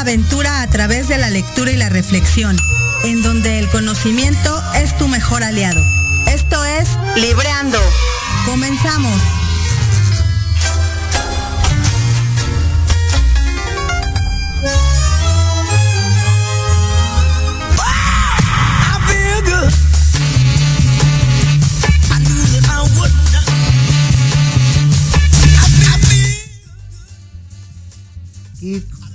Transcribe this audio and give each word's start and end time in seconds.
Una 0.00 0.12
aventura 0.12 0.62
a 0.62 0.66
través 0.66 1.08
de 1.08 1.18
la 1.18 1.28
lectura 1.28 1.72
y 1.72 1.76
la 1.76 1.90
reflexión, 1.90 2.56
en 3.04 3.20
donde 3.20 3.58
el 3.58 3.68
conocimiento 3.68 4.62
es 4.74 4.96
tu 4.96 5.08
mejor 5.08 5.44
aliado. 5.44 5.84
Esto 6.26 6.64
es 6.64 6.88
Libreando. 7.16 7.78
Comenzamos. 8.46 9.39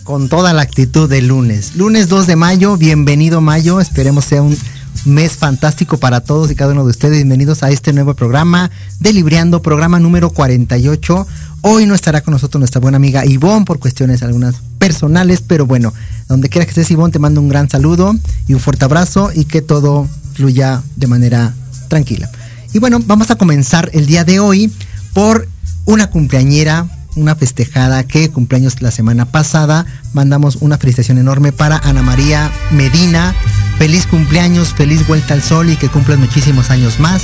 Con 0.06 0.30
toda 0.30 0.54
la 0.54 0.62
actitud 0.62 1.10
del 1.10 1.28
lunes. 1.28 1.76
Lunes 1.76 2.08
2 2.10 2.28
de 2.28 2.36
mayo, 2.36 2.78
bienvenido 2.78 3.42
mayo, 3.42 3.82
esperemos 3.82 4.26
sea 4.26 4.44
un 4.44 4.56
mes 5.04 5.32
fantástico 5.32 5.98
para 5.98 6.22
todos 6.22 6.52
y 6.52 6.56
cada 6.56 6.74
uno 6.74 6.84
de 6.84 6.92
ustedes. 6.92 7.16
Bienvenidos 7.16 7.64
a 7.64 7.72
este 7.72 7.92
nuevo 7.92 8.14
programa 8.14 8.70
de 9.00 9.14
Libreando, 9.14 9.64
programa 9.64 10.00
número 10.00 10.30
48. 10.30 11.28
Hoy 11.62 11.88
no 11.88 11.96
estará 11.96 12.22
con 12.22 12.34
nosotros 12.34 12.60
nuestra 12.60 12.80
buena 12.80 12.98
amiga 12.98 13.26
Ivonne 13.26 13.66
por 13.66 13.80
cuestiones 13.80 14.22
algunas 14.22 14.58
personales, 14.78 15.42
pero 15.42 15.66
bueno, 15.66 15.92
donde 16.28 16.50
quiera 16.50 16.66
que 16.66 16.70
estés 16.70 16.92
Ivonne, 16.92 17.12
te 17.12 17.18
mando 17.18 17.42
un 17.42 17.50
gran 17.50 17.68
saludo 17.68 18.16
y 18.48 18.54
un 18.54 18.60
fuerte 18.60 18.86
abrazo 18.86 19.32
y 19.34 19.46
que 19.46 19.64
todo 19.64 20.08
fluya 20.36 20.84
de 20.98 21.08
manera 21.08 21.56
tranquila. 21.88 22.30
Y 22.74 22.78
bueno, 22.78 23.00
vamos 23.04 23.32
a 23.32 23.38
comenzar 23.38 23.90
el 23.94 24.06
día 24.06 24.24
de 24.24 24.40
hoy 24.40 24.72
por 25.14 25.48
una 25.86 26.12
cumpleañera, 26.12 26.88
una 27.16 27.36
festejada 27.36 28.04
que 28.04 28.30
cumpleaños 28.30 28.82
la 28.82 28.92
semana 28.92 29.26
pasada. 29.26 29.86
Mandamos 30.14 30.58
una 30.58 30.78
felicitación 30.78 31.18
enorme 31.18 31.52
para 31.52 31.78
Ana 31.78 32.02
María 32.02 32.52
Medina. 32.72 33.34
Feliz 33.78 34.08
cumpleaños, 34.08 34.74
feliz 34.74 35.06
vuelta 35.08 35.34
al 35.34 35.42
sol 35.42 35.70
y 35.70 35.76
que 35.76 35.90
cumplan 35.90 36.20
muchísimos 36.20 36.70
años 36.70 37.00
más. 37.00 37.24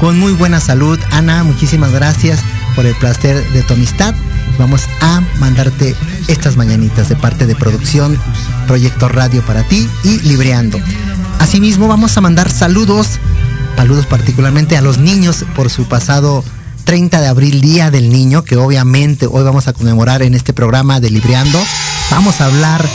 Con 0.00 0.18
muy 0.18 0.32
buena 0.32 0.60
salud. 0.60 0.98
Ana, 1.10 1.44
muchísimas 1.44 1.92
gracias 1.92 2.40
por 2.74 2.86
el 2.86 2.94
placer 2.94 3.46
de 3.52 3.62
tu 3.62 3.74
amistad. 3.74 4.14
Vamos 4.58 4.82
a 5.00 5.22
mandarte 5.38 5.94
estas 6.28 6.56
mañanitas 6.56 7.08
de 7.08 7.16
parte 7.16 7.46
de 7.46 7.54
producción 7.54 8.18
Proyecto 8.66 9.08
Radio 9.08 9.42
para 9.42 9.62
ti 9.64 9.88
y 10.04 10.20
Libreando. 10.20 10.78
Asimismo, 11.38 11.88
vamos 11.88 12.16
a 12.16 12.20
mandar 12.20 12.50
saludos, 12.50 13.18
saludos 13.76 14.06
particularmente 14.06 14.76
a 14.76 14.82
los 14.82 14.98
niños 14.98 15.44
por 15.54 15.70
su 15.70 15.86
pasado 15.86 16.44
30 16.84 17.20
de 17.20 17.26
abril, 17.26 17.60
Día 17.60 17.90
del 17.90 18.10
Niño, 18.10 18.44
que 18.44 18.56
obviamente 18.56 19.26
hoy 19.26 19.42
vamos 19.42 19.68
a 19.68 19.72
conmemorar 19.72 20.22
en 20.22 20.34
este 20.34 20.52
programa 20.52 21.00
de 21.00 21.10
Libreando. 21.10 21.58
Vamos 22.10 22.40
a 22.40 22.46
hablar 22.46 22.86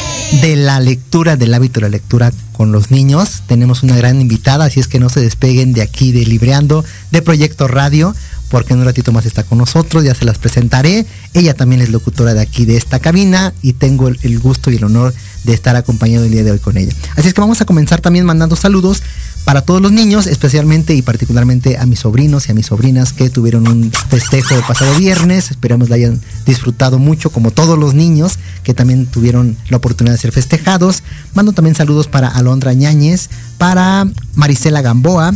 de 0.42 0.56
la 0.56 0.80
lectura, 0.80 1.36
del 1.36 1.54
hábito 1.54 1.80
de 1.80 1.88
la 1.88 1.89
lectura 1.89 2.31
con 2.51 2.72
los 2.72 2.92
niños. 2.92 3.44
Tenemos 3.48 3.84
una 3.84 3.95
gran 3.95 4.19
invitada, 4.19 4.66
así 4.66 4.80
es 4.80 4.88
que 4.88 5.00
no 5.00 5.10
se 5.10 5.22
despeguen 5.22 5.74
de 5.74 5.81
aquí 5.81 6.12
de 6.12 6.25
Libreando, 6.25 6.84
de 7.12 7.22
Proyecto 7.22 7.68
Radio, 7.68 8.13
porque 8.50 8.74
en 8.74 8.80
un 8.80 8.86
ratito 8.86 9.12
más 9.12 9.25
está 9.25 9.44
con 9.44 9.57
nosotros, 9.57 10.04
ya 10.04 10.16
se 10.16 10.25
las 10.25 10.38
presentaré. 10.38 11.06
Ella 11.34 11.54
también 11.54 11.81
es 11.81 11.89
locutora 11.89 12.34
de 12.34 12.42
aquí, 12.42 12.66
de 12.66 12.78
esta 12.78 13.00
cabina, 13.00 13.54
y 13.62 13.74
tengo 13.74 14.07
el, 14.07 14.39
gusto 14.39 14.72
y 14.72 14.75
el 14.75 14.84
honor 14.84 15.13
de 15.44 15.54
estar 15.54 15.75
acompañado 15.75 16.25
el 16.25 16.31
día 16.31 16.44
de 16.44 16.51
hoy 16.51 16.60
con 16.60 16.78
ella. 16.78 16.94
Así 17.16 17.28
es 17.28 17.34
que 17.34 17.42
vamos 17.42 17.62
a 17.62 17.66
comenzar 17.66 18.01
también 18.01 18.25
mandando 18.25 18.56
saludos 18.56 19.04
para 19.48 19.62
todos 19.62 19.82
los 19.82 19.94
niños, 19.94 20.28
especialmente 20.28 20.94
y 20.94 21.02
particularmente 21.02 21.78
a 21.78 21.86
mis 21.86 22.00
sobrinos 22.00 22.50
y 22.50 22.52
a 22.52 22.54
mis 22.54 22.66
sobrinas 22.66 23.14
que 23.14 23.30
tuvieron 23.30 23.66
un 23.66 23.94
festejo 24.10 24.56
el 24.56 24.62
pasado 24.64 24.94
viernes. 24.98 25.52
Esperamos 25.52 25.88
la 25.88 25.96
hayan 25.96 26.20
disfrutado 26.46 27.00
mucho, 27.00 27.30
como 27.30 27.52
todos 27.52 27.80
los 27.80 27.94
niños 27.94 28.40
que 28.64 28.74
también 28.74 29.06
tuvieron 29.06 29.56
la 29.70 29.78
oportunidad 29.78 30.16
de 30.16 30.20
ser 30.20 30.34
festejados. 30.34 31.02
Mando 31.34 31.54
también 31.54 31.76
saludos 31.76 32.10
para 32.10 32.28
Alondra 32.28 32.74
Ñáñez, 32.74 33.30
para 33.58 34.06
Marisela 34.36 34.82
Gamboa. 34.82 35.34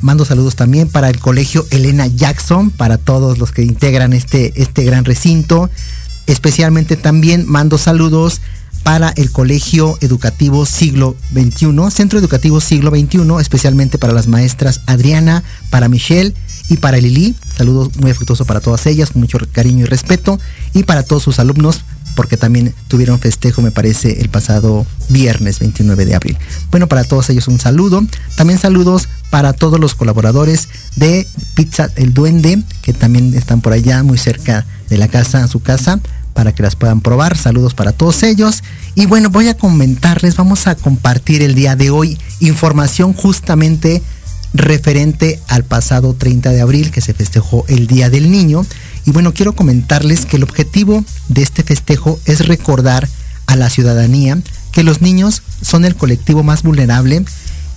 Mando 0.00 0.24
saludos 0.24 0.54
también 0.54 0.88
para 0.88 1.10
el 1.10 1.18
colegio 1.18 1.66
Elena 1.72 2.06
Jackson, 2.06 2.70
para 2.70 2.98
todos 2.98 3.38
los 3.38 3.50
que 3.50 3.64
integran 3.64 4.12
este, 4.12 4.62
este 4.62 4.84
gran 4.84 5.04
recinto. 5.04 5.68
Especialmente 6.28 6.94
también 6.94 7.46
mando 7.48 7.78
saludos 7.78 8.42
para 8.82 9.10
el 9.16 9.30
Colegio 9.30 9.98
Educativo 10.00 10.66
Siglo 10.66 11.16
XXI, 11.32 11.90
Centro 11.90 12.18
Educativo 12.18 12.60
Siglo 12.60 12.90
XXI, 12.90 13.20
especialmente 13.40 13.98
para 13.98 14.12
las 14.12 14.26
maestras 14.26 14.80
Adriana, 14.86 15.42
para 15.70 15.88
Michelle 15.88 16.34
y 16.68 16.76
para 16.76 16.98
Lili. 16.98 17.34
Saludos 17.56 17.90
muy 17.96 18.10
afectuoso 18.10 18.44
para 18.44 18.60
todas 18.60 18.86
ellas, 18.86 19.10
con 19.10 19.20
mucho 19.20 19.38
cariño 19.52 19.84
y 19.84 19.88
respeto. 19.88 20.38
Y 20.72 20.84
para 20.84 21.02
todos 21.02 21.22
sus 21.22 21.38
alumnos, 21.38 21.82
porque 22.14 22.36
también 22.36 22.74
tuvieron 22.88 23.18
festejo, 23.18 23.62
me 23.62 23.70
parece, 23.70 24.20
el 24.20 24.28
pasado 24.28 24.86
viernes 25.08 25.58
29 25.58 26.06
de 26.06 26.14
abril. 26.14 26.38
Bueno, 26.70 26.86
para 26.86 27.04
todos 27.04 27.28
ellos 27.30 27.48
un 27.48 27.58
saludo. 27.58 28.04
También 28.36 28.58
saludos 28.58 29.08
para 29.30 29.52
todos 29.52 29.78
los 29.78 29.94
colaboradores 29.94 30.68
de 30.96 31.26
Pizza 31.54 31.90
El 31.96 32.14
Duende, 32.14 32.62
que 32.82 32.92
también 32.92 33.34
están 33.34 33.60
por 33.60 33.72
allá, 33.72 34.02
muy 34.02 34.18
cerca 34.18 34.66
de 34.88 34.98
la 34.98 35.08
casa, 35.08 35.44
a 35.44 35.48
su 35.48 35.60
casa 35.60 36.00
para 36.32 36.52
que 36.52 36.62
las 36.62 36.76
puedan 36.76 37.00
probar. 37.00 37.36
Saludos 37.36 37.74
para 37.74 37.92
todos 37.92 38.22
ellos. 38.22 38.62
Y 38.94 39.06
bueno, 39.06 39.30
voy 39.30 39.48
a 39.48 39.56
comentarles, 39.56 40.36
vamos 40.36 40.66
a 40.66 40.74
compartir 40.74 41.42
el 41.42 41.54
día 41.54 41.76
de 41.76 41.90
hoy 41.90 42.18
información 42.40 43.12
justamente 43.12 44.02
referente 44.52 45.40
al 45.48 45.64
pasado 45.64 46.14
30 46.14 46.50
de 46.50 46.60
abril 46.60 46.90
que 46.90 47.00
se 47.00 47.14
festejó 47.14 47.64
el 47.68 47.86
Día 47.86 48.10
del 48.10 48.30
Niño. 48.30 48.66
Y 49.06 49.12
bueno, 49.12 49.32
quiero 49.32 49.54
comentarles 49.54 50.26
que 50.26 50.36
el 50.36 50.42
objetivo 50.42 51.04
de 51.28 51.42
este 51.42 51.62
festejo 51.62 52.18
es 52.24 52.46
recordar 52.46 53.08
a 53.46 53.56
la 53.56 53.70
ciudadanía 53.70 54.38
que 54.72 54.84
los 54.84 55.00
niños 55.00 55.42
son 55.62 55.84
el 55.84 55.96
colectivo 55.96 56.42
más 56.42 56.62
vulnerable 56.62 57.24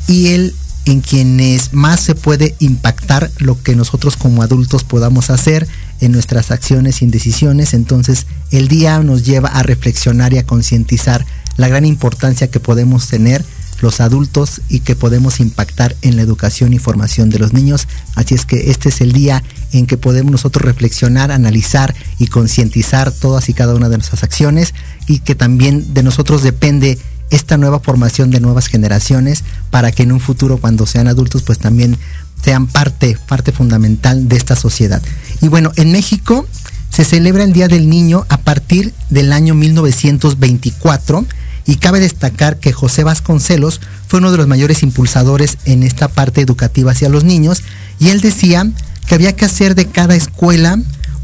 y 0.07 0.27
el 0.27 0.55
en 0.85 1.01
quienes 1.01 1.73
más 1.73 2.01
se 2.01 2.13
puede 2.13 2.55
impactar 2.59 3.31
lo 3.37 3.61
que 3.61 3.75
nosotros 3.75 4.17
como 4.17 4.43
adultos 4.43 4.83
podamos 4.83 5.29
hacer 5.29 5.67
en 6.03 6.11
nuestras 6.11 6.51
acciones 6.51 7.01
y 7.01 7.07
decisiones. 7.07 7.73
Entonces 7.73 8.27
el 8.51 8.67
día 8.67 8.99
nos 8.99 9.25
lleva 9.25 9.49
a 9.49 9.63
reflexionar 9.63 10.33
y 10.33 10.37
a 10.37 10.45
concientizar 10.45 11.25
la 11.55 11.69
gran 11.69 11.85
importancia 11.85 12.49
que 12.49 12.59
podemos 12.59 13.07
tener 13.07 13.43
los 13.81 14.01
adultos 14.01 14.61
y 14.69 14.79
que 14.81 14.95
podemos 14.95 15.39
impactar 15.39 15.95
en 16.01 16.15
la 16.15 16.21
educación 16.21 16.73
y 16.73 16.79
formación 16.79 17.29
de 17.29 17.39
los 17.39 17.53
niños. 17.53 17.87
Así 18.15 18.35
es 18.35 18.45
que 18.45 18.71
este 18.71 18.89
es 18.89 19.01
el 19.01 19.11
día 19.11 19.43
en 19.71 19.85
que 19.85 19.97
podemos 19.97 20.31
nosotros 20.31 20.63
reflexionar, 20.65 21.31
analizar 21.31 21.95
y 22.19 22.27
concientizar 22.27 23.11
todas 23.11 23.49
y 23.49 23.53
cada 23.53 23.73
una 23.73 23.89
de 23.89 23.97
nuestras 23.97 24.23
acciones 24.23 24.73
y 25.07 25.19
que 25.19 25.35
también 25.35 25.93
de 25.93 26.03
nosotros 26.03 26.43
depende 26.43 26.97
esta 27.29 27.57
nueva 27.57 27.79
formación 27.79 28.29
de 28.29 28.39
nuevas 28.39 28.67
generaciones 28.67 29.43
para 29.71 29.91
que 29.91 30.03
en 30.03 30.11
un 30.11 30.19
futuro 30.19 30.57
cuando 30.57 30.85
sean 30.85 31.07
adultos 31.07 31.41
pues 31.41 31.57
también 31.57 31.97
sean 32.43 32.67
parte, 32.67 33.17
parte 33.27 33.51
fundamental 33.51 34.27
de 34.27 34.35
esta 34.35 34.55
sociedad. 34.55 35.01
Y 35.41 35.47
bueno, 35.47 35.71
en 35.75 35.91
México 35.91 36.47
se 36.89 37.05
celebra 37.05 37.43
el 37.43 37.53
Día 37.53 37.67
del 37.67 37.89
Niño 37.89 38.25
a 38.29 38.37
partir 38.37 38.93
del 39.09 39.33
año 39.33 39.55
1924 39.55 41.25
y 41.65 41.77
cabe 41.77 41.99
destacar 41.99 42.59
que 42.59 42.73
José 42.73 43.03
Vasconcelos 43.03 43.79
fue 44.07 44.19
uno 44.19 44.31
de 44.31 44.37
los 44.37 44.47
mayores 44.47 44.83
impulsadores 44.83 45.57
en 45.65 45.83
esta 45.83 46.07
parte 46.07 46.41
educativa 46.41 46.91
hacia 46.91 47.09
los 47.09 47.23
niños 47.23 47.63
y 47.99 48.09
él 48.09 48.21
decía 48.21 48.69
que 49.07 49.15
había 49.15 49.35
que 49.35 49.45
hacer 49.45 49.75
de 49.75 49.87
cada 49.87 50.15
escuela 50.15 50.77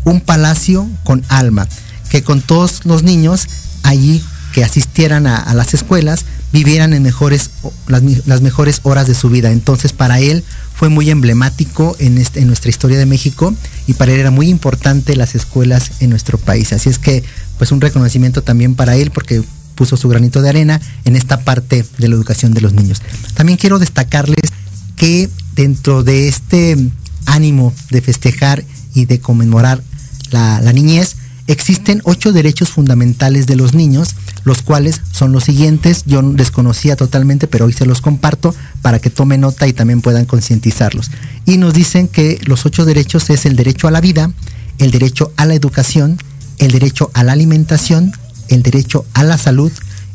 un 0.05 0.21
palacio 0.21 0.87
con 1.03 1.23
alma, 1.27 1.67
que 2.09 2.23
con 2.23 2.41
todos 2.41 2.85
los 2.85 3.03
niños 3.03 3.47
allí 3.83 4.23
que 4.53 4.63
asistieran 4.63 5.27
a, 5.27 5.53
las 5.53 5.73
escuelas 5.73 6.25
vivieran 6.51 6.93
en 6.93 7.03
mejores, 7.03 7.51
las, 7.87 8.41
mejores 8.41 8.79
horas 8.83 9.07
de 9.07 9.13
su 9.13 9.29
vida. 9.29 9.51
Entonces 9.51 9.93
para 9.93 10.19
él 10.19 10.43
fue 10.79 10.87
muy 10.87 11.09
emblemático 11.09 11.97
en, 11.99 12.17
este, 12.17 12.39
en 12.39 12.47
nuestra 12.47 12.69
historia 12.69 12.97
de 12.97 13.05
México 13.05 13.53
y 13.85 13.95
para 13.95 14.13
él 14.13 14.21
era 14.21 14.31
muy 14.31 14.47
importante 14.47 15.17
las 15.17 15.35
escuelas 15.35 15.91
en 15.99 16.09
nuestro 16.09 16.37
país. 16.37 16.71
Así 16.71 16.87
es 16.87 16.97
que 16.97 17.21
pues 17.57 17.73
un 17.73 17.81
reconocimiento 17.81 18.43
también 18.43 18.75
para 18.75 18.95
él 18.95 19.11
porque 19.11 19.43
puso 19.75 19.97
su 19.97 20.07
granito 20.07 20.41
de 20.41 20.47
arena 20.47 20.79
en 21.03 21.17
esta 21.17 21.41
parte 21.41 21.85
de 21.97 22.07
la 22.07 22.15
educación 22.15 22.53
de 22.53 22.61
los 22.61 22.71
niños. 22.71 23.01
También 23.33 23.57
quiero 23.57 23.77
destacarles 23.77 24.53
que 24.95 25.29
dentro 25.53 26.03
de 26.03 26.29
este 26.29 26.77
ánimo 27.25 27.73
de 27.89 28.01
festejar 28.01 28.63
y 28.95 29.03
de 29.03 29.19
conmemorar 29.19 29.83
la 30.31 30.71
niñez, 30.71 31.17
Existen 31.49 32.01
ocho 32.03 32.31
derechos 32.31 32.69
fundamentales 32.69 33.47
de 33.47 33.55
los 33.55 33.73
niños, 33.73 34.09
los 34.43 34.61
cuales 34.61 35.01
son 35.11 35.31
los 35.31 35.45
siguientes. 35.45 36.03
Yo 36.05 36.21
desconocía 36.21 36.95
totalmente, 36.95 37.47
pero 37.47 37.65
hoy 37.65 37.73
se 37.73 37.87
los 37.87 38.01
comparto 38.01 38.53
para 38.83 38.99
que 38.99 39.09
tomen 39.09 39.41
nota 39.41 39.65
y 39.65 39.73
también 39.73 40.01
puedan 40.01 40.25
concientizarlos. 40.25 41.09
Y 41.47 41.57
nos 41.57 41.73
dicen 41.73 42.07
que 42.07 42.39
los 42.43 42.67
ocho 42.67 42.85
derechos 42.85 43.31
es 43.31 43.47
el 43.47 43.55
derecho 43.55 43.87
a 43.87 43.91
la 43.91 43.99
vida, 43.99 44.31
el 44.77 44.91
derecho 44.91 45.33
a 45.37 45.47
la 45.47 45.55
educación, 45.55 46.19
el 46.59 46.69
derecho 46.69 47.09
a 47.15 47.23
la 47.23 47.31
alimentación, 47.31 48.11
el 48.47 48.61
derecho 48.61 49.07
a 49.13 49.23
la 49.23 49.39
salud, 49.39 49.71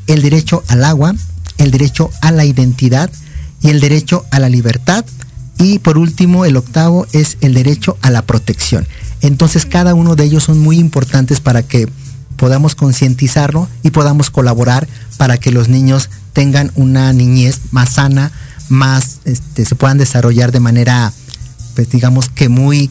el 0.07 0.23
derecho 0.23 0.63
al 0.69 0.85
agua, 0.85 1.17
el 1.59 1.73
derecho 1.73 2.11
a 2.23 2.31
la 2.31 2.45
identidad 2.45 3.11
y 3.61 3.71
el 3.71 3.81
derecho 3.81 4.25
a 4.31 4.39
la 4.39 4.49
libertad. 4.49 5.05
Y 5.59 5.81
por 5.81 5.99
último, 5.99 6.45
el 6.45 6.57
octavo 6.57 7.09
es 7.13 7.39
el 7.41 7.55
derecho 7.55 7.99
a 8.03 8.13
la 8.13 8.23
protección. 8.23 8.87
Entonces 9.25 9.65
cada 9.65 9.95
uno 9.95 10.17
de 10.17 10.25
ellos 10.25 10.45
son 10.45 10.59
muy 10.59 10.79
importantes 10.79 11.41
para 11.41 11.63
que 11.63 11.89
podamos 12.37 12.75
concientizarlo 12.75 13.69
y 13.83 13.91
podamos 13.91 14.29
colaborar 14.29 14.87
para 15.17 15.39
que 15.39 15.51
los 15.51 15.69
niños 15.71 16.11
tengan 16.35 16.71
una 16.75 17.11
niñez 17.15 17.61
más 17.71 17.95
sana, 17.95 18.33
más 18.69 19.21
este, 19.25 19.65
se 19.65 19.77
puedan 19.77 19.97
desarrollar 19.97 20.53
de 20.53 20.61
manera, 20.61 21.11
pues 21.75 21.89
digamos 21.89 22.29
que 22.29 22.51
muy 22.51 22.91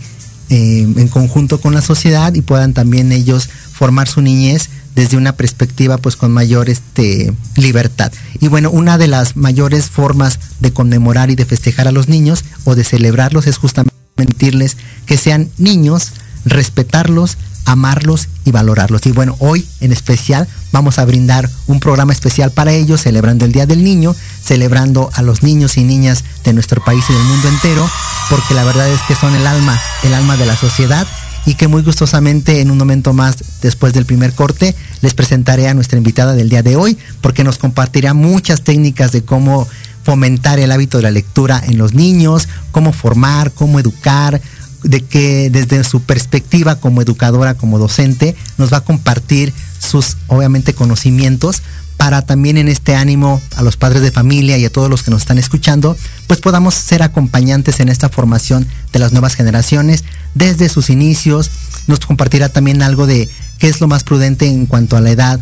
eh, 0.50 0.82
en 0.82 1.08
conjunto 1.08 1.62
con 1.62 1.76
la 1.76 1.84
sociedad 1.84 2.34
y 2.34 2.42
puedan 2.42 2.74
también 2.74 3.12
ellos 3.12 3.48
formar 3.72 4.08
su 4.08 4.22
niñez 4.22 4.70
desde 4.96 5.18
una 5.18 5.36
perspectiva 5.36 6.00
pues 6.00 6.16
con 6.16 6.32
mayor 6.32 6.68
este, 6.68 7.32
libertad. 7.58 8.12
Y 8.40 8.48
bueno, 8.48 8.72
una 8.72 8.98
de 8.98 9.08
las 9.08 9.36
mayores 9.36 9.92
formas 9.92 10.40
de 10.60 10.74
conmemorar 10.74 11.30
y 11.30 11.36
de 11.36 11.46
festejar 11.46 11.88
a 11.88 11.92
los 11.92 12.08
niños 12.08 12.44
o 12.64 12.74
de 12.74 12.84
celebrarlos 12.84 13.46
es 13.46 13.58
justamente 13.58 13.94
permitirles 14.16 14.78
que 15.06 15.18
sean 15.18 15.50
niños 15.58 16.12
respetarlos, 16.46 17.38
amarlos 17.66 18.28
y 18.46 18.52
valorarlos. 18.52 19.06
Y 19.06 19.12
bueno, 19.12 19.36
hoy 19.40 19.68
en 19.80 19.92
especial 19.92 20.48
vamos 20.72 21.00
a 21.00 21.06
brindar 21.06 21.50
un 21.68 21.80
programa 21.80 22.14
especial 22.14 22.52
para 22.52 22.74
ellos, 22.74 23.02
celebrando 23.02 23.46
el 23.46 23.52
Día 23.52 23.66
del 23.66 23.84
Niño, 23.84 24.16
celebrando 24.44 25.10
a 25.14 25.22
los 25.22 25.44
niños 25.44 25.78
y 25.78 25.84
niñas 25.84 26.24
de 26.44 26.54
nuestro 26.54 26.84
país 26.84 27.06
y 27.10 27.14
del 27.14 27.24
mundo 27.24 27.48
entero, 27.48 27.90
porque 28.30 28.54
la 28.54 28.64
verdad 28.64 28.90
es 28.90 29.02
que 29.08 29.16
son 29.16 29.36
el 29.36 29.48
alma, 29.48 29.80
el 30.04 30.14
alma 30.14 30.38
de 30.38 30.46
la 30.46 30.56
sociedad 30.56 31.08
y 31.46 31.56
que 31.56 31.68
muy 31.68 31.82
gustosamente 31.82 32.62
en 32.62 32.72
un 32.72 32.78
momento 32.78 33.14
más 33.14 33.44
después 33.62 33.94
del 33.94 34.06
primer 34.06 34.34
corte 34.34 34.76
les 35.02 35.14
presentaré 35.14 35.68
a 35.68 35.74
nuestra 35.74 35.98
invitada 35.98 36.34
del 36.34 36.50
día 36.50 36.64
de 36.64 36.76
hoy, 36.76 36.98
porque 37.22 37.44
nos 37.44 37.58
compartirá 37.58 38.14
muchas 38.14 38.62
técnicas 38.62 39.12
de 39.12 39.24
cómo 39.24 39.68
fomentar 40.04 40.60
el 40.60 40.72
hábito 40.72 40.98
de 40.98 41.04
la 41.04 41.12
lectura 41.12 41.62
en 41.66 41.78
los 41.78 41.94
niños, 41.94 42.48
cómo 42.72 42.92
formar, 42.94 43.52
cómo 43.52 43.80
educar, 43.80 44.42
de 44.84 45.02
que 45.02 45.50
desde 45.50 45.84
su 45.84 46.02
perspectiva 46.02 46.76
como 46.76 47.02
educadora, 47.02 47.56
como 47.56 47.80
docente, 47.80 48.36
nos 48.58 48.72
va 48.72 48.78
a 48.78 48.82
compartir 48.82 49.54
sus, 49.80 50.18
obviamente, 50.28 50.74
conocimientos 50.74 51.62
para 51.98 52.22
también 52.22 52.58
en 52.58 52.68
este 52.68 52.96
ánimo 52.96 53.42
a 53.56 53.64
los 53.64 53.78
padres 53.78 54.02
de 54.02 54.12
familia 54.12 54.58
y 54.58 54.66
a 54.66 54.72
todos 54.72 54.90
los 54.90 55.04
que 55.04 55.12
nos 55.12 55.22
están 55.22 55.38
escuchando, 55.38 55.96
pues 56.28 56.42
podamos 56.42 56.74
ser 56.74 57.04
acompañantes 57.04 57.80
en 57.80 57.90
esta 57.90 58.10
formación 58.10 58.68
de 58.92 59.00
las 59.00 59.12
nuevas 59.12 59.36
generaciones 59.36 60.04
desde 60.34 60.70
sus 60.70 60.90
inicios. 60.90 61.50
Nos 61.88 62.00
compartirá 62.00 62.50
también 62.50 62.82
algo 62.82 63.08
de 63.08 63.30
qué 63.58 63.68
es 63.68 63.80
lo 63.80 63.88
más 63.88 64.04
prudente 64.04 64.48
en 64.48 64.66
cuanto 64.66 64.98
a 64.98 65.02
la 65.02 65.12
edad, 65.12 65.40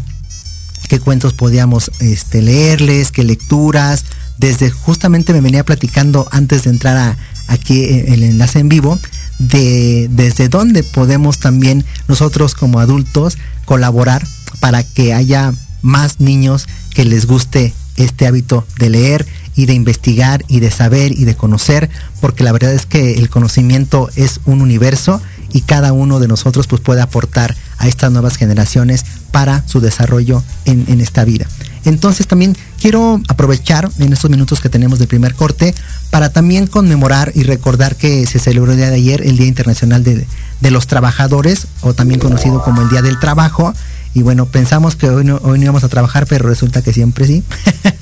qué 0.87 0.99
cuentos 0.99 1.33
podíamos 1.33 1.91
este, 1.99 2.41
leerles, 2.41 3.11
qué 3.11 3.23
lecturas. 3.23 4.05
Desde 4.37 4.69
justamente 4.69 5.33
me 5.33 5.41
venía 5.41 5.63
platicando 5.63 6.27
antes 6.31 6.63
de 6.63 6.71
entrar 6.71 6.97
a, 6.97 7.17
aquí 7.47 7.83
el 7.85 8.23
enlace 8.23 8.59
en 8.59 8.69
vivo, 8.69 8.99
de 9.47 10.07
desde 10.11 10.49
dónde 10.49 10.83
podemos 10.83 11.39
también 11.39 11.83
nosotros 12.07 12.53
como 12.53 12.79
adultos 12.79 13.37
colaborar 13.65 14.25
para 14.59 14.83
que 14.83 15.13
haya 15.13 15.53
más 15.81 16.19
niños 16.19 16.67
que 16.93 17.05
les 17.05 17.25
guste 17.25 17.73
este 17.97 18.27
hábito 18.27 18.65
de 18.77 18.89
leer 18.89 19.25
y 19.55 19.65
de 19.65 19.73
investigar 19.73 20.43
y 20.47 20.59
de 20.59 20.71
saber 20.71 21.11
y 21.11 21.25
de 21.25 21.35
conocer, 21.35 21.89
porque 22.21 22.43
la 22.43 22.51
verdad 22.51 22.73
es 22.73 22.85
que 22.85 23.15
el 23.15 23.29
conocimiento 23.29 24.09
es 24.15 24.39
un 24.45 24.61
universo 24.61 25.21
y 25.51 25.61
cada 25.61 25.91
uno 25.91 26.19
de 26.19 26.27
nosotros 26.27 26.67
pues 26.67 26.81
puede 26.81 27.01
aportar 27.01 27.55
a 27.77 27.87
estas 27.87 28.11
nuevas 28.11 28.37
generaciones 28.37 29.03
para 29.31 29.67
su 29.67 29.81
desarrollo 29.81 30.43
en, 30.65 30.85
en 30.87 31.01
esta 31.01 31.25
vida. 31.25 31.47
Entonces 31.83 32.27
también 32.27 32.55
quiero 32.81 33.21
aprovechar 33.27 33.89
en 33.99 34.11
estos 34.11 34.31
minutos 34.31 34.59
que 34.59 34.67
tenemos 34.67 34.97
del 34.97 35.07
primer 35.07 35.35
corte 35.35 35.75
para 36.09 36.31
también 36.31 36.65
conmemorar 36.65 37.31
y 37.35 37.43
recordar 37.43 37.95
que 37.95 38.25
se 38.25 38.39
celebró 38.39 38.71
el 38.71 38.77
día 38.77 38.89
de 38.89 38.95
ayer 38.95 39.21
el 39.21 39.37
Día 39.37 39.47
Internacional 39.47 40.03
de, 40.03 40.25
los 40.71 40.87
Trabajadores, 40.87 41.67
o 41.81 41.93
también 41.93 42.19
conocido 42.19 42.63
como 42.63 42.81
el 42.81 42.89
Día 42.89 43.01
del 43.01 43.19
Trabajo. 43.19 43.73
Y 44.13 44.23
bueno, 44.23 44.45
pensamos 44.47 44.95
que 44.95 45.09
hoy 45.09 45.23
no, 45.23 45.39
hoy 45.43 45.59
no 45.59 45.65
íbamos 45.65 45.83
a 45.83 45.89
trabajar, 45.89 46.25
pero 46.27 46.49
resulta 46.49 46.81
que 46.81 46.91
siempre 46.91 47.27
sí. 47.27 47.43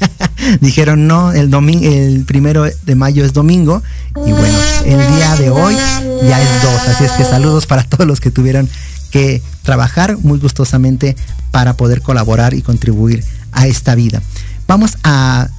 Dijeron 0.61 1.07
no, 1.07 1.33
el 1.33 1.49
domingo, 1.49 1.85
el 1.85 2.23
primero 2.25 2.63
de 2.63 2.95
mayo 2.95 3.25
es 3.25 3.33
domingo. 3.33 3.83
Y 4.25 4.31
bueno, 4.31 4.57
el 4.85 5.15
día 5.15 5.35
de 5.35 5.49
hoy 5.49 5.75
ya 6.23 6.41
es 6.41 6.63
dos. 6.63 6.87
Así 6.87 7.03
es 7.03 7.11
que 7.11 7.25
saludos 7.25 7.67
para 7.67 7.83
todos 7.83 8.07
los 8.07 8.21
que 8.21 8.31
tuvieron 8.31 8.69
que 9.11 9.41
trabajar 9.63 10.17
muy 10.17 10.39
gustosamente 10.39 11.15
para 11.51 11.75
poder 11.75 12.01
colaborar 12.01 12.53
y 12.53 12.61
contribuir 12.61 13.23
a 13.51 13.67
esta 13.67 13.95
vida. 13.95 14.21
Vamos 14.69 14.99
a 15.03 15.49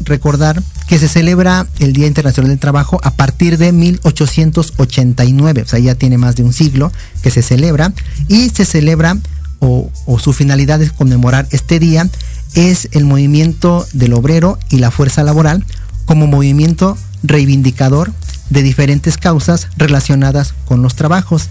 recordar 0.00 0.62
que 0.86 0.98
se 0.98 1.08
celebra 1.08 1.66
el 1.78 1.94
Día 1.94 2.06
Internacional 2.06 2.50
del 2.50 2.58
Trabajo 2.58 3.00
a 3.02 3.12
partir 3.12 3.56
de 3.56 3.72
1889, 3.72 5.62
o 5.62 5.66
sea, 5.66 5.78
ya 5.78 5.94
tiene 5.94 6.18
más 6.18 6.36
de 6.36 6.42
un 6.42 6.52
siglo 6.52 6.92
que 7.22 7.30
se 7.30 7.40
celebra 7.40 7.94
y 8.28 8.50
se 8.50 8.66
celebra 8.66 9.16
o, 9.60 9.90
o 10.04 10.18
su 10.18 10.34
finalidad 10.34 10.82
es 10.82 10.92
conmemorar 10.92 11.48
este 11.52 11.78
día 11.78 12.06
es 12.52 12.90
el 12.92 13.06
movimiento 13.06 13.86
del 13.94 14.12
obrero 14.12 14.58
y 14.68 14.76
la 14.76 14.90
fuerza 14.90 15.24
laboral 15.24 15.64
como 16.04 16.26
movimiento 16.26 16.98
reivindicador 17.22 18.12
de 18.50 18.62
diferentes 18.62 19.16
causas 19.16 19.68
relacionadas 19.78 20.52
con 20.66 20.82
los 20.82 20.96
trabajos. 20.96 21.48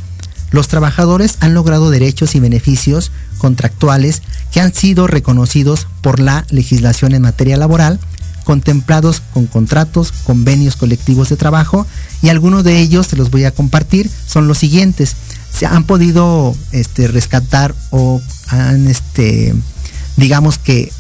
Los 0.52 0.68
trabajadores 0.68 1.38
han 1.40 1.54
logrado 1.54 1.90
derechos 1.90 2.36
y 2.36 2.40
beneficios 2.40 3.12
contractuales 3.38 4.22
que 4.52 4.62
han 4.62 4.74
sido 4.74 5.08
reconocidos 5.08 5.88
por 6.02 6.20
la 6.20 6.46
legislación 6.50 7.14
en 7.14 7.22
materia 7.22 7.58
laboral 7.58 8.00
contemplados 8.48 9.22
con 9.34 9.46
contratos, 9.46 10.14
convenios 10.24 10.78
colectivos 10.78 11.28
de 11.28 11.36
trabajo 11.36 11.86
y 12.22 12.30
algunos 12.30 12.64
de 12.64 12.80
ellos, 12.80 13.08
se 13.08 13.18
los 13.18 13.30
voy 13.30 13.44
a 13.44 13.52
compartir, 13.52 14.10
son 14.26 14.48
los 14.48 14.58
siguientes. 14.58 15.18
Se 15.52 15.66
han 15.66 15.84
podido 15.84 16.56
este, 16.72 17.10
rescatar 17.10 17.76
o 17.90 18.22
han, 18.48 18.88
este, 18.88 19.54
digamos 20.16 20.60
que, 20.60 20.94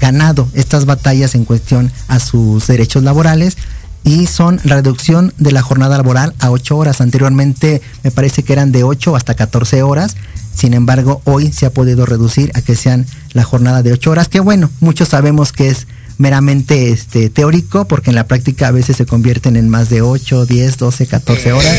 ganado 0.00 0.48
estas 0.52 0.84
batallas 0.84 1.36
en 1.36 1.44
cuestión 1.44 1.92
a 2.08 2.18
sus 2.18 2.66
derechos 2.66 3.04
laborales 3.04 3.56
y 4.04 4.26
son 4.26 4.60
la 4.64 4.76
reducción 4.76 5.32
de 5.38 5.50
la 5.50 5.62
jornada 5.62 5.96
laboral 5.96 6.34
a 6.38 6.50
8 6.50 6.76
horas. 6.76 7.00
Anteriormente 7.00 7.80
me 8.02 8.10
parece 8.10 8.42
que 8.42 8.52
eran 8.52 8.70
de 8.70 8.84
8 8.84 9.16
hasta 9.16 9.34
14 9.34 9.82
horas. 9.82 10.16
Sin 10.54 10.74
embargo, 10.74 11.20
hoy 11.24 11.50
se 11.50 11.66
ha 11.66 11.72
podido 11.72 12.06
reducir 12.06 12.52
a 12.54 12.60
que 12.60 12.76
sean 12.76 13.06
la 13.32 13.42
jornada 13.42 13.82
de 13.82 13.92
8 13.92 14.10
horas, 14.10 14.28
que 14.28 14.40
bueno, 14.40 14.70
muchos 14.80 15.08
sabemos 15.08 15.52
que 15.52 15.68
es 15.68 15.86
meramente 16.16 16.90
este, 16.90 17.28
teórico, 17.28 17.86
porque 17.86 18.10
en 18.10 18.14
la 18.14 18.28
práctica 18.28 18.68
a 18.68 18.70
veces 18.70 18.96
se 18.96 19.06
convierten 19.06 19.56
en 19.56 19.68
más 19.68 19.90
de 19.90 20.02
8, 20.02 20.46
10, 20.46 20.78
12, 20.78 21.06
14 21.06 21.52
horas 21.52 21.76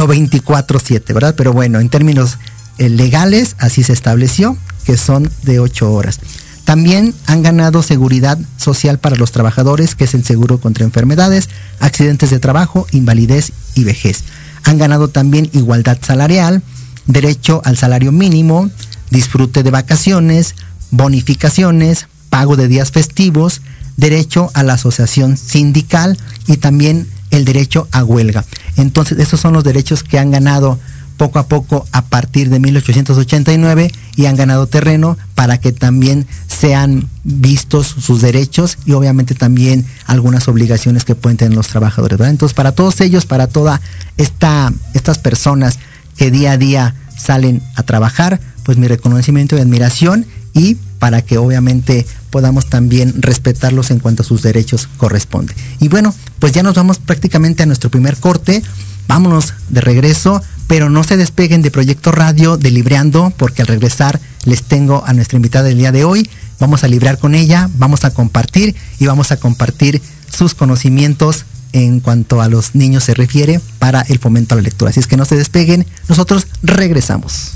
o 0.00 0.06
24, 0.06 0.78
7, 0.78 1.12
¿verdad? 1.12 1.34
Pero 1.36 1.52
bueno, 1.52 1.80
en 1.80 1.90
términos 1.90 2.38
eh, 2.78 2.88
legales 2.88 3.56
así 3.58 3.82
se 3.82 3.92
estableció, 3.92 4.56
que 4.86 4.96
son 4.96 5.30
de 5.42 5.60
8 5.60 5.92
horas. 5.92 6.20
También 6.64 7.14
han 7.26 7.42
ganado 7.42 7.82
seguridad 7.82 8.38
social 8.56 8.98
para 8.98 9.16
los 9.16 9.32
trabajadores, 9.32 9.94
que 9.94 10.04
es 10.04 10.14
el 10.14 10.24
seguro 10.24 10.58
contra 10.58 10.84
enfermedades, 10.84 11.48
accidentes 11.78 12.30
de 12.30 12.38
trabajo, 12.38 12.86
invalidez 12.92 13.52
y 13.74 13.84
vejez. 13.84 14.24
Han 14.64 14.78
ganado 14.78 15.08
también 15.08 15.50
igualdad 15.52 15.98
salarial, 16.00 16.62
derecho 17.06 17.60
al 17.64 17.76
salario 17.76 18.12
mínimo, 18.12 18.70
disfrute 19.10 19.62
de 19.62 19.70
vacaciones, 19.70 20.54
bonificaciones, 20.90 22.06
pago 22.30 22.56
de 22.56 22.66
días 22.66 22.92
festivos, 22.92 23.60
derecho 23.96 24.50
a 24.54 24.62
la 24.62 24.74
asociación 24.74 25.36
sindical 25.36 26.18
y 26.46 26.56
también 26.56 27.06
el 27.30 27.44
derecho 27.44 27.88
a 27.92 28.04
huelga. 28.04 28.44
Entonces, 28.76 29.18
esos 29.18 29.40
son 29.40 29.52
los 29.52 29.64
derechos 29.64 30.02
que 30.02 30.18
han 30.18 30.30
ganado 30.30 30.78
poco 31.16 31.38
a 31.38 31.46
poco 31.46 31.86
a 31.92 32.02
partir 32.02 32.50
de 32.50 32.60
1889 32.60 33.90
y 34.16 34.26
han 34.26 34.36
ganado 34.36 34.66
terreno 34.66 35.16
para 35.34 35.58
que 35.58 35.72
también 35.72 36.26
sean 36.46 37.08
vistos 37.24 37.86
sus 37.86 38.20
derechos 38.20 38.78
y 38.84 38.92
obviamente 38.92 39.34
también 39.34 39.84
algunas 40.06 40.48
obligaciones 40.48 41.04
que 41.04 41.14
pueden 41.14 41.36
tener 41.36 41.54
los 41.54 41.68
trabajadores. 41.68 42.20
Entonces, 42.20 42.54
para 42.54 42.72
todos 42.72 43.00
ellos, 43.00 43.26
para 43.26 43.46
todas 43.46 43.80
esta, 44.16 44.72
estas 44.94 45.18
personas 45.18 45.78
que 46.16 46.30
día 46.30 46.52
a 46.52 46.56
día 46.56 46.94
salen 47.16 47.62
a 47.76 47.82
trabajar, 47.82 48.40
pues 48.62 48.78
mi 48.78 48.88
reconocimiento 48.88 49.56
y 49.56 49.60
admiración 49.60 50.26
y 50.52 50.76
para 50.98 51.22
que 51.22 51.38
obviamente 51.38 52.06
podamos 52.30 52.66
también 52.66 53.20
respetarlos 53.20 53.90
en 53.90 53.98
cuanto 53.98 54.22
a 54.22 54.26
sus 54.26 54.42
derechos 54.42 54.88
corresponde. 54.96 55.54
Y 55.80 55.88
bueno, 55.88 56.14
pues 56.38 56.52
ya 56.52 56.62
nos 56.62 56.74
vamos 56.74 56.98
prácticamente 56.98 57.62
a 57.62 57.66
nuestro 57.66 57.90
primer 57.90 58.16
corte 58.16 58.62
vámonos 59.08 59.54
de 59.68 59.80
regreso, 59.80 60.42
pero 60.66 60.90
no 60.90 61.04
se 61.04 61.16
despeguen 61.16 61.62
de 61.62 61.70
Proyecto 61.70 62.12
Radio 62.12 62.56
de 62.56 62.70
Libreando, 62.70 63.32
porque 63.36 63.62
al 63.62 63.68
regresar 63.68 64.20
les 64.44 64.62
tengo 64.62 65.04
a 65.06 65.12
nuestra 65.12 65.36
invitada 65.36 65.68
del 65.68 65.78
día 65.78 65.92
de 65.92 66.04
hoy. 66.04 66.28
Vamos 66.60 66.84
a 66.84 66.88
librar 66.88 67.18
con 67.18 67.34
ella, 67.34 67.68
vamos 67.74 68.04
a 68.04 68.10
compartir 68.10 68.74
y 68.98 69.06
vamos 69.06 69.32
a 69.32 69.36
compartir 69.36 70.00
sus 70.32 70.54
conocimientos 70.54 71.44
en 71.72 71.98
cuanto 72.00 72.40
a 72.40 72.48
los 72.48 72.76
niños 72.76 73.04
se 73.04 73.14
refiere 73.14 73.60
para 73.80 74.02
el 74.02 74.20
fomento 74.20 74.54
a 74.54 74.56
la 74.56 74.62
lectura. 74.62 74.90
Así 74.90 75.00
es 75.00 75.08
que 75.08 75.16
no 75.16 75.24
se 75.24 75.36
despeguen, 75.36 75.86
nosotros 76.08 76.46
regresamos. 76.62 77.52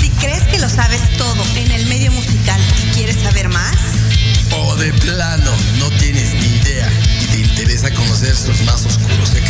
Si 0.00 0.08
crees 0.20 0.42
que 0.44 0.58
lo 0.60 0.68
sabes 0.68 1.00
todo 1.18 1.42
en 1.56 1.72
el 1.72 1.86
medio 1.88 2.12
musical 2.12 2.60
y 2.84 2.94
quieres 2.94 3.16
saber 3.16 3.48
más, 3.48 3.74
o 4.52 4.76
de 4.76 4.92
plano 4.92 5.50
no 5.80 5.90
tienes 5.98 6.32
ni 6.34 6.46
idea 6.60 6.88
y 7.22 7.26
te 7.26 7.40
interesa 7.40 7.92
conocer 7.92 8.36
sus 8.36 8.62
más 8.62 8.86
oscuros 8.86 9.23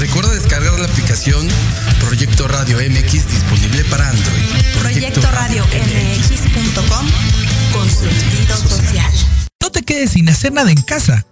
Recuerda 0.00 0.32
descargar 0.32 0.80
la 0.80 0.86
aplicación 0.86 1.46
Proyecto 2.00 2.48
Radio 2.48 2.78
MX 2.78 3.12
disponible 3.28 3.84
para 3.84 4.08
Android. 4.08 4.80
Proyecto 4.80 5.20
Radio 5.30 5.62
MX.com 5.66 7.06
con 7.70 7.90
sentido 7.90 8.56
social. 8.56 9.12
No 9.60 9.70
te 9.70 9.82
quedes 9.82 10.12
sin 10.12 10.30
hacer 10.30 10.54
nada 10.54 10.70
en 10.70 10.80
casa. 10.80 11.26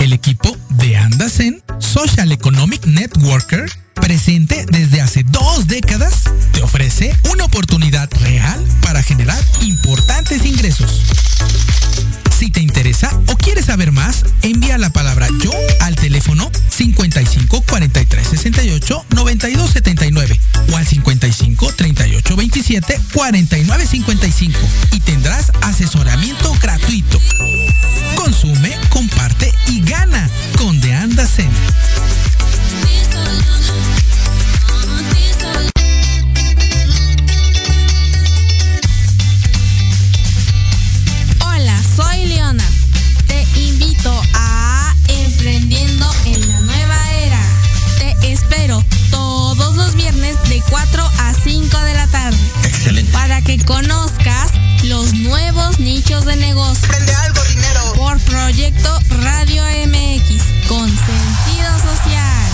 El 0.00 0.12
equipo 0.12 0.56
de 0.78 0.96
Andasen 0.96 1.64
Social 1.80 2.30
Economic 2.30 2.86
Networker 2.86 3.68
presente 4.00 4.64
desde 4.70 5.00
hace 5.00 5.24
dos 5.24 5.66
décadas, 5.66 6.24
te 6.52 6.62
ofrece 6.62 7.14
una 7.32 7.44
oportunidad 7.44 8.08
real 8.20 8.64
para 8.82 9.02
generar 9.02 9.42
importantes 9.62 10.44
ingresos. 10.44 11.02
Si 12.38 12.50
te 12.50 12.60
interesa 12.60 13.10
o 13.28 13.36
quieres 13.36 13.66
saber 13.66 13.92
más, 13.92 14.24
envía 14.42 14.76
la 14.76 14.90
palabra 14.90 15.26
yo 15.42 15.50
al 15.80 15.96
teléfono 15.96 16.50
55 16.68 17.62
43 17.62 18.28
68 18.28 19.06
92 19.14 19.70
79 19.70 20.40
o 20.72 20.76
al 20.76 20.86
55 20.86 21.72
38 21.72 22.36
27 22.36 23.00
49 23.14 23.86
55 23.86 24.58
y 24.92 25.00
tendrás 25.00 25.50
asesoramiento 25.62 26.54
gratuito. 26.60 27.05
Que 53.46 53.64
conozcas 53.64 54.50
los 54.82 55.14
nuevos 55.14 55.78
nichos 55.78 56.24
de 56.24 56.34
negocio. 56.34 56.88
Prende 56.88 57.14
algo, 57.14 57.40
dinero. 57.44 57.92
Por 57.94 58.18
Proyecto 58.22 58.98
Radio 59.20 59.62
MX 59.86 60.42
con 60.66 60.88
sentido 60.88 61.78
social. 61.78 62.46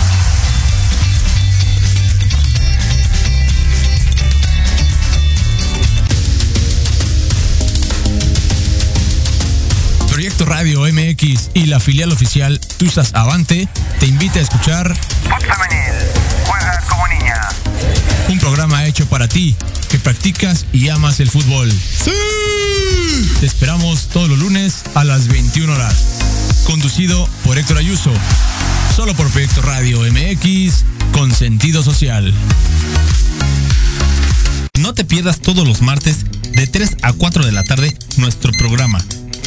Proyecto 10.09 10.45
Radio 10.45 10.83
MX 10.83 11.51
y 11.55 11.67
la 11.67 11.81
filial 11.81 12.13
oficial 12.13 12.61
Tusas 12.77 13.15
Avante 13.15 13.67
te 13.99 14.07
invita 14.07 14.41
a 14.41 14.43
escuchar 14.43 14.95
Juegas 15.25 16.85
como 16.85 17.09
niña. 17.09 17.49
un 18.29 18.39
programa 18.39 18.85
hecho 18.85 19.07
para 19.07 19.27
ti 19.27 19.57
practicas 20.03 20.67
y 20.73 20.89
amas 20.89 21.21
el 21.21 21.31
fútbol. 21.31 21.71
¡Sí! 21.71 22.11
Te 23.41 23.47
esperamos 23.47 24.09
todos 24.09 24.29
los 24.29 24.39
lunes 24.39 24.83
a 24.95 25.05
las 25.05 25.29
21 25.29 25.73
horas. 25.73 25.95
Conducido 26.65 27.29
por 27.45 27.59
Héctor 27.59 27.79
Ayuso. 27.79 28.13
Solo 28.95 29.15
por 29.15 29.29
Proyecto 29.31 29.63
Radio 29.63 30.01
MX 30.01 30.85
con 31.13 31.33
sentido 31.33 31.83
social. 31.83 32.33
No 34.79 34.95
te 34.95 35.05
pierdas 35.05 35.41
todos 35.41 35.67
los 35.67 35.83
martes 35.83 36.25
de 36.53 36.67
3 36.67 36.97
a 37.03 37.13
4 37.13 37.47
de 37.47 37.53
la 37.53 37.65
tarde 37.65 37.97
nuestro 38.17 38.53
programa 38.53 39.03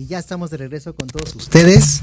Y 0.00 0.06
ya 0.06 0.18
estamos 0.18 0.48
de 0.48 0.56
regreso 0.56 0.94
con 0.94 1.08
todos 1.08 1.34
ustedes. 1.34 2.00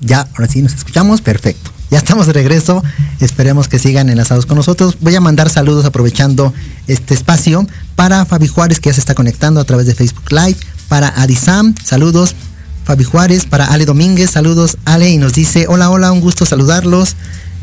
Ya, 0.00 0.26
ahora 0.32 0.48
sí 0.48 0.62
nos 0.62 0.74
escuchamos, 0.74 1.20
perfecto. 1.20 1.70
Ya 1.92 1.98
estamos 1.98 2.26
de 2.26 2.32
regreso. 2.32 2.82
Esperemos 3.20 3.68
que 3.68 3.78
sigan 3.78 4.08
enlazados 4.08 4.46
con 4.46 4.56
nosotros. 4.56 4.96
Voy 5.00 5.14
a 5.14 5.20
mandar 5.20 5.48
saludos 5.48 5.84
aprovechando 5.84 6.52
este 6.88 7.14
espacio 7.14 7.64
para 7.94 8.24
Fabi 8.24 8.48
Juárez, 8.48 8.80
que 8.80 8.88
ya 8.90 8.94
se 8.94 8.98
está 8.98 9.14
conectando 9.14 9.60
a 9.60 9.64
través 9.64 9.86
de 9.86 9.94
Facebook 9.94 10.32
Live. 10.32 10.56
Para 10.88 11.06
Adisam, 11.22 11.76
saludos. 11.84 12.34
Fabi 12.82 13.04
Juárez, 13.04 13.46
para 13.46 13.66
Ale 13.66 13.84
Domínguez, 13.84 14.32
saludos 14.32 14.76
Ale, 14.84 15.10
y 15.10 15.18
nos 15.18 15.32
dice, 15.32 15.66
hola, 15.68 15.88
hola, 15.90 16.10
un 16.10 16.20
gusto 16.20 16.46
saludarlos 16.46 17.14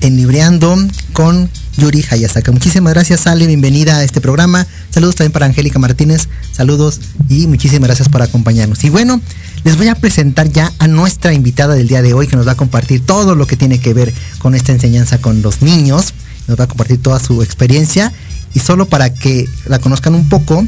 en 0.01 0.15
Libreando 0.15 0.77
con 1.13 1.49
Yuri 1.77 2.05
Hayasaka. 2.09 2.51
Muchísimas 2.51 2.93
gracias 2.93 3.27
Ale, 3.27 3.47
bienvenida 3.47 3.97
a 3.97 4.03
este 4.03 4.21
programa. 4.21 4.67
Saludos 4.89 5.15
también 5.15 5.31
para 5.31 5.45
Angélica 5.45 5.79
Martínez, 5.79 6.27
saludos 6.51 6.99
y 7.29 7.47
muchísimas 7.47 7.87
gracias 7.87 8.09
por 8.09 8.21
acompañarnos. 8.21 8.83
Y 8.83 8.89
bueno, 8.89 9.21
les 9.63 9.77
voy 9.77 9.87
a 9.87 9.95
presentar 9.95 10.51
ya 10.51 10.71
a 10.79 10.87
nuestra 10.87 11.33
invitada 11.33 11.75
del 11.75 11.87
día 11.87 12.01
de 12.01 12.13
hoy 12.13 12.27
que 12.27 12.35
nos 12.35 12.47
va 12.47 12.51
a 12.51 12.57
compartir 12.57 13.05
todo 13.05 13.35
lo 13.35 13.47
que 13.47 13.57
tiene 13.57 13.79
que 13.79 13.93
ver 13.93 14.13
con 14.39 14.55
esta 14.55 14.71
enseñanza 14.71 15.19
con 15.19 15.41
los 15.41 15.61
niños. 15.61 16.13
Nos 16.47 16.59
va 16.59 16.65
a 16.65 16.67
compartir 16.67 17.01
toda 17.01 17.19
su 17.19 17.41
experiencia 17.41 18.11
y 18.53 18.59
solo 18.59 18.85
para 18.85 19.13
que 19.13 19.47
la 19.65 19.79
conozcan 19.79 20.15
un 20.15 20.29
poco, 20.29 20.65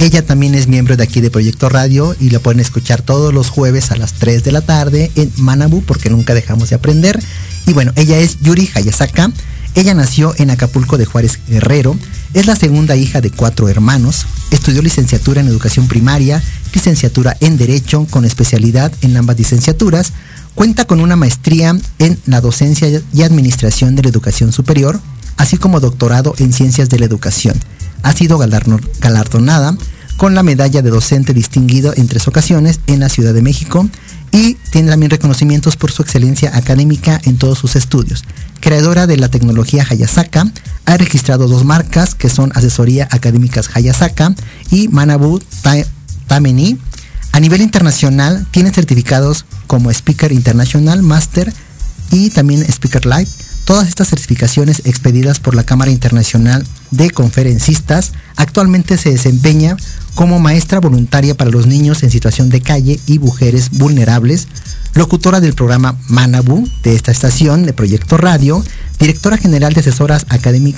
ella 0.00 0.26
también 0.26 0.54
es 0.54 0.66
miembro 0.66 0.96
de 0.96 1.04
aquí 1.04 1.20
de 1.20 1.30
Proyecto 1.30 1.68
Radio 1.68 2.16
y 2.18 2.30
la 2.30 2.40
pueden 2.40 2.60
escuchar 2.60 3.02
todos 3.02 3.32
los 3.32 3.48
jueves 3.48 3.90
a 3.90 3.96
las 3.96 4.14
3 4.14 4.42
de 4.42 4.52
la 4.52 4.60
tarde 4.60 5.10
en 5.14 5.30
Manabu 5.36 5.82
porque 5.82 6.10
nunca 6.10 6.34
dejamos 6.34 6.70
de 6.70 6.76
aprender. 6.76 7.22
Y 7.66 7.72
bueno, 7.72 7.92
ella 7.96 8.18
es 8.18 8.38
Yuri 8.40 8.70
Hayasaka. 8.74 9.30
Ella 9.76 9.94
nació 9.94 10.34
en 10.36 10.50
Acapulco 10.50 10.98
de 10.98 11.06
Juárez 11.06 11.38
Guerrero. 11.48 11.96
Es 12.32 12.46
la 12.46 12.56
segunda 12.56 12.96
hija 12.96 13.20
de 13.20 13.30
cuatro 13.30 13.68
hermanos. 13.68 14.26
Estudió 14.50 14.82
licenciatura 14.82 15.40
en 15.40 15.48
educación 15.48 15.88
primaria, 15.88 16.42
licenciatura 16.72 17.36
en 17.40 17.56
derecho 17.56 18.06
con 18.10 18.24
especialidad 18.24 18.92
en 19.00 19.16
ambas 19.16 19.38
licenciaturas. 19.38 20.12
Cuenta 20.54 20.84
con 20.84 21.00
una 21.00 21.16
maestría 21.16 21.76
en 21.98 22.18
la 22.26 22.40
docencia 22.40 22.88
y 23.12 23.22
administración 23.22 23.96
de 23.96 24.02
la 24.02 24.10
educación 24.10 24.52
superior, 24.52 25.00
así 25.36 25.56
como 25.56 25.80
doctorado 25.80 26.34
en 26.38 26.52
ciencias 26.52 26.88
de 26.88 26.98
la 26.98 27.06
educación. 27.06 27.58
Ha 28.04 28.12
sido 28.12 28.38
galardonada 28.38 29.76
con 30.16 30.34
la 30.36 30.42
medalla 30.44 30.80
de 30.82 30.90
docente 30.90 31.34
distinguido 31.34 31.92
en 31.96 32.06
tres 32.06 32.28
ocasiones 32.28 32.78
en 32.86 33.00
la 33.00 33.08
Ciudad 33.08 33.34
de 33.34 33.42
México 33.42 33.88
y 34.30 34.54
tiene 34.70 34.90
también 34.90 35.10
reconocimientos 35.10 35.76
por 35.76 35.90
su 35.90 36.02
excelencia 36.02 36.56
académica 36.56 37.20
en 37.24 37.36
todos 37.36 37.58
sus 37.58 37.74
estudios. 37.76 38.24
Creadora 38.60 39.06
de 39.06 39.16
la 39.16 39.28
tecnología 39.28 39.86
Hayasaka, 39.88 40.46
ha 40.86 40.96
registrado 40.96 41.48
dos 41.48 41.64
marcas 41.64 42.14
que 42.14 42.28
son 42.30 42.52
Asesoría 42.54 43.08
Académicas 43.10 43.68
Hayasaka 43.74 44.34
y 44.70 44.88
Manabu 44.88 45.40
Ta- 45.62 45.84
Tameni. 46.26 46.78
A 47.32 47.40
nivel 47.40 47.62
internacional, 47.62 48.46
tiene 48.52 48.70
certificados 48.70 49.44
como 49.66 49.90
Speaker 49.90 50.30
International, 50.32 51.02
Master 51.02 51.52
y 52.12 52.30
también 52.30 52.62
Speaker 52.62 53.06
Live. 53.06 53.28
Todas 53.64 53.88
estas 53.88 54.08
certificaciones 54.08 54.82
expedidas 54.84 55.40
por 55.40 55.54
la 55.54 55.64
Cámara 55.64 55.90
Internacional 55.90 56.66
de 56.90 57.10
Conferencistas 57.10 58.12
actualmente 58.36 58.98
se 58.98 59.10
desempeña 59.10 59.76
como 60.14 60.38
maestra 60.38 60.80
voluntaria 60.80 61.34
para 61.34 61.50
los 61.50 61.66
niños 61.66 62.02
en 62.02 62.10
situación 62.10 62.50
de 62.50 62.60
calle 62.60 63.00
y 63.06 63.18
mujeres 63.18 63.70
vulnerables, 63.70 64.48
locutora 64.94 65.40
del 65.40 65.54
programa 65.54 65.98
Manabu 66.08 66.68
de 66.82 66.94
esta 66.94 67.10
estación 67.10 67.64
de 67.64 67.72
Proyecto 67.72 68.18
Radio, 68.18 68.62
directora 68.98 69.38
general 69.38 69.72
de 69.72 69.80
asesoras 69.80 70.26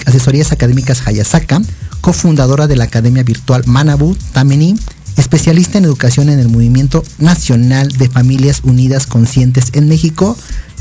asesorías 0.07 0.53
académicas 0.53 1.07
Hayasaka, 1.07 1.61
cofundadora 2.01 2.69
de 2.69 2.77
la 2.77 2.85
Academia 2.85 3.25
Virtual 3.25 3.65
Manabu 3.67 4.17
Tameni, 4.33 4.77
especialista 5.17 5.79
en 5.79 5.85
educación 5.85 6.29
en 6.29 6.39
el 6.39 6.49
Movimiento 6.49 7.03
Nacional 7.19 7.91
de 7.93 8.09
Familias 8.09 8.61
Unidas 8.63 9.07
Conscientes 9.07 9.71
en 9.73 9.89
México, 9.89 10.37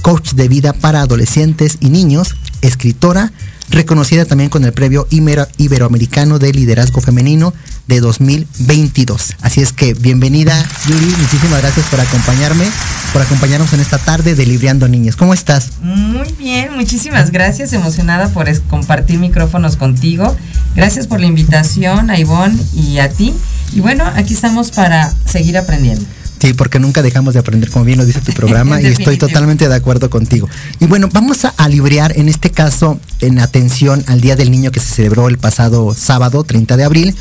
coach 0.05 0.33
de 0.33 0.47
vida 0.47 0.71
para 0.71 1.01
adolescentes 1.01 1.79
y 1.79 1.89
niños, 1.89 2.35
escritora, 2.61 3.31
reconocida 3.71 4.25
también 4.25 4.51
con 4.51 4.63
el 4.63 4.71
premio 4.71 5.07
Iberoamericano 5.09 6.37
de 6.37 6.53
Liderazgo 6.53 7.01
Femenino 7.01 7.55
de 7.87 8.01
2022. 8.01 9.33
Así 9.41 9.61
es 9.61 9.73
que 9.73 9.95
bienvenida 9.95 10.63
Yuri, 10.87 11.07
muchísimas 11.07 11.59
gracias 11.59 11.87
por 11.87 11.99
acompañarme, 11.99 12.65
por 13.13 13.23
acompañarnos 13.23 13.73
en 13.73 13.79
esta 13.79 13.97
tarde 13.97 14.35
de 14.35 14.45
Libriando 14.45 14.87
Niños. 14.87 15.15
¿Cómo 15.15 15.33
estás? 15.33 15.71
Muy 15.81 16.31
bien, 16.37 16.75
muchísimas 16.75 17.31
gracias, 17.31 17.73
emocionada 17.73 18.29
por 18.29 18.45
compartir 18.67 19.17
micrófonos 19.17 19.75
contigo. 19.75 20.37
Gracias 20.75 21.07
por 21.07 21.19
la 21.19 21.25
invitación 21.25 22.11
a 22.11 22.19
Ivonne 22.19 22.61
y 22.75 22.99
a 22.99 23.09
ti. 23.09 23.33
Y 23.73 23.79
bueno, 23.79 24.05
aquí 24.15 24.35
estamos 24.35 24.69
para 24.69 25.11
seguir 25.25 25.57
aprendiendo. 25.57 26.05
Sí, 26.39 26.53
porque 26.53 26.79
nunca 26.79 27.01
dejamos 27.01 27.33
de 27.33 27.39
aprender, 27.39 27.69
como 27.69 27.85
bien 27.85 27.97
lo 27.97 28.05
dice 28.05 28.21
tu 28.21 28.33
programa, 28.33 28.81
y 28.81 28.87
estoy 28.87 29.17
totalmente 29.17 29.67
de 29.67 29.75
acuerdo 29.75 30.09
contigo. 30.09 30.49
Y 30.79 30.85
bueno, 30.85 31.09
vamos 31.11 31.45
a, 31.45 31.49
a, 31.49 31.67
librear 31.69 32.17
en 32.17 32.29
este 32.29 32.51
caso 32.51 32.99
en 33.21 33.39
atención 33.39 34.03
al 34.07 34.21
Día 34.21 34.35
del 34.35 34.51
Niño 34.51 34.71
que 34.71 34.79
se 34.79 34.93
celebró 34.93 35.27
el 35.27 35.37
pasado 35.37 35.93
sábado, 35.93 36.43
30 36.43 36.77
de 36.77 36.83
abril. 36.83 37.15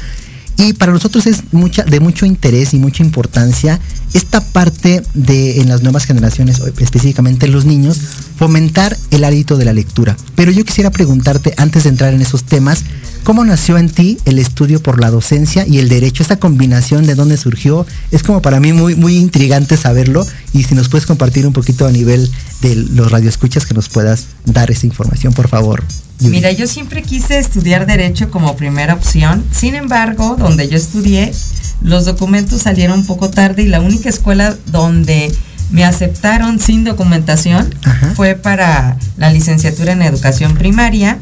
Y 0.57 0.72
para 0.74 0.92
nosotros 0.92 1.27
es 1.27 1.42
mucha, 1.53 1.83
de 1.83 1.98
mucho 1.98 2.27
interés 2.27 2.74
y 2.74 2.79
mucha 2.79 3.03
importancia 3.03 3.81
esta 4.12 4.40
parte 4.40 5.03
de 5.12 5.61
en 5.61 5.68
las 5.68 5.83
nuevas 5.83 6.05
generaciones, 6.05 6.61
específicamente 6.61 7.46
en 7.46 7.53
los 7.53 7.64
niños, 7.64 7.98
fomentar 8.37 8.96
el 9.11 9.24
hábito 9.24 9.57
de 9.57 9.64
la 9.64 9.72
lectura. 9.72 10.16
Pero 10.37 10.53
yo 10.53 10.64
quisiera 10.64 10.90
preguntarte, 10.90 11.55
antes 11.57 11.83
de 11.83 11.90
entrar 11.90 12.14
en 12.14 12.22
esos 12.22 12.44
temas, 12.44 12.85
¿Cómo 13.24 13.42
nació 13.42 13.78
en 13.78 13.88
ti 13.88 14.18
el 14.26 14.38
estudio 14.38 14.82
por 14.82 15.00
la 15.00 15.10
docencia 15.10 15.66
y 15.66 15.78
el 15.78 15.88
derecho? 15.88 16.22
Esta 16.22 16.37
combinación 16.37 17.06
de 17.06 17.14
dónde 17.14 17.38
surgió 17.38 17.87
es 18.10 18.22
como 18.22 18.42
para 18.42 18.60
mí 18.60 18.74
muy, 18.74 18.96
muy 18.96 19.16
intrigante 19.16 19.78
saberlo 19.78 20.26
y 20.52 20.64
si 20.64 20.74
nos 20.74 20.90
puedes 20.90 21.06
compartir 21.06 21.46
un 21.46 21.54
poquito 21.54 21.87
a 21.87 21.90
nivel 21.90 22.30
de 22.60 22.76
los 22.76 23.10
radioescuchas 23.10 23.64
que 23.64 23.72
nos 23.72 23.88
puedas 23.88 24.26
dar 24.44 24.70
esa 24.70 24.87
información, 24.87 25.32
por 25.32 25.48
favor. 25.48 25.82
Mira, 26.20 26.52
yo 26.52 26.66
siempre 26.66 27.02
quise 27.02 27.38
estudiar 27.38 27.87
derecho 27.87 28.30
como 28.30 28.56
primera 28.56 28.92
opción, 28.92 29.42
sin 29.50 29.74
embargo, 29.74 30.37
donde 30.38 30.68
yo 30.68 30.76
estudié, 30.76 31.32
los 31.80 32.04
documentos 32.04 32.60
salieron 32.60 33.00
un 33.00 33.06
poco 33.06 33.30
tarde 33.30 33.62
y 33.62 33.68
la 33.68 33.80
única 33.80 34.10
escuela 34.10 34.54
donde 34.66 35.34
me 35.70 35.82
aceptaron 35.87 36.60
sin 36.60 36.84
documentación 36.84 37.74
Ajá. 37.84 38.12
fue 38.14 38.34
para 38.34 38.98
la 39.16 39.30
licenciatura 39.30 39.92
en 39.92 40.02
educación 40.02 40.56
primaria 40.56 41.18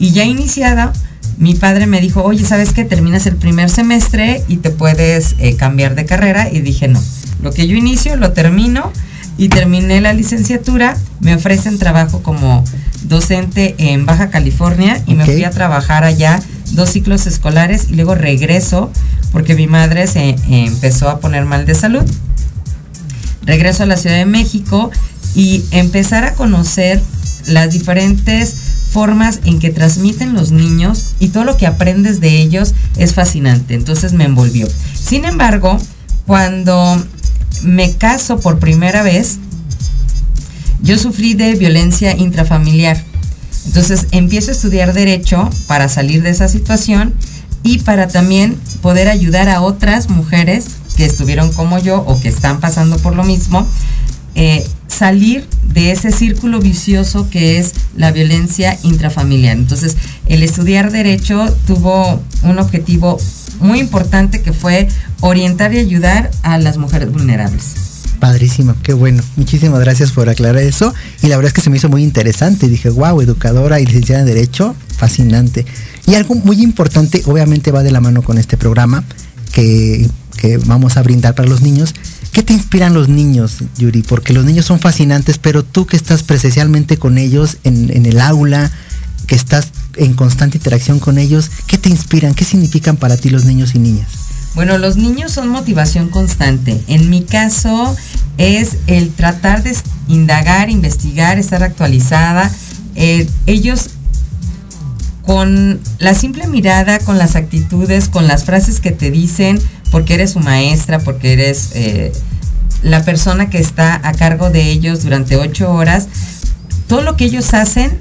y 0.00 0.10
ya 0.10 0.24
iniciada 0.24 0.92
mi 1.38 1.54
padre 1.54 1.86
me 1.86 2.00
dijo, 2.00 2.22
oye, 2.22 2.44
¿sabes 2.44 2.72
qué? 2.72 2.84
Terminas 2.84 3.26
el 3.26 3.36
primer 3.36 3.68
semestre 3.68 4.42
y 4.48 4.58
te 4.58 4.70
puedes 4.70 5.36
eh, 5.38 5.56
cambiar 5.56 5.94
de 5.94 6.06
carrera. 6.06 6.50
Y 6.50 6.60
dije, 6.60 6.88
no, 6.88 7.02
lo 7.42 7.52
que 7.52 7.66
yo 7.66 7.76
inicio 7.76 8.16
lo 8.16 8.32
termino 8.32 8.92
y 9.36 9.48
terminé 9.48 10.00
la 10.00 10.12
licenciatura. 10.12 10.96
Me 11.20 11.34
ofrecen 11.34 11.78
trabajo 11.78 12.22
como 12.22 12.64
docente 13.02 13.74
en 13.78 14.06
Baja 14.06 14.30
California 14.30 14.96
y 15.06 15.12
okay. 15.12 15.16
me 15.16 15.24
fui 15.26 15.44
a 15.44 15.50
trabajar 15.50 16.04
allá 16.04 16.40
dos 16.72 16.90
ciclos 16.90 17.26
escolares 17.26 17.88
y 17.90 17.94
luego 17.94 18.14
regreso 18.14 18.90
porque 19.30 19.54
mi 19.54 19.66
madre 19.66 20.06
se 20.06 20.30
eh, 20.30 20.38
empezó 20.48 21.08
a 21.10 21.20
poner 21.20 21.44
mal 21.44 21.66
de 21.66 21.74
salud. 21.74 22.04
Regreso 23.42 23.82
a 23.82 23.86
la 23.86 23.96
Ciudad 23.96 24.16
de 24.16 24.26
México 24.26 24.90
y 25.34 25.64
empezar 25.70 26.24
a 26.24 26.34
conocer 26.34 27.00
las 27.46 27.70
diferentes 27.70 28.56
formas 28.96 29.40
en 29.44 29.58
que 29.58 29.68
transmiten 29.68 30.32
los 30.32 30.52
niños 30.52 31.16
y 31.20 31.28
todo 31.28 31.44
lo 31.44 31.58
que 31.58 31.66
aprendes 31.66 32.18
de 32.18 32.40
ellos 32.40 32.72
es 32.96 33.12
fascinante. 33.12 33.74
Entonces 33.74 34.14
me 34.14 34.24
envolvió. 34.24 34.66
Sin 34.94 35.26
embargo, 35.26 35.76
cuando 36.26 37.04
me 37.60 37.92
caso 37.92 38.40
por 38.40 38.58
primera 38.58 39.02
vez, 39.02 39.36
yo 40.80 40.96
sufrí 40.96 41.34
de 41.34 41.52
violencia 41.56 42.16
intrafamiliar. 42.16 42.96
Entonces 43.66 44.06
empiezo 44.12 44.50
a 44.50 44.54
estudiar 44.54 44.94
derecho 44.94 45.50
para 45.66 45.90
salir 45.90 46.22
de 46.22 46.30
esa 46.30 46.48
situación 46.48 47.12
y 47.62 47.80
para 47.80 48.08
también 48.08 48.56
poder 48.80 49.08
ayudar 49.08 49.50
a 49.50 49.60
otras 49.60 50.08
mujeres 50.08 50.68
que 50.96 51.04
estuvieron 51.04 51.52
como 51.52 51.78
yo 51.78 52.02
o 52.06 52.18
que 52.18 52.28
están 52.28 52.60
pasando 52.60 52.96
por 52.96 53.14
lo 53.14 53.24
mismo 53.24 53.68
eh, 54.36 54.64
salir 54.86 55.46
de 55.64 55.90
ese 55.90 56.12
círculo 56.12 56.60
vicioso 56.60 57.28
que 57.30 57.58
es 57.58 57.72
la 57.96 58.12
violencia 58.12 58.78
intrafamiliar. 58.82 59.56
Entonces, 59.56 59.96
el 60.26 60.42
estudiar 60.42 60.92
derecho 60.92 61.46
tuvo 61.66 62.22
un 62.42 62.58
objetivo 62.58 63.18
muy 63.60 63.80
importante 63.80 64.42
que 64.42 64.52
fue 64.52 64.88
orientar 65.20 65.72
y 65.74 65.78
ayudar 65.78 66.30
a 66.42 66.58
las 66.58 66.76
mujeres 66.76 67.10
vulnerables. 67.10 67.86
Padrísimo, 68.20 68.74
qué 68.82 68.92
bueno. 68.92 69.22
Muchísimas 69.36 69.80
gracias 69.80 70.12
por 70.12 70.28
aclarar 70.28 70.62
eso. 70.62 70.94
Y 71.22 71.28
la 71.28 71.36
verdad 71.36 71.48
es 71.48 71.54
que 71.54 71.60
se 71.60 71.70
me 71.70 71.76
hizo 71.76 71.88
muy 71.88 72.02
interesante. 72.02 72.68
Dije, 72.68 72.88
wow, 72.90 73.20
educadora 73.20 73.80
y 73.80 73.86
licenciada 73.86 74.20
en 74.20 74.26
Derecho, 74.26 74.74
fascinante. 74.96 75.66
Y 76.06 76.14
algo 76.14 76.34
muy 76.34 76.62
importante, 76.62 77.22
obviamente 77.26 77.72
va 77.72 77.82
de 77.82 77.90
la 77.90 78.00
mano 78.00 78.22
con 78.22 78.38
este 78.38 78.56
programa 78.56 79.04
que, 79.52 80.08
que 80.36 80.58
vamos 80.58 80.96
a 80.96 81.02
brindar 81.02 81.34
para 81.34 81.48
los 81.48 81.62
niños, 81.62 81.94
¿Qué 82.36 82.42
te 82.42 82.52
inspiran 82.52 82.92
los 82.92 83.08
niños, 83.08 83.60
Yuri? 83.78 84.02
Porque 84.02 84.34
los 84.34 84.44
niños 84.44 84.66
son 84.66 84.78
fascinantes, 84.78 85.38
pero 85.38 85.64
tú 85.64 85.86
que 85.86 85.96
estás 85.96 86.22
presencialmente 86.22 86.98
con 86.98 87.16
ellos 87.16 87.56
en, 87.64 88.04
el 88.04 88.20
aula, 88.20 88.70
que 89.26 89.34
estás 89.34 89.68
en 89.94 90.12
constante 90.12 90.58
interacción 90.58 90.98
con 90.98 91.16
ellos, 91.16 91.50
¿qué 91.66 91.78
te 91.78 91.88
inspiran? 91.88 92.34
¿Qué 92.34 92.44
significan 92.44 92.98
para 92.98 93.16
ti 93.16 93.30
los 93.30 93.46
niños 93.46 93.74
y 93.74 93.78
niñas? 93.78 94.08
Bueno, 94.54 94.76
los 94.76 94.98
niños 94.98 95.32
son 95.32 95.48
motivación 95.48 96.10
constante. 96.10 96.78
En 96.88 97.08
mi 97.08 97.22
caso 97.22 97.96
es 98.36 98.76
el 98.86 99.12
tratar 99.12 99.62
de 99.62 99.74
indagar, 100.06 100.68
investigar, 100.68 101.38
estar 101.38 101.62
actualizada. 101.62 102.50
Eh, 102.96 103.26
ellos 103.46 103.88
con 105.26 105.80
la 105.98 106.14
simple 106.14 106.46
mirada, 106.46 107.00
con 107.00 107.18
las 107.18 107.34
actitudes, 107.34 108.08
con 108.08 108.28
las 108.28 108.44
frases 108.44 108.80
que 108.80 108.92
te 108.92 109.10
dicen, 109.10 109.58
porque 109.90 110.14
eres 110.14 110.32
su 110.32 110.40
maestra, 110.40 110.98
porque 110.98 111.32
eres 111.32 111.70
eh, 111.74 112.12
la 112.82 113.04
persona 113.04 113.50
que 113.50 113.58
está 113.58 114.00
a 114.06 114.12
cargo 114.12 114.50
de 114.50 114.70
ellos 114.70 115.02
durante 115.02 115.36
ocho 115.36 115.72
horas, 115.72 116.08
todo 116.88 117.02
lo 117.02 117.16
que 117.16 117.24
ellos 117.24 117.54
hacen 117.54 117.98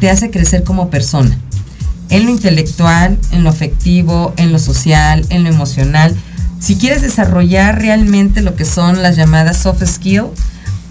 te 0.00 0.10
hace 0.10 0.30
crecer 0.30 0.64
como 0.64 0.90
persona. 0.90 1.38
En 2.10 2.24
lo 2.24 2.30
intelectual, 2.30 3.18
en 3.32 3.44
lo 3.44 3.50
afectivo, 3.50 4.34
en 4.36 4.52
lo 4.52 4.58
social, 4.58 5.24
en 5.30 5.44
lo 5.44 5.48
emocional. 5.48 6.14
Si 6.60 6.76
quieres 6.76 7.02
desarrollar 7.02 7.80
realmente 7.80 8.40
lo 8.40 8.56
que 8.56 8.64
son 8.64 9.02
las 9.02 9.16
llamadas 9.16 9.58
soft 9.58 9.84
skills 9.84 10.30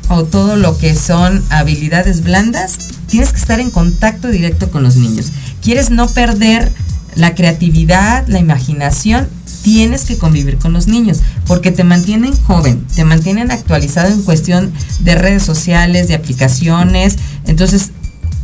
o 0.09 0.23
todo 0.23 0.55
lo 0.55 0.77
que 0.77 0.95
son 0.95 1.43
habilidades 1.49 2.23
blandas, 2.23 2.77
tienes 3.07 3.31
que 3.31 3.39
estar 3.39 3.59
en 3.59 3.71
contacto 3.71 4.29
directo 4.29 4.69
con 4.69 4.83
los 4.83 4.95
niños. 4.95 5.31
Quieres 5.61 5.91
no 5.91 6.07
perder 6.07 6.71
la 7.15 7.35
creatividad, 7.35 8.27
la 8.27 8.39
imaginación, 8.39 9.27
tienes 9.63 10.03
que 10.05 10.17
convivir 10.17 10.57
con 10.57 10.73
los 10.73 10.87
niños, 10.87 11.21
porque 11.47 11.71
te 11.71 11.83
mantienen 11.83 12.35
joven, 12.43 12.85
te 12.95 13.03
mantienen 13.05 13.49
actualizado 13.49 14.13
en 14.13 14.21
cuestión 14.21 14.71
de 14.99 15.15
redes 15.15 15.43
sociales, 15.43 16.07
de 16.07 16.15
aplicaciones, 16.15 17.17
entonces 17.45 17.91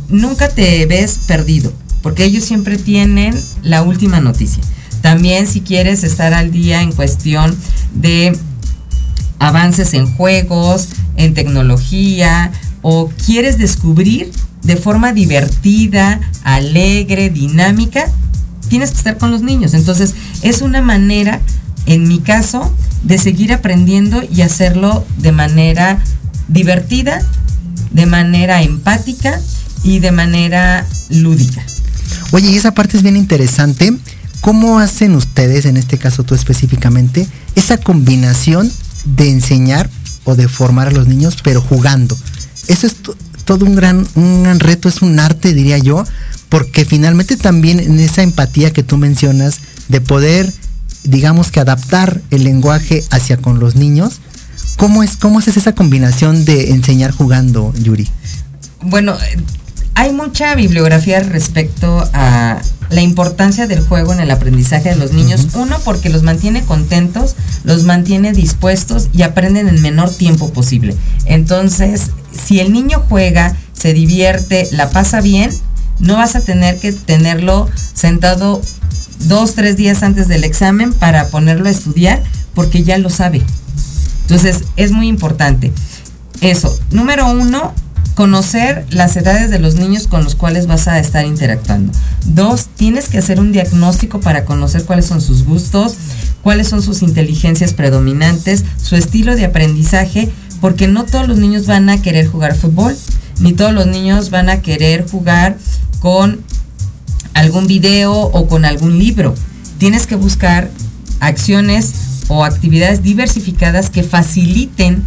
nunca 0.08 0.48
te 0.48 0.84
ves 0.86 1.20
perdido, 1.26 1.72
porque 2.02 2.24
ellos 2.24 2.44
siempre 2.44 2.78
tienen 2.78 3.38
la 3.62 3.82
última 3.82 4.20
noticia. 4.20 4.62
También 5.02 5.46
si 5.46 5.60
quieres 5.60 6.04
estar 6.04 6.34
al 6.34 6.50
día 6.50 6.82
en 6.82 6.92
cuestión 6.92 7.56
de 7.94 8.36
avances 9.38 9.94
en 9.94 10.12
juegos, 10.14 10.88
en 11.16 11.34
tecnología, 11.34 12.50
o 12.82 13.10
quieres 13.26 13.58
descubrir 13.58 14.32
de 14.62 14.76
forma 14.76 15.12
divertida, 15.12 16.20
alegre, 16.44 17.30
dinámica, 17.30 18.10
tienes 18.70 18.92
que 18.92 18.96
estar 18.96 19.18
con 19.18 19.30
los 19.30 19.42
niños. 19.42 19.74
Entonces, 19.74 20.14
es 20.40 20.62
una 20.62 20.80
manera, 20.80 21.40
en 21.84 22.08
mi 22.08 22.20
caso, 22.20 22.74
de 23.02 23.18
seguir 23.18 23.52
aprendiendo 23.52 24.22
y 24.22 24.40
hacerlo 24.40 25.04
de 25.18 25.32
manera 25.32 26.02
divertida, 26.48 27.20
de 27.90 28.06
manera 28.06 28.62
empática 28.62 29.38
y 29.82 29.98
de 29.98 30.12
manera 30.12 30.86
lúdica. 31.10 31.62
Oye, 32.30 32.50
y 32.50 32.56
esa 32.56 32.72
parte 32.72 32.96
es 32.96 33.02
bien 33.02 33.16
interesante. 33.16 33.92
¿Cómo 34.40 34.78
hacen 34.78 35.14
ustedes, 35.16 35.66
en 35.66 35.76
este 35.76 35.98
caso 35.98 36.22
tú 36.22 36.34
específicamente, 36.34 37.26
esa 37.56 37.76
combinación 37.76 38.70
de 39.04 39.30
enseñar 39.30 39.90
o 40.24 40.34
de 40.36 40.48
formar 40.48 40.88
a 40.88 40.92
los 40.92 41.06
niños, 41.08 41.38
pero 41.42 41.60
jugando. 41.60 42.16
Eso 42.68 42.86
es 42.86 42.96
todo 43.44 43.64
un 43.64 43.74
gran, 43.74 44.06
un 44.14 44.42
gran 44.44 44.60
reto, 44.60 44.88
es 44.88 45.02
un 45.02 45.18
arte, 45.18 45.54
diría 45.54 45.78
yo, 45.78 46.04
porque 46.50 46.84
finalmente 46.84 47.36
también 47.38 47.80
en 47.80 47.98
esa 47.98 48.22
empatía 48.22 48.72
que 48.72 48.82
tú 48.82 48.98
mencionas, 48.98 49.60
de 49.88 50.00
poder, 50.00 50.52
digamos 51.04 51.50
que 51.50 51.60
adaptar 51.60 52.20
el 52.30 52.44
lenguaje 52.44 53.04
hacia 53.10 53.38
con 53.38 53.58
los 53.58 53.76
niños, 53.76 54.20
¿cómo 54.76 55.02
es, 55.02 55.16
cómo 55.16 55.38
es 55.38 55.48
esa 55.48 55.74
combinación 55.74 56.44
de 56.44 56.72
enseñar 56.72 57.12
jugando, 57.12 57.72
Yuri? 57.82 58.08
Bueno, 58.82 59.16
hay 59.94 60.12
mucha 60.12 60.54
bibliografía 60.54 61.20
respecto 61.20 62.08
a 62.12 62.60
la 62.90 63.00
importancia 63.00 63.66
del 63.66 63.80
juego 63.80 64.12
en 64.12 64.20
el 64.20 64.30
aprendizaje 64.30 64.90
de 64.90 64.96
los 64.96 65.12
niños. 65.12 65.48
Uno, 65.54 65.78
porque 65.84 66.10
los 66.10 66.22
mantiene 66.22 66.64
contentos, 66.64 67.36
los 67.64 67.84
mantiene 67.84 68.32
dispuestos 68.32 69.08
y 69.12 69.22
aprenden 69.22 69.68
en 69.68 69.80
menor 69.82 70.10
tiempo 70.12 70.52
posible. 70.52 70.96
Entonces, 71.26 72.10
si 72.32 72.60
el 72.60 72.72
niño 72.72 73.04
juega, 73.08 73.56
se 73.72 73.92
divierte, 73.92 74.68
la 74.72 74.90
pasa 74.90 75.20
bien, 75.20 75.50
no 76.00 76.16
vas 76.16 76.36
a 76.36 76.40
tener 76.40 76.78
que 76.78 76.92
tenerlo 76.92 77.68
sentado 77.94 78.60
dos, 79.26 79.54
tres 79.54 79.76
días 79.76 80.02
antes 80.02 80.28
del 80.28 80.44
examen 80.44 80.92
para 80.92 81.28
ponerlo 81.28 81.68
a 81.68 81.70
estudiar, 81.70 82.22
porque 82.54 82.82
ya 82.82 82.98
lo 82.98 83.10
sabe. 83.10 83.42
Entonces, 84.22 84.64
es 84.76 84.92
muy 84.92 85.08
importante. 85.08 85.72
Eso. 86.40 86.76
Número 86.90 87.30
uno, 87.30 87.74
conocer 88.14 88.86
las 88.90 89.16
edades 89.16 89.50
de 89.50 89.58
los 89.58 89.76
niños 89.76 90.06
con 90.06 90.24
los 90.24 90.34
cuales 90.34 90.66
vas 90.66 90.88
a 90.88 90.98
estar 90.98 91.24
interactuando. 91.24 91.92
Dos, 92.26 92.68
tienes 92.76 93.08
que 93.08 93.18
hacer 93.18 93.40
un 93.40 93.52
diagnóstico 93.52 94.20
para 94.20 94.44
conocer 94.44 94.84
cuáles 94.84 95.06
son 95.06 95.20
sus 95.20 95.44
gustos, 95.44 95.94
cuáles 96.42 96.68
son 96.68 96.82
sus 96.82 97.02
inteligencias 97.02 97.72
predominantes, 97.72 98.64
su 98.82 98.96
estilo 98.96 99.36
de 99.36 99.46
aprendizaje, 99.46 100.30
porque 100.60 100.86
no 100.86 101.04
todos 101.04 101.28
los 101.28 101.38
niños 101.38 101.66
van 101.66 101.88
a 101.88 102.02
querer 102.02 102.26
jugar 102.26 102.54
fútbol, 102.54 102.96
ni 103.40 103.52
todos 103.52 103.72
los 103.72 103.86
niños 103.86 104.30
van 104.30 104.48
a 104.48 104.62
querer 104.62 105.08
jugar 105.10 105.56
con 105.98 106.40
algún 107.34 107.66
video 107.66 108.12
o 108.12 108.46
con 108.46 108.64
algún 108.64 108.98
libro. 108.98 109.34
Tienes 109.78 110.06
que 110.06 110.14
buscar 110.14 110.70
acciones 111.20 111.92
o 112.28 112.44
actividades 112.44 113.02
diversificadas 113.02 113.90
que 113.90 114.02
faciliten 114.02 115.02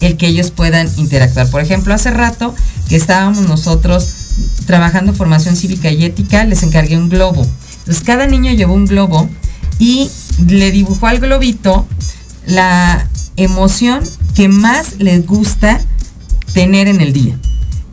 el 0.00 0.16
que 0.16 0.26
ellos 0.26 0.50
puedan 0.50 0.88
interactuar. 0.96 1.48
Por 1.48 1.60
ejemplo, 1.60 1.94
hace 1.94 2.10
rato 2.10 2.54
que 2.88 2.96
estábamos 2.96 3.46
nosotros 3.48 4.08
trabajando 4.66 5.12
formación 5.12 5.56
cívica 5.56 5.90
y 5.90 6.04
ética, 6.04 6.44
les 6.44 6.62
encargué 6.62 6.96
un 6.96 7.08
globo. 7.08 7.46
Entonces 7.78 8.02
cada 8.04 8.26
niño 8.26 8.52
llevó 8.52 8.74
un 8.74 8.86
globo 8.86 9.28
y 9.78 10.10
le 10.46 10.70
dibujó 10.70 11.06
al 11.06 11.20
globito 11.20 11.86
la 12.46 13.08
emoción 13.36 14.02
que 14.34 14.48
más 14.48 14.96
les 14.98 15.26
gusta 15.26 15.80
tener 16.52 16.88
en 16.88 17.00
el 17.00 17.12
día. 17.12 17.38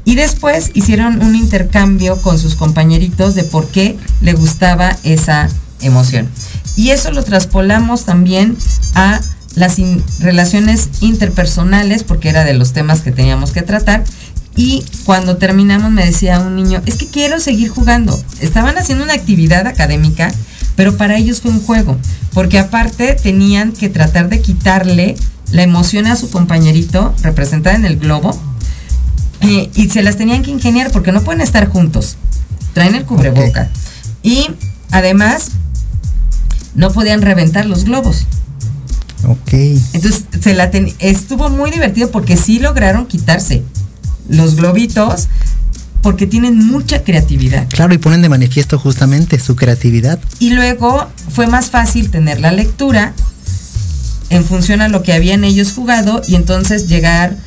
Y 0.05 0.15
después 0.15 0.71
hicieron 0.73 1.21
un 1.21 1.35
intercambio 1.35 2.21
con 2.21 2.37
sus 2.37 2.55
compañeritos 2.55 3.35
de 3.35 3.43
por 3.43 3.67
qué 3.67 3.97
le 4.21 4.33
gustaba 4.33 4.97
esa 5.03 5.49
emoción. 5.81 6.29
Y 6.75 6.89
eso 6.89 7.11
lo 7.11 7.23
traspolamos 7.23 8.05
también 8.05 8.57
a 8.95 9.21
las 9.55 9.77
relaciones 10.19 10.89
interpersonales, 11.01 12.03
porque 12.03 12.29
era 12.29 12.43
de 12.43 12.53
los 12.53 12.73
temas 12.73 13.01
que 13.01 13.11
teníamos 13.11 13.51
que 13.51 13.61
tratar. 13.61 14.03
Y 14.55 14.83
cuando 15.05 15.37
terminamos 15.37 15.91
me 15.91 16.05
decía 16.05 16.39
un 16.39 16.55
niño, 16.55 16.81
es 16.85 16.95
que 16.95 17.07
quiero 17.07 17.39
seguir 17.39 17.69
jugando. 17.69 18.21
Estaban 18.39 18.77
haciendo 18.77 19.03
una 19.03 19.13
actividad 19.13 19.67
académica, 19.67 20.31
pero 20.75 20.97
para 20.97 21.17
ellos 21.17 21.41
fue 21.41 21.51
un 21.51 21.61
juego, 21.61 21.97
porque 22.33 22.59
aparte 22.59 23.15
tenían 23.21 23.71
que 23.71 23.89
tratar 23.89 24.29
de 24.29 24.41
quitarle 24.41 25.15
la 25.51 25.63
emoción 25.63 26.07
a 26.07 26.15
su 26.15 26.29
compañerito 26.29 27.13
representada 27.21 27.75
en 27.75 27.85
el 27.85 27.97
globo 27.97 28.39
eh, 29.43 29.69
y 29.75 29.89
se 29.89 30.01
las 30.01 30.17
tenían 30.17 30.43
que 30.43 30.51
ingeniar 30.51 30.91
porque 30.91 31.11
no 31.11 31.21
pueden 31.21 31.41
estar 31.41 31.67
juntos. 31.67 32.17
Traen 32.73 32.95
el 32.95 33.05
cubreboca. 33.05 33.69
Y 34.23 34.47
además 34.91 35.51
no 36.75 36.91
podían 36.91 37.21
reventar 37.21 37.65
los 37.65 37.83
globos. 37.83 38.25
Ok. 39.27 39.53
Entonces 39.93 40.25
se 40.41 40.53
la 40.53 40.65
estuvo 40.99 41.49
muy 41.49 41.71
divertido 41.71 42.09
porque 42.11 42.37
sí 42.37 42.59
lograron 42.59 43.05
quitarse 43.05 43.63
los 44.27 44.55
globitos 44.55 45.27
porque 46.01 46.27
tienen 46.27 46.57
mucha 46.57 47.03
creatividad. 47.03 47.67
Claro, 47.69 47.93
y 47.93 47.97
ponen 47.97 48.21
de 48.21 48.29
manifiesto 48.29 48.77
justamente 48.77 49.39
su 49.39 49.55
creatividad. 49.55 50.19
Y 50.39 50.49
luego 50.49 51.07
fue 51.29 51.47
más 51.47 51.69
fácil 51.69 52.09
tener 52.09 52.41
la 52.41 52.51
lectura 52.51 53.13
en 54.29 54.43
función 54.43 54.81
a 54.81 54.89
lo 54.89 55.01
que 55.01 55.13
habían 55.13 55.43
ellos 55.43 55.71
jugado 55.71 56.21
y 56.27 56.35
entonces 56.35 56.87
llegar 56.87 57.37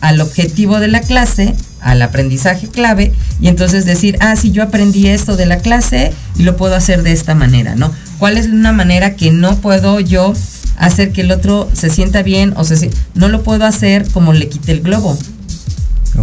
al 0.00 0.20
objetivo 0.20 0.80
de 0.80 0.88
la 0.88 1.00
clase, 1.00 1.54
al 1.80 2.02
aprendizaje 2.02 2.68
clave, 2.68 3.12
y 3.40 3.48
entonces 3.48 3.84
decir, 3.84 4.16
ah, 4.20 4.36
sí, 4.36 4.50
yo 4.50 4.62
aprendí 4.62 5.08
esto 5.08 5.36
de 5.36 5.46
la 5.46 5.58
clase 5.58 6.12
y 6.36 6.42
lo 6.42 6.56
puedo 6.56 6.74
hacer 6.74 7.02
de 7.02 7.12
esta 7.12 7.34
manera, 7.34 7.74
¿no? 7.74 7.92
¿Cuál 8.18 8.38
es 8.38 8.46
una 8.46 8.72
manera 8.72 9.14
que 9.14 9.30
no 9.30 9.56
puedo 9.56 10.00
yo 10.00 10.32
hacer 10.78 11.12
que 11.12 11.22
el 11.22 11.30
otro 11.30 11.70
se 11.72 11.90
sienta 11.90 12.22
bien 12.22 12.52
o 12.56 12.64
se 12.64 12.90
no 13.14 13.28
lo 13.28 13.42
puedo 13.42 13.64
hacer 13.64 14.06
como 14.10 14.32
le 14.32 14.48
quite 14.48 14.72
el 14.72 14.82
globo 14.82 15.18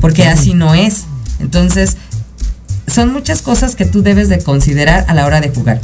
porque 0.02 0.26
así 0.26 0.54
no 0.54 0.74
es. 0.74 1.04
Entonces 1.40 1.98
son 2.88 3.12
muchas 3.14 3.42
cosas 3.42 3.76
que 3.76 3.86
tú 3.86 4.02
debes 4.04 4.30
de 4.30 4.40
considerar 4.40 5.06
a 5.08 5.14
la 5.14 5.26
hora 5.26 5.42
de 5.42 5.50
jugar. 5.50 5.80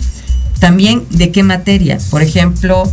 También 0.59 1.05
de 1.09 1.31
qué 1.31 1.43
materia 1.43 1.97
por 2.09 2.21
ejemplo 2.21 2.91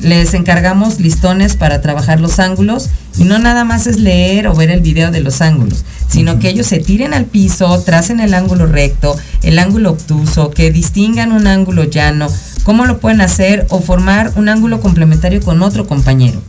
les 0.00 0.34
encargamos 0.34 1.00
listones 1.00 1.56
para 1.56 1.80
trabajar 1.80 2.20
los 2.20 2.38
ángulos 2.38 2.90
y 3.18 3.24
no 3.24 3.38
nada 3.38 3.64
más 3.64 3.86
es 3.86 3.98
leer 3.98 4.46
o 4.46 4.54
ver 4.54 4.70
el 4.70 4.80
video 4.80 5.10
de 5.10 5.20
los 5.20 5.40
ángulos, 5.40 5.84
sino 6.08 6.38
que 6.38 6.48
ellos 6.48 6.66
se 6.66 6.78
tiren 6.78 7.14
al 7.14 7.24
piso, 7.24 7.80
tracen 7.80 8.20
el 8.20 8.34
ángulo 8.34 8.66
recto, 8.66 9.16
el 9.42 9.58
ángulo 9.58 9.90
obtuso, 9.90 10.50
que 10.50 10.70
distingan 10.70 11.32
un 11.32 11.46
ángulo 11.46 11.84
llano, 11.84 12.28
cómo 12.62 12.84
lo 12.84 12.98
pueden 12.98 13.20
hacer 13.20 13.66
o 13.70 13.80
formar 13.80 14.32
un 14.36 14.48
ángulo 14.48 14.80
complementario 14.80 15.40
con 15.40 15.62
otro 15.62 15.86
compañero. 15.86 16.40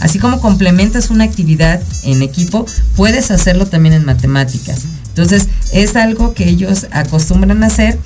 Así 0.00 0.18
como 0.18 0.40
complementas 0.40 1.10
una 1.10 1.24
actividad 1.24 1.80
en 2.02 2.22
equipo, 2.22 2.66
puedes 2.96 3.30
hacerlo 3.30 3.66
también 3.66 3.94
en 3.94 4.04
matemáticas. 4.04 4.82
Entonces, 5.08 5.48
es 5.72 5.94
algo 5.94 6.34
que 6.34 6.48
ellos 6.48 6.86
acostumbran 6.90 7.62
a 7.62 7.66
hacer 7.66 7.98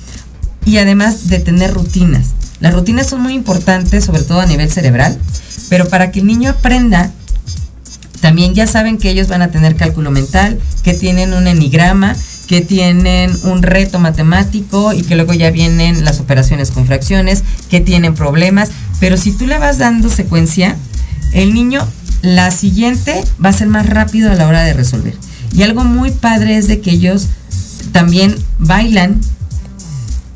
y 0.67 0.77
además 0.79 1.29
de 1.29 1.39
tener 1.39 1.73
rutinas. 1.73 2.33
Las 2.59 2.73
rutinas 2.73 3.07
son 3.07 3.21
muy 3.21 3.33
importantes, 3.33 4.03
sobre 4.03 4.23
todo 4.23 4.41
a 4.41 4.45
nivel 4.45 4.69
cerebral, 4.69 5.17
pero 5.69 5.87
para 5.87 6.11
que 6.11 6.19
el 6.19 6.27
niño 6.27 6.49
aprenda, 6.49 7.09
también 8.19 8.53
ya 8.53 8.67
saben 8.67 8.97
que 8.97 9.09
ellos 9.09 9.29
van 9.29 9.41
a 9.41 9.49
tener 9.49 9.77
cálculo 9.77 10.11
mental, 10.11 10.59
que 10.83 10.93
tienen 10.93 11.33
un 11.33 11.47
enigrama, 11.47 12.17
que 12.47 12.59
tienen 12.59 13.31
un 13.43 13.63
reto 13.63 13.97
matemático 13.99 14.91
y 14.91 15.03
que 15.03 15.15
luego 15.15 15.33
ya 15.33 15.51
vienen 15.51 16.03
las 16.03 16.19
operaciones 16.19 16.71
con 16.71 16.85
fracciones, 16.85 17.43
que 17.69 17.79
tienen 17.79 18.13
problemas, 18.13 18.69
pero 18.99 19.15
si 19.15 19.31
tú 19.31 19.47
le 19.47 19.59
vas 19.59 19.77
dando 19.77 20.09
secuencia, 20.09 20.75
el 21.31 21.53
niño 21.53 21.87
la 22.21 22.51
siguiente 22.51 23.23
va 23.43 23.49
a 23.49 23.53
ser 23.53 23.67
más 23.67 23.85
rápido 23.85 24.31
a 24.31 24.35
la 24.35 24.47
hora 24.47 24.63
de 24.63 24.73
resolver. 24.73 25.15
Y 25.53 25.63
algo 25.63 25.85
muy 25.85 26.11
padre 26.11 26.57
es 26.57 26.67
de 26.67 26.81
que 26.81 26.91
ellos 26.91 27.27
también 27.93 28.35
bailan 28.59 29.21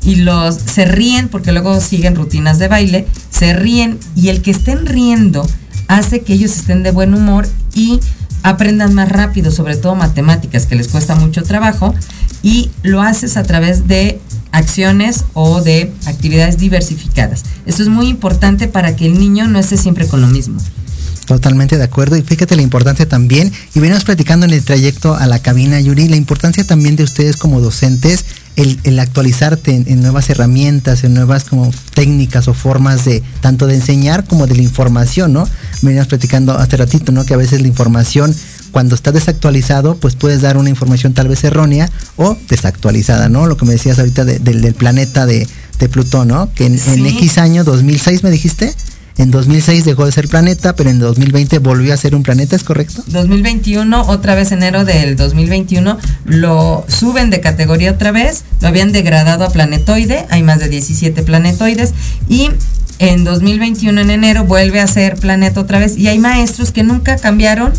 y 0.04 0.16
los 0.16 0.56
se 0.56 0.84
ríen 0.84 1.28
porque 1.28 1.52
luego 1.52 1.80
siguen 1.80 2.16
rutinas 2.16 2.58
de 2.58 2.68
baile, 2.68 3.06
se 3.30 3.52
ríen 3.52 3.98
y 4.14 4.28
el 4.28 4.42
que 4.42 4.50
estén 4.50 4.86
riendo 4.86 5.46
hace 5.88 6.22
que 6.22 6.34
ellos 6.34 6.56
estén 6.56 6.82
de 6.82 6.90
buen 6.90 7.14
humor 7.14 7.46
y 7.74 8.00
aprendan 8.42 8.94
más 8.94 9.08
rápido, 9.08 9.50
sobre 9.50 9.76
todo 9.76 9.94
matemáticas 9.94 10.66
que 10.66 10.74
les 10.74 10.88
cuesta 10.88 11.14
mucho 11.14 11.42
trabajo 11.42 11.94
y 12.42 12.70
lo 12.82 13.02
haces 13.02 13.36
a 13.36 13.44
través 13.44 13.86
de 13.86 14.20
acciones 14.50 15.24
o 15.32 15.60
de 15.60 15.92
actividades 16.06 16.58
diversificadas. 16.58 17.44
Esto 17.66 17.82
es 17.82 17.88
muy 17.88 18.08
importante 18.08 18.68
para 18.68 18.96
que 18.96 19.06
el 19.06 19.18
niño 19.18 19.46
no 19.46 19.58
esté 19.58 19.76
siempre 19.76 20.06
con 20.06 20.20
lo 20.20 20.26
mismo. 20.26 20.58
Totalmente 21.26 21.78
de 21.78 21.84
acuerdo. 21.84 22.16
Y 22.16 22.22
fíjate 22.22 22.56
la 22.56 22.62
importancia 22.62 23.08
también, 23.08 23.52
y 23.74 23.80
venimos 23.80 24.04
platicando 24.04 24.46
en 24.46 24.52
el 24.52 24.64
trayecto 24.64 25.14
a 25.14 25.26
la 25.26 25.38
cabina, 25.38 25.80
Yuri, 25.80 26.08
la 26.08 26.16
importancia 26.16 26.64
también 26.64 26.96
de 26.96 27.04
ustedes 27.04 27.36
como 27.36 27.60
docentes, 27.60 28.24
el, 28.56 28.98
actualizarte 28.98 29.74
en, 29.74 30.02
nuevas 30.02 30.28
herramientas, 30.28 31.04
en 31.04 31.14
nuevas 31.14 31.44
como 31.44 31.70
técnicas 31.94 32.48
o 32.48 32.54
formas 32.54 33.04
de 33.04 33.22
tanto 33.40 33.66
de 33.66 33.76
enseñar 33.76 34.24
como 34.24 34.46
de 34.46 34.56
la 34.56 34.62
información, 34.62 35.32
¿no? 35.32 35.48
Venimos 35.80 36.06
platicando 36.06 36.52
hace 36.58 36.76
ratito, 36.76 37.12
¿no? 37.12 37.24
Que 37.24 37.34
a 37.34 37.38
veces 37.38 37.62
la 37.62 37.68
información 37.68 38.34
cuando 38.70 38.94
está 38.94 39.12
desactualizado, 39.12 39.96
pues 39.96 40.16
puedes 40.16 40.42
dar 40.42 40.56
una 40.56 40.70
información 40.70 41.14
tal 41.14 41.28
vez 41.28 41.44
errónea 41.44 41.90
o 42.16 42.36
desactualizada, 42.48 43.28
¿no? 43.28 43.46
Lo 43.46 43.56
que 43.56 43.64
me 43.64 43.72
decías 43.72 43.98
ahorita 43.98 44.24
del 44.24 44.74
planeta 44.74 45.26
de, 45.26 45.46
Plutón, 45.90 46.28
¿no? 46.28 46.48
Que 46.54 46.66
en, 46.66 46.78
en 46.78 47.06
X 47.06 47.38
año, 47.38 47.64
2006 47.64 48.22
me 48.22 48.30
dijiste, 48.30 48.72
En 49.18 49.30
2006 49.30 49.84
dejó 49.84 50.06
de 50.06 50.12
ser 50.12 50.28
planeta, 50.28 50.74
pero 50.74 50.90
en 50.90 50.98
2020 50.98 51.58
volvió 51.58 51.92
a 51.92 51.96
ser 51.96 52.14
un 52.14 52.22
planeta, 52.22 52.56
¿es 52.56 52.64
correcto? 52.64 53.02
2021, 53.08 54.08
otra 54.08 54.34
vez 54.34 54.52
enero 54.52 54.84
del 54.84 55.16
2021, 55.16 55.98
lo 56.24 56.84
suben 56.88 57.30
de 57.30 57.40
categoría 57.40 57.92
otra 57.92 58.10
vez, 58.10 58.44
lo 58.60 58.68
habían 58.68 58.92
degradado 58.92 59.44
a 59.44 59.50
planetoide, 59.50 60.26
hay 60.30 60.42
más 60.42 60.60
de 60.60 60.68
17 60.68 61.22
planetoides, 61.22 61.92
y 62.28 62.50
en 62.98 63.24
2021 63.24 64.00
en 64.00 64.10
enero 64.10 64.44
vuelve 64.44 64.80
a 64.80 64.86
ser 64.86 65.16
planeta 65.16 65.60
otra 65.60 65.78
vez, 65.78 65.98
y 65.98 66.08
hay 66.08 66.18
maestros 66.18 66.72
que 66.72 66.82
nunca 66.82 67.16
cambiaron 67.16 67.72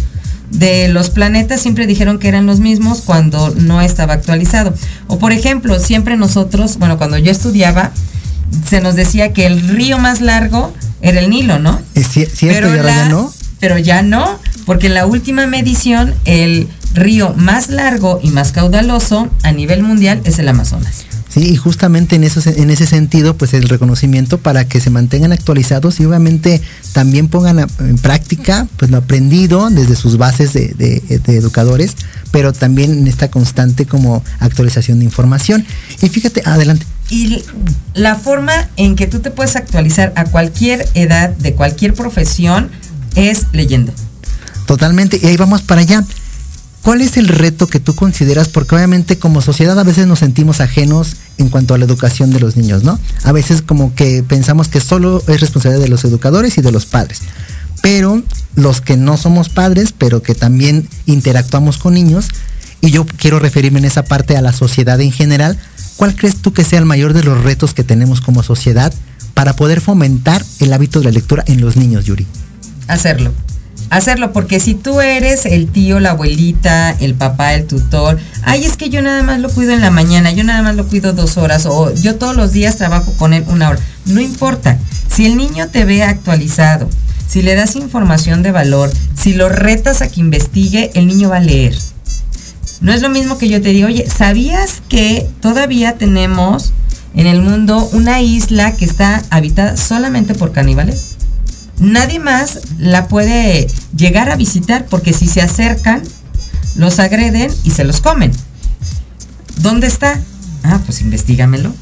de 0.51 0.87
los 0.87 1.09
planetas 1.09 1.61
siempre 1.61 1.87
dijeron 1.87 2.19
que 2.19 2.27
eran 2.27 2.45
los 2.45 2.59
mismos 2.59 3.01
cuando 3.01 3.53
no 3.57 3.81
estaba 3.81 4.13
actualizado. 4.13 4.73
O 5.07 5.17
por 5.17 5.31
ejemplo, 5.31 5.79
siempre 5.79 6.15
nosotros, 6.15 6.77
bueno, 6.77 6.97
cuando 6.99 7.17
yo 7.17 7.31
estudiaba, 7.31 7.91
se 8.69 8.79
nos 8.79 8.95
decía 8.95 9.33
que 9.33 9.47
el 9.47 9.67
río 9.67 9.97
más 9.97 10.21
largo 10.21 10.71
era 11.03 11.19
el 11.19 11.29
Nilo, 11.29 11.59
¿no? 11.59 11.79
Es 11.93 12.07
cierto, 12.07 12.31
pero 12.39 12.75
ya 12.83 13.09
no. 13.09 13.31
Pero 13.59 13.77
ya 13.77 14.01
no, 14.01 14.39
porque 14.65 14.87
en 14.87 14.95
la 14.95 15.05
última 15.05 15.45
medición 15.45 16.13
el 16.25 16.67
río 16.93 17.33
más 17.35 17.69
largo 17.69 18.19
y 18.23 18.29
más 18.29 18.51
caudaloso 18.51 19.29
a 19.43 19.51
nivel 19.51 19.83
mundial 19.83 20.21
es 20.25 20.39
el 20.39 20.47
Amazonas. 20.47 21.05
Sí, 21.33 21.49
y 21.49 21.55
justamente 21.55 22.15
en, 22.15 22.23
eso, 22.23 22.41
en 22.45 22.69
ese 22.69 22.85
sentido, 22.85 23.35
pues 23.35 23.55
el 23.55 23.67
reconocimiento 23.67 24.37
para 24.37 24.67
que 24.67 24.79
se 24.79 24.91
mantengan 24.91 25.31
actualizados 25.31 25.99
y 25.99 26.05
obviamente 26.05 26.61
también 26.91 27.27
pongan 27.27 27.67
en 27.79 27.97
práctica 27.97 28.67
pues 28.77 28.91
lo 28.91 28.97
aprendido 28.97 29.67
desde 29.71 29.95
sus 29.95 30.17
bases 30.17 30.53
de, 30.53 30.67
de, 30.75 31.35
educadores, 31.35 31.95
pero 32.29 32.53
también 32.53 32.91
en 32.91 33.07
esta 33.07 33.31
constante 33.31 33.87
como 33.87 34.23
actualización 34.39 34.99
de 34.99 35.05
información. 35.05 35.65
Y 36.03 36.09
fíjate, 36.09 36.43
adelante. 36.45 36.85
Y 37.13 37.43
la 37.93 38.15
forma 38.15 38.53
en 38.75 38.95
que 38.95 39.05
tú 39.05 39.19
te 39.19 39.29
puedes 39.29 39.55
actualizar 39.55 40.13
a 40.15 40.25
cualquier 40.25 40.89
edad, 40.95 41.29
de 41.29 41.53
cualquier 41.53 41.93
profesión, 41.93 42.71
es 43.13 43.45
leyendo. 43.51 43.93
Totalmente, 44.65 45.19
y 45.21 45.27
ahí 45.27 45.37
vamos 45.37 45.61
para 45.61 45.81
allá. 45.81 46.03
¿Cuál 46.81 47.01
es 47.01 47.15
el 47.17 47.27
reto 47.27 47.67
que 47.67 47.79
tú 47.79 47.93
consideras? 47.93 48.49
Porque 48.49 48.73
obviamente 48.73 49.19
como 49.19 49.43
sociedad 49.43 49.79
a 49.79 49.83
veces 49.83 50.07
nos 50.07 50.17
sentimos 50.17 50.59
ajenos 50.59 51.15
en 51.37 51.49
cuanto 51.49 51.75
a 51.75 51.77
la 51.77 51.85
educación 51.85 52.31
de 52.31 52.39
los 52.39 52.57
niños, 52.57 52.83
¿no? 52.83 52.99
A 53.23 53.31
veces 53.31 53.61
como 53.61 53.93
que 53.93 54.23
pensamos 54.23 54.67
que 54.67 54.81
solo 54.81 55.21
es 55.27 55.39
responsabilidad 55.39 55.83
de 55.83 55.89
los 55.89 56.03
educadores 56.05 56.57
y 56.57 56.61
de 56.61 56.71
los 56.71 56.87
padres. 56.87 57.19
Pero 57.83 58.23
los 58.55 58.81
que 58.81 58.97
no 58.97 59.17
somos 59.17 59.49
padres, 59.49 59.93
pero 59.95 60.23
que 60.23 60.33
también 60.33 60.89
interactuamos 61.05 61.77
con 61.77 61.93
niños, 61.93 62.29
y 62.83 62.91
yo 62.91 63.05
quiero 63.05 63.39
referirme 63.39 63.79
en 63.79 63.85
esa 63.85 64.03
parte 64.03 64.35
a 64.35 64.41
la 64.41 64.51
sociedad 64.51 64.99
en 64.99 65.13
general, 65.13 65.57
¿cuál 65.95 66.17
crees 66.17 66.41
tú 66.41 66.51
que 66.51 66.65
sea 66.65 66.79
el 66.79 66.85
mayor 66.85 67.13
de 67.13 67.23
los 67.23 67.41
retos 67.41 67.73
que 67.73 67.85
tenemos 67.85 68.19
como 68.19 68.43
sociedad 68.43 68.93
para 69.33 69.55
poder 69.55 69.79
fomentar 69.79 70.43
el 70.59 70.73
hábito 70.73 70.99
de 70.99 71.05
la 71.05 71.11
lectura 71.11 71.45
en 71.47 71.61
los 71.61 71.77
niños, 71.77 72.03
Yuri? 72.03 72.27
Hacerlo 72.89 73.31
hacerlo, 73.89 74.33
porque 74.33 74.59
si 74.59 74.73
tú 74.73 75.01
eres 75.01 75.45
el 75.45 75.67
tío, 75.67 75.99
la 75.99 76.11
abuelita, 76.11 76.91
el 76.99 77.13
papá, 77.13 77.53
el 77.53 77.67
tutor, 77.67 78.17
ay, 78.41 78.65
es 78.65 78.75
que 78.75 78.89
yo 78.89 79.03
nada 79.03 79.21
más 79.21 79.39
lo 79.39 79.49
cuido 79.49 79.71
en 79.71 79.81
la 79.81 79.91
mañana, 79.91 80.31
yo 80.31 80.43
nada 80.43 80.63
más 80.63 80.75
lo 80.75 80.87
cuido 80.87 81.13
dos 81.13 81.37
horas, 81.37 81.67
o 81.67 81.93
yo 81.93 82.15
todos 82.15 82.35
los 82.35 82.51
días 82.51 82.77
trabajo 82.77 83.13
con 83.17 83.33
él 83.33 83.43
una 83.47 83.69
hora, 83.69 83.79
no 84.05 84.19
importa, 84.19 84.79
si 85.13 85.27
el 85.27 85.37
niño 85.37 85.67
te 85.67 85.85
ve 85.85 86.01
actualizado, 86.01 86.89
si 87.27 87.43
le 87.43 87.53
das 87.53 87.75
información 87.75 88.41
de 88.41 88.51
valor, 88.51 88.91
si 89.15 89.33
lo 89.33 89.47
retas 89.47 90.01
a 90.01 90.09
que 90.09 90.21
investigue, 90.21 90.89
el 90.95 91.05
niño 91.05 91.29
va 91.29 91.37
a 91.37 91.41
leer. 91.41 91.75
No 92.83 92.93
es 92.93 93.01
lo 93.01 93.09
mismo 93.09 93.39
que 93.39 93.49
yo 93.49 93.59
te 93.61 93.69
diga, 93.69 93.87
oye, 93.87 94.07
¿sabías 94.07 94.83
que 94.87 95.27
todavía 95.41 95.97
tenemos 95.97 96.73
en 97.15 97.25
el 97.25 97.41
mundo 97.41 97.89
una 97.93 98.21
isla 98.21 98.75
que 98.75 98.85
está 98.85 99.23
habitada 99.31 99.75
solamente 99.77 100.35
por 100.35 100.51
caníbales? 100.51 101.13
nadie 101.79 102.19
más 102.19 102.59
la 102.77 103.07
puede 103.07 103.67
llegar 103.95 104.29
a 104.29 104.35
visitar 104.35 104.85
porque 104.89 105.13
si 105.13 105.27
se 105.27 105.41
acercan, 105.41 106.01
los 106.75 106.99
agreden 106.99 107.51
y 107.63 107.71
se 107.71 107.83
los 107.83 108.01
comen. 108.01 108.31
¿Dónde 109.57 109.87
está? 109.87 110.19
Ah, 110.63 110.79
pues 110.85 111.01
investigamelo. 111.01 111.73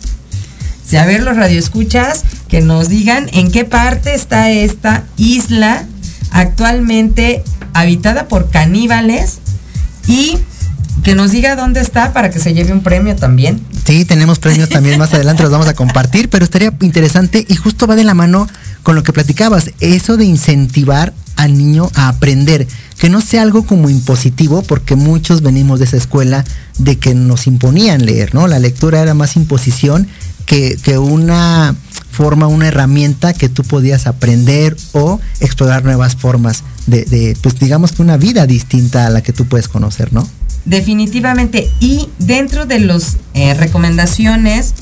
Si 0.86 0.98
a 0.98 1.06
ver 1.06 1.24
los 1.24 1.38
radioescuchas 1.38 2.24
que 2.50 2.62
nos 2.62 2.90
digan 2.90 3.30
en 3.32 3.52
qué 3.52 3.64
parte 3.64 4.14
está 4.14 4.50
esta 4.50 5.06
isla 5.16 5.86
actualmente 6.32 7.44
habitada 7.74 8.28
por 8.28 8.50
caníbales 8.50 9.40
y 10.08 10.38
que 11.04 11.16
nos 11.16 11.32
diga 11.32 11.56
dónde 11.56 11.82
está 11.82 12.14
para 12.14 12.30
que 12.30 12.40
se 12.40 12.54
lleve 12.54 12.72
un 12.74 12.82
premio 12.82 13.16
también. 13.16 13.62
Sí, 13.86 14.06
tenemos 14.06 14.40
premios 14.40 14.70
también 14.70 15.00
más 15.00 15.14
adelante, 15.14 15.44
los 15.44 15.52
vamos 15.52 15.68
a 15.68 15.74
compartir, 15.74 16.30
pero 16.30 16.46
estaría 16.46 16.74
interesante 16.82 17.46
y 17.48 17.56
justo 17.56 17.88
va 17.88 17.96
de 17.96 18.04
la 18.04 18.14
mano 18.14 18.48
con 18.84 18.96
lo 18.96 19.04
que 19.04 19.14
platicabas, 19.14 19.72
eso 19.80 20.18
de 20.18 20.26
incentivar 20.26 21.14
al 21.36 21.58
niño 21.58 21.90
a 21.96 22.08
aprender, 22.08 22.68
que 22.98 23.10
no 23.10 23.22
sea 23.22 23.42
algo 23.42 23.66
como 23.66 23.90
impositivo, 23.90 24.62
porque 24.62 24.96
muchos 24.96 25.42
venimos 25.42 25.80
de 25.80 25.86
esa 25.86 25.98
escuela 25.98 26.46
de 26.78 26.98
que 26.98 27.16
nos 27.16 27.48
imponían 27.48 28.06
leer, 28.06 28.36
¿no? 28.36 28.48
La 28.48 28.60
lectura 28.60 29.02
era 29.02 29.14
más 29.14 29.36
imposición 29.36 30.08
que, 30.46 30.98
una 30.98 31.76
forma, 32.12 32.48
una 32.48 32.68
herramienta 32.68 33.34
que 33.34 33.50
tú 33.50 33.64
podías 33.64 34.06
aprender 34.06 34.76
o 34.92 35.20
explorar 35.40 35.84
nuevas 35.86 36.16
formas 36.16 36.64
de, 36.88 37.38
pues 37.42 37.58
digamos 37.58 37.94
que 37.94 38.02
una 38.02 38.18
vida 38.18 38.46
distinta 38.46 39.08
a 39.08 39.10
la 39.10 39.22
que 39.22 39.32
tú 39.32 39.46
puedes 39.46 39.68
conocer, 39.68 40.12
¿no? 40.12 40.28
Definitivamente. 40.66 41.70
Y 41.80 42.10
dentro 42.20 42.66
de 42.66 42.80
las 42.80 43.18
eh, 43.34 43.54
recomendaciones 43.54 44.74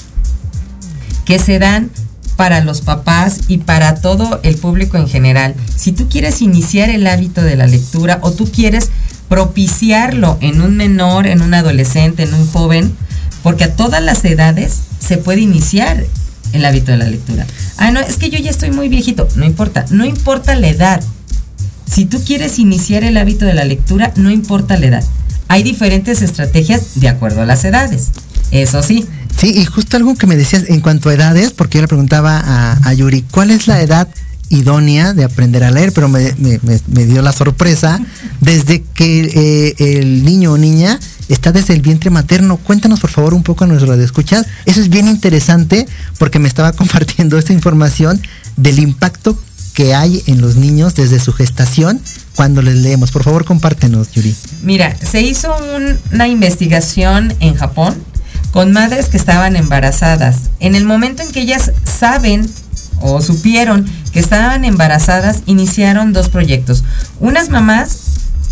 que 1.25 1.39
se 1.39 1.59
dan 1.59 1.89
para 2.35 2.63
los 2.63 2.81
papás 2.81 3.41
y 3.47 3.57
para 3.57 3.95
todo 3.95 4.39
el 4.43 4.55
público 4.55 4.97
en 4.97 5.09
general. 5.09 5.55
Si 5.75 5.91
tú 5.91 6.07
quieres 6.07 6.41
iniciar 6.41 6.89
el 6.89 7.05
hábito 7.05 7.41
de 7.41 7.57
la 7.57 7.67
lectura 7.67 8.19
o 8.21 8.31
tú 8.31 8.49
quieres 8.49 8.89
propiciarlo 9.27 10.37
en 10.39 10.61
un 10.61 10.77
menor, 10.77 11.27
en 11.27 11.41
un 11.41 11.53
adolescente, 11.53 12.23
en 12.23 12.33
un 12.33 12.47
joven, 12.47 12.95
porque 13.43 13.65
a 13.65 13.75
todas 13.75 14.01
las 14.01 14.23
edades 14.25 14.79
se 14.99 15.17
puede 15.17 15.41
iniciar 15.41 16.05
el 16.53 16.65
hábito 16.65 16.91
de 16.91 16.97
la 16.97 17.05
lectura. 17.05 17.45
Ah, 17.77 17.91
no, 17.91 17.99
es 17.99 18.17
que 18.17 18.29
yo 18.29 18.39
ya 18.39 18.49
estoy 18.49 18.71
muy 18.71 18.89
viejito. 18.89 19.27
No 19.35 19.45
importa, 19.45 19.85
no 19.91 20.05
importa 20.05 20.55
la 20.55 20.69
edad. 20.69 21.03
Si 21.89 22.05
tú 22.05 22.23
quieres 22.23 22.57
iniciar 22.57 23.03
el 23.03 23.17
hábito 23.17 23.45
de 23.45 23.53
la 23.53 23.65
lectura, 23.65 24.13
no 24.15 24.31
importa 24.31 24.77
la 24.77 24.87
edad. 24.87 25.03
Hay 25.49 25.63
diferentes 25.63 26.21
estrategias 26.21 26.99
de 26.99 27.09
acuerdo 27.09 27.41
a 27.41 27.45
las 27.45 27.65
edades. 27.65 28.09
Eso 28.51 28.83
sí. 28.83 29.05
Sí, 29.35 29.51
y 29.55 29.65
justo 29.65 29.97
algo 29.97 30.15
que 30.15 30.27
me 30.27 30.37
decías 30.37 30.65
en 30.67 30.79
cuanto 30.79 31.09
a 31.09 31.13
edades, 31.15 31.53
porque 31.53 31.79
yo 31.79 31.81
le 31.81 31.87
preguntaba 31.87 32.77
a, 32.83 32.93
Yuri, 32.93 33.23
¿cuál 33.23 33.49
es 33.49 33.67
la 33.67 33.81
edad 33.81 34.07
idónea 34.49 35.13
de 35.13 35.23
aprender 35.23 35.63
a 35.63 35.71
leer? 35.71 35.91
Pero 35.91 36.07
me, 36.07 36.33
dio 36.85 37.23
la 37.23 37.31
sorpresa 37.31 37.99
desde 38.41 38.83
que 38.93 39.75
eh, 39.79 39.99
el 39.99 40.23
niño 40.23 40.53
o 40.53 40.57
niña 40.59 40.99
está 41.29 41.51
desde 41.51 41.73
el 41.73 41.81
vientre 41.81 42.11
materno. 42.11 42.57
Cuéntanos 42.57 42.99
por 42.99 43.09
favor 43.09 43.33
un 43.33 43.41
poco 43.41 43.63
a 43.63 43.67
nuestro 43.67 43.97
de 43.97 44.05
escuchas. 44.05 44.45
Eso 44.65 44.81
es 44.81 44.89
bien 44.89 45.07
interesante 45.07 45.87
porque 46.19 46.37
me 46.37 46.47
estaba 46.47 46.71
compartiendo 46.73 47.39
esta 47.39 47.53
información 47.53 48.21
del 48.55 48.77
impacto 48.77 49.35
que 49.73 49.95
hay 49.95 50.21
en 50.27 50.41
los 50.41 50.57
niños 50.57 50.93
desde 50.93 51.19
su 51.19 51.33
gestación 51.33 52.01
cuando 52.39 52.61
les 52.61 52.75
leemos. 52.75 53.11
Por 53.11 53.25
favor, 53.25 53.43
compártenos, 53.43 54.13
Yuri. 54.13 54.33
Mira, 54.63 54.95
se 54.95 55.19
hizo 55.21 55.53
una 56.09 56.29
investigación 56.29 57.33
en 57.41 57.53
Japón 57.53 58.01
con 58.51 58.71
madres 58.71 59.07
que 59.07 59.17
estaban 59.17 59.57
embarazadas. 59.57 60.49
En 60.61 60.73
el 60.73 60.85
momento 60.85 61.21
en 61.21 61.33
que 61.33 61.41
ellas 61.41 61.73
saben 61.83 62.49
o 63.01 63.19
supieron 63.19 63.85
que 64.13 64.21
estaban 64.21 64.63
embarazadas, 64.63 65.43
iniciaron 65.47 66.13
dos 66.13 66.29
proyectos. 66.29 66.85
Unas 67.19 67.49
mamás 67.49 67.97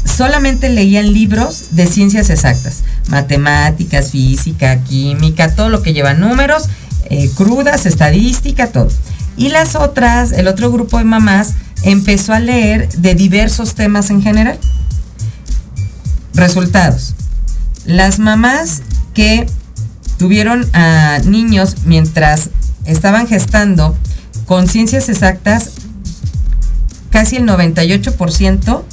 solamente 0.04 0.68
leían 0.68 1.14
libros 1.14 1.68
de 1.72 1.88
ciencias 1.88 2.30
exactas, 2.30 2.84
matemáticas, 3.08 4.12
física, 4.12 4.84
química, 4.84 5.56
todo 5.56 5.70
lo 5.70 5.82
que 5.82 5.94
lleva 5.94 6.14
números, 6.14 6.64
eh, 7.10 7.32
crudas, 7.36 7.86
estadística, 7.86 8.68
todo. 8.68 8.90
Y 9.38 9.48
las 9.48 9.76
otras, 9.76 10.34
el 10.34 10.50
otro 10.50 10.74
grupo 10.74 10.98
de 10.98 11.06
mamás, 11.06 11.54
empezó 11.84 12.34
a 12.34 12.40
leer 12.40 12.90
de 12.90 13.16
diversos 13.16 13.76
temas 13.76 14.10
en 14.10 14.22
general. 14.22 14.60
Resultados. 16.34 17.16
Las 17.86 18.20
mamás 18.20 18.82
que 19.14 19.48
tuvieron 20.18 20.68
a 20.74 21.20
niños 21.24 21.78
mientras 21.86 22.50
estaban 22.86 23.28
gestando 23.28 23.96
con 24.46 24.68
ciencias 24.68 25.10
exactas, 25.10 25.72
casi 27.12 27.38
el 27.38 27.44
98% 27.46 28.84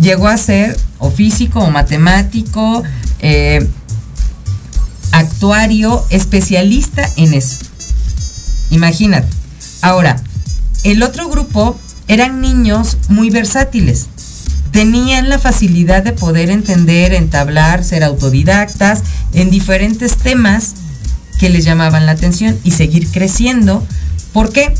llegó 0.00 0.28
a 0.28 0.36
ser 0.36 0.78
o 0.98 1.10
físico 1.10 1.60
o 1.60 1.70
matemático, 1.70 2.82
eh, 3.20 3.68
actuario, 5.12 6.04
especialista 6.10 7.08
en 7.16 7.34
eso. 7.34 7.56
Imagínate. 8.70 9.28
Ahora, 9.82 10.22
el 10.84 11.02
otro 11.02 11.28
grupo 11.28 11.78
eran 12.08 12.40
niños 12.40 12.96
muy 13.08 13.30
versátiles 13.30 14.08
tenían 14.70 15.28
la 15.28 15.38
facilidad 15.38 16.02
de 16.02 16.12
poder 16.12 16.50
entender, 16.50 17.12
entablar, 17.12 17.84
ser 17.84 18.04
autodidactas 18.04 19.02
en 19.32 19.50
diferentes 19.50 20.16
temas 20.16 20.74
que 21.38 21.48
les 21.48 21.64
llamaban 21.64 22.06
la 22.06 22.12
atención 22.12 22.58
y 22.64 22.72
seguir 22.72 23.08
creciendo. 23.10 23.86
¿Por 24.32 24.52
qué? 24.52 24.74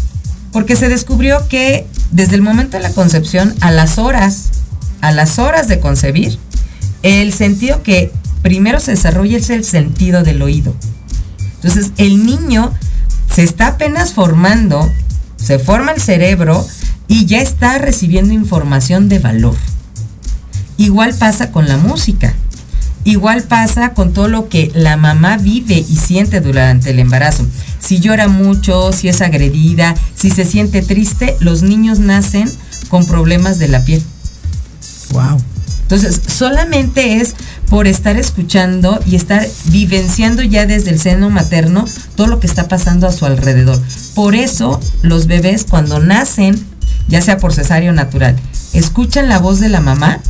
Porque 0.53 0.77
se 0.77 0.89
descubrió 0.89 1.47
que 1.49 1.87
desde 2.11 2.35
el 2.35 2.43
momento 2.43 2.77
de 2.77 2.83
la 2.83 2.93
concepción, 2.93 3.55
a 3.61 3.71
las 3.71 3.99
horas, 3.99 4.51
a 5.01 5.13
las 5.13 5.39
horas 5.39 5.69
de 5.69 5.81
concebir, 5.81 6.39
el 7.03 7.33
sentido 7.33 7.83
que 7.83 8.13
primero 8.43 8.81
se 8.81 8.93
desarrolla 8.93 9.39
es 9.39 9.51
el 9.51 9.65
sentido 9.65 10.23
del 10.23 10.43
oído. 10.43 10.75
Entonces, 11.57 11.93
el 11.97 12.25
niño 12.25 12.73
se 13.35 13.43
está 13.43 13.69
apenas 13.69 14.13
formando, 14.13 14.93
se 15.37 15.59
forma 15.59 15.93
el 15.93 16.01
cerebro 16.01 16.67
y 17.09 17.27
ya 17.27 17.41
está 17.41 17.79
recibiendo 17.79 18.33
información 18.33 19.09
de 19.09 19.19
valor. 19.19 19.57
Igual 20.77 21.15
pasa 21.15 21.51
con 21.51 21.67
la 21.67 21.77
música. 21.77 22.35
Igual 23.05 23.43
pasa 23.45 23.95
con 23.95 24.13
todo 24.13 24.29
lo 24.29 24.49
que 24.49 24.71
la 24.75 24.97
mamá 24.97 25.39
vive 25.39 25.79
y 25.79 25.97
siente 25.97 26.41
durante 26.41 26.91
el 26.91 26.99
embarazo. 26.99 27.47
Si 27.81 28.01
llora 28.01 28.29
mucho, 28.29 28.93
si 28.93 29.09
es 29.09 29.23
agredida, 29.23 29.95
si 30.15 30.31
se 30.31 30.45
siente 30.45 30.83
triste, 30.83 31.37
los 31.41 31.63
niños 31.63 32.01
nacen 32.01 32.51
con 32.89 33.07
problemas 33.07 33.59
de 33.59 33.69
la 33.69 33.85
piel. 33.85 34.03
Wow. 35.13 35.41
Entonces, 35.83 36.21
solamente 36.27 37.17
es 37.17 37.35
por 37.71 37.87
estar 37.87 38.19
escuchando 38.19 39.01
y 39.07 39.17
estar 39.17 39.47
vivenciando 39.67 40.43
ya 40.43 40.67
desde 40.67 40.91
el 40.91 41.01
seno 41.01 41.31
materno 41.31 41.87
todo 42.15 42.27
lo 42.27 42.41
que 42.41 42.47
está 42.47 42.69
pasando 42.69 43.07
a 43.07 43.13
su 43.13 43.25
alrededor. 43.25 43.81
Por 44.15 44.35
eso 44.35 44.81
los 45.01 45.27
bebés 45.27 45.65
cuando 45.65 45.99
nacen, 45.99 46.63
ya 47.09 47.21
sea 47.21 47.39
por 47.39 47.53
cesárea 47.53 47.91
o 47.91 47.95
natural, 47.95 48.37
escuchan 48.73 49.29
la 49.29 49.39
voz 49.39 49.61
de 49.61 49.69
la 49.69 49.81
mamá 49.81 50.21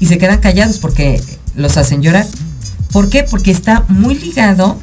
y 0.00 0.06
se 0.06 0.18
quedan 0.18 0.40
callados 0.40 0.78
porque 0.78 1.22
los 1.54 1.76
hacen 1.76 2.02
llorar. 2.02 2.26
¿Por 2.92 3.08
qué? 3.08 3.22
Porque 3.22 3.50
está 3.50 3.84
muy 3.88 4.16
ligado 4.16 4.78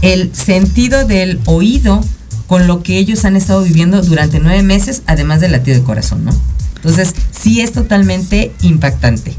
el 0.00 0.34
sentido 0.34 1.04
del 1.04 1.40
oído 1.44 2.02
con 2.46 2.66
lo 2.66 2.82
que 2.82 2.98
ellos 2.98 3.24
han 3.24 3.36
estado 3.36 3.62
viviendo 3.62 4.02
durante 4.02 4.38
nueve 4.38 4.62
meses, 4.62 5.02
además 5.06 5.40
del 5.40 5.52
latido 5.52 5.78
de 5.78 5.82
corazón, 5.82 6.24
¿no? 6.24 6.32
Entonces, 6.76 7.14
sí 7.30 7.60
es 7.60 7.72
totalmente 7.72 8.52
impactante. 8.60 9.34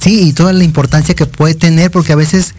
Sí, 0.00 0.28
y 0.28 0.32
toda 0.34 0.52
la 0.52 0.64
importancia 0.64 1.14
que 1.14 1.24
puede 1.24 1.54
tener, 1.54 1.90
porque 1.90 2.12
a 2.12 2.16
veces 2.16 2.54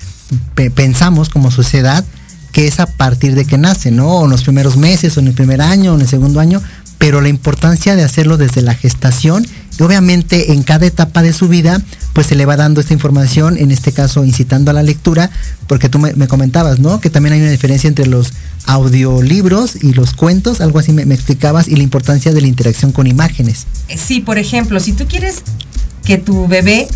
pensamos 0.73 1.29
como 1.29 1.51
sociedad 1.51 2.03
que 2.51 2.67
es 2.67 2.79
a 2.79 2.85
partir 2.85 3.35
de 3.35 3.45
que 3.45 3.57
nace, 3.57 3.91
¿no? 3.91 4.07
O 4.07 4.25
en 4.25 4.31
los 4.31 4.43
primeros 4.43 4.77
meses, 4.77 5.15
o 5.17 5.19
en 5.19 5.27
el 5.27 5.33
primer 5.33 5.61
año, 5.61 5.91
o 5.91 5.95
en 5.95 6.01
el 6.01 6.07
segundo 6.07 6.39
año, 6.39 6.61
pero 7.05 7.21
la 7.21 7.29
importancia 7.29 7.95
de 7.95 8.03
hacerlo 8.03 8.35
desde 8.35 8.63
la 8.63 8.73
gestación 8.73 9.45
y 9.77 9.83
obviamente 9.83 10.53
en 10.53 10.63
cada 10.63 10.87
etapa 10.87 11.21
de 11.21 11.33
su 11.33 11.47
vida 11.47 11.79
pues 12.13 12.25
se 12.25 12.33
le 12.33 12.47
va 12.47 12.57
dando 12.57 12.81
esta 12.81 12.93
información, 12.93 13.59
en 13.59 13.69
este 13.69 13.91
caso 13.91 14.25
incitando 14.25 14.71
a 14.71 14.73
la 14.73 14.81
lectura, 14.81 15.29
porque 15.67 15.87
tú 15.87 15.99
me, 15.99 16.27
comentabas, 16.27 16.79
¿no? 16.79 16.99
Que 16.99 17.11
también 17.11 17.33
hay 17.33 17.41
una 17.41 17.51
diferencia 17.51 17.87
entre 17.87 18.07
los 18.07 18.33
audiolibros 18.65 19.83
y 19.83 19.93
los 19.93 20.15
cuentos, 20.15 20.61
algo 20.61 20.79
así 20.79 20.93
me, 20.93 21.03
explicabas, 21.13 21.67
y 21.67 21.75
la 21.75 21.83
importancia 21.83 22.33
de 22.33 22.41
la 22.41 22.47
interacción 22.47 22.91
con 22.91 23.05
imágenes. 23.05 23.67
Eh, 23.87 23.99
sí, 24.03 24.21
por 24.21 24.39
ejemplo, 24.39 24.79
si 24.79 24.93
tú 24.93 25.05
quieres 25.05 25.43
que 26.03 26.17
tu 26.17 26.47
bebé 26.47 26.87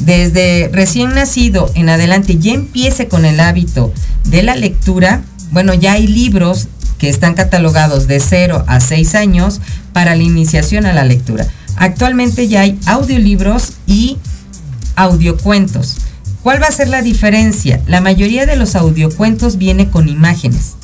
desde 0.00 0.70
recién 0.72 1.14
nacido 1.14 1.70
en 1.76 1.88
adelante 1.88 2.36
ya 2.36 2.52
empiece 2.52 3.06
con 3.06 3.24
el 3.24 3.38
hábito 3.38 3.92
de 4.24 4.42
la 4.42 4.56
lectura, 4.56 5.22
bueno, 5.52 5.72
ya 5.72 5.92
hay 5.92 6.08
libros 6.08 6.66
que 6.98 7.08
están 7.08 7.34
catalogados 7.34 8.06
de 8.06 8.20
0 8.20 8.64
a 8.66 8.80
6 8.80 9.14
años 9.14 9.60
para 9.92 10.14
la 10.14 10.22
iniciación 10.22 10.86
a 10.86 10.92
la 10.92 11.04
lectura. 11.04 11.46
Actualmente 11.76 12.48
ya 12.48 12.62
hay 12.62 12.78
audiolibros 12.86 13.74
y 13.86 14.18
audiocuentos. 14.96 15.96
¿Cuál 16.42 16.62
va 16.62 16.66
a 16.66 16.72
ser 16.72 16.88
la 16.88 17.02
diferencia? 17.02 17.80
La 17.86 18.00
mayoría 18.00 18.46
de 18.46 18.56
los 18.56 18.74
audiocuentos 18.74 19.58
viene 19.58 19.90
con 19.90 20.08
imágenes, 20.08 20.74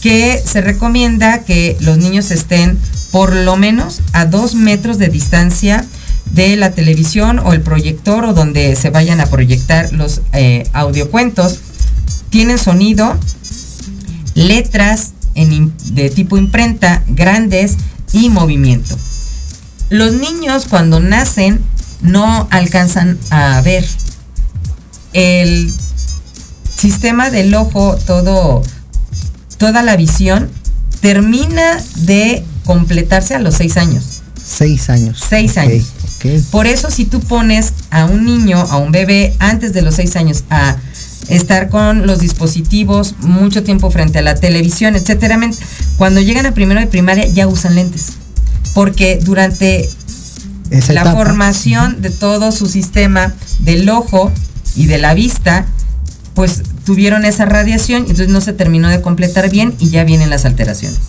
que 0.00 0.42
se 0.44 0.60
recomienda 0.60 1.44
que 1.44 1.76
los 1.80 1.98
niños 1.98 2.30
estén 2.30 2.78
por 3.10 3.34
lo 3.34 3.56
menos 3.56 4.00
a 4.12 4.24
dos 4.24 4.54
metros 4.54 4.98
de 4.98 5.08
distancia 5.08 5.84
de 6.32 6.56
la 6.56 6.72
televisión 6.72 7.38
o 7.38 7.52
el 7.52 7.60
proyector 7.60 8.24
o 8.24 8.34
donde 8.34 8.76
se 8.76 8.90
vayan 8.90 9.20
a 9.20 9.26
proyectar 9.26 9.92
los 9.92 10.20
eh, 10.32 10.68
audiocuentos. 10.72 11.58
Tienen 12.30 12.58
sonido, 12.58 13.16
letras 14.34 15.12
de 15.46 16.10
tipo 16.10 16.36
imprenta, 16.36 17.02
grandes 17.06 17.76
y 18.12 18.28
movimiento. 18.30 18.96
Los 19.90 20.14
niños 20.14 20.66
cuando 20.68 21.00
nacen 21.00 21.60
no 22.00 22.48
alcanzan 22.50 23.18
a 23.30 23.60
ver. 23.62 23.86
El 25.12 25.72
sistema 26.76 27.30
del 27.30 27.54
ojo, 27.54 27.96
todo, 27.96 28.62
toda 29.56 29.82
la 29.82 29.96
visión, 29.96 30.50
termina 31.00 31.82
de 31.96 32.44
completarse 32.64 33.34
a 33.34 33.38
los 33.38 33.54
seis 33.54 33.76
años. 33.76 34.22
Seis 34.44 34.90
años. 34.90 35.24
Seis 35.28 35.56
años. 35.56 35.86
Por 36.50 36.66
eso 36.66 36.90
si 36.90 37.04
tú 37.04 37.20
pones 37.20 37.72
a 37.90 38.04
un 38.04 38.24
niño, 38.24 38.58
a 38.58 38.76
un 38.76 38.92
bebé 38.92 39.34
antes 39.38 39.72
de 39.72 39.82
los 39.82 39.94
seis 39.94 40.16
años 40.16 40.44
a 40.50 40.76
estar 41.28 41.68
con 41.68 42.06
los 42.06 42.20
dispositivos 42.20 43.14
mucho 43.20 43.62
tiempo 43.62 43.90
frente 43.90 44.18
a 44.18 44.22
la 44.22 44.34
televisión, 44.34 44.96
etcétera, 44.96 45.38
cuando 45.96 46.20
llegan 46.20 46.46
a 46.46 46.54
primero 46.54 46.80
de 46.80 46.86
primaria 46.86 47.26
ya 47.26 47.46
usan 47.46 47.74
lentes 47.74 48.12
porque 48.78 49.18
durante 49.20 49.88
la 50.90 51.12
formación 51.12 52.00
de 52.00 52.10
todo 52.10 52.52
su 52.52 52.66
sistema 52.66 53.34
del 53.58 53.88
ojo 53.88 54.30
y 54.76 54.86
de 54.86 54.98
la 54.98 55.14
vista, 55.14 55.66
pues 56.34 56.62
tuvieron 56.84 57.24
esa 57.24 57.44
radiación 57.44 58.02
y 58.02 58.10
entonces 58.10 58.28
no 58.28 58.40
se 58.40 58.52
terminó 58.52 58.88
de 58.88 59.00
completar 59.00 59.50
bien 59.50 59.74
y 59.80 59.90
ya 59.90 60.04
vienen 60.04 60.30
las 60.30 60.44
alteraciones. 60.44 61.00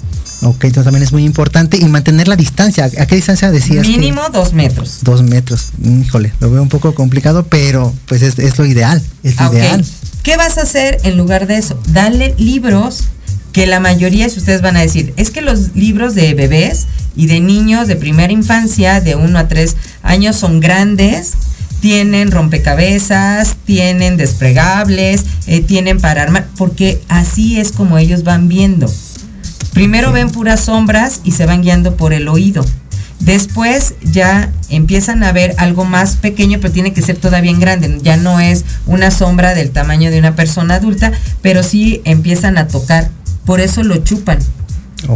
Ok, 0.41 0.63
entonces 0.63 0.85
también 0.85 1.03
es 1.03 1.11
muy 1.11 1.25
importante 1.25 1.77
y 1.77 1.83
mantener 1.85 2.27
la 2.27 2.37
distancia. 2.37 2.85
¿A 2.85 3.05
qué 3.05 3.15
distancia 3.15 3.51
decías? 3.51 3.85
Mínimo 3.85 4.21
dos 4.31 4.53
metros. 4.53 4.99
Dos 5.01 5.21
metros. 5.21 5.67
Híjole, 5.83 6.33
lo 6.39 6.49
veo 6.49 6.63
un 6.63 6.69
poco 6.69 6.95
complicado, 6.95 7.45
pero 7.45 7.93
pues 8.07 8.21
es, 8.21 8.57
lo 8.57 8.65
ideal. 8.65 9.03
Es 9.21 9.39
lo 9.39 9.53
ideal. 9.53 9.85
¿Qué 10.23 10.37
vas 10.37 10.57
a 10.57 10.63
hacer 10.63 10.97
en 11.03 11.17
lugar 11.17 11.47
de 11.47 11.57
eso? 11.57 11.79
Dale 11.87 12.35
libros 12.37 13.05
que 13.53 13.65
la 13.67 13.79
mayoría 13.79 14.27
de 14.27 14.37
ustedes 14.37 14.61
van 14.61 14.77
a 14.77 14.81
decir, 14.81 15.13
es 15.17 15.31
que 15.31 15.41
los 15.41 15.75
libros 15.75 16.13
de 16.13 16.33
bebés 16.33 16.87
y 17.15 17.27
de 17.27 17.39
niños 17.39 17.87
de 17.87 17.95
primera 17.95 18.31
infancia, 18.31 19.01
de 19.01 19.15
1 19.15 19.39
a 19.39 19.47
3 19.47 19.75
años, 20.03 20.35
son 20.35 20.59
grandes, 20.59 21.33
tienen 21.79 22.31
rompecabezas, 22.31 23.55
tienen 23.65 24.17
desplegables, 24.17 25.25
eh, 25.47 25.61
tienen 25.61 25.99
para 25.99 26.23
armar, 26.23 26.47
porque 26.57 27.01
así 27.07 27.59
es 27.59 27.71
como 27.71 27.97
ellos 27.97 28.23
van 28.23 28.47
viendo. 28.47 28.91
Primero 29.73 30.11
ven 30.11 30.29
puras 30.29 30.61
sombras 30.61 31.21
y 31.23 31.31
se 31.31 31.45
van 31.45 31.61
guiando 31.61 31.95
por 31.95 32.13
el 32.13 32.27
oído. 32.27 32.65
Después 33.19 33.95
ya 34.01 34.51
empiezan 34.69 35.23
a 35.23 35.31
ver 35.31 35.53
algo 35.57 35.85
más 35.85 36.15
pequeño, 36.15 36.59
pero 36.61 36.73
tiene 36.73 36.93
que 36.93 37.01
ser 37.01 37.17
todavía 37.17 37.51
en 37.51 37.59
grande. 37.59 37.99
Ya 38.01 38.17
no 38.17 38.39
es 38.39 38.65
una 38.85 39.11
sombra 39.11 39.53
del 39.53 39.71
tamaño 39.71 40.09
de 40.09 40.19
una 40.19 40.35
persona 40.35 40.75
adulta, 40.75 41.11
pero 41.41 41.63
sí 41.63 42.01
empiezan 42.05 42.57
a 42.57 42.67
tocar 42.67 43.09
por 43.45 43.61
eso 43.61 43.83
lo 43.83 43.97
chupan. 43.97 44.37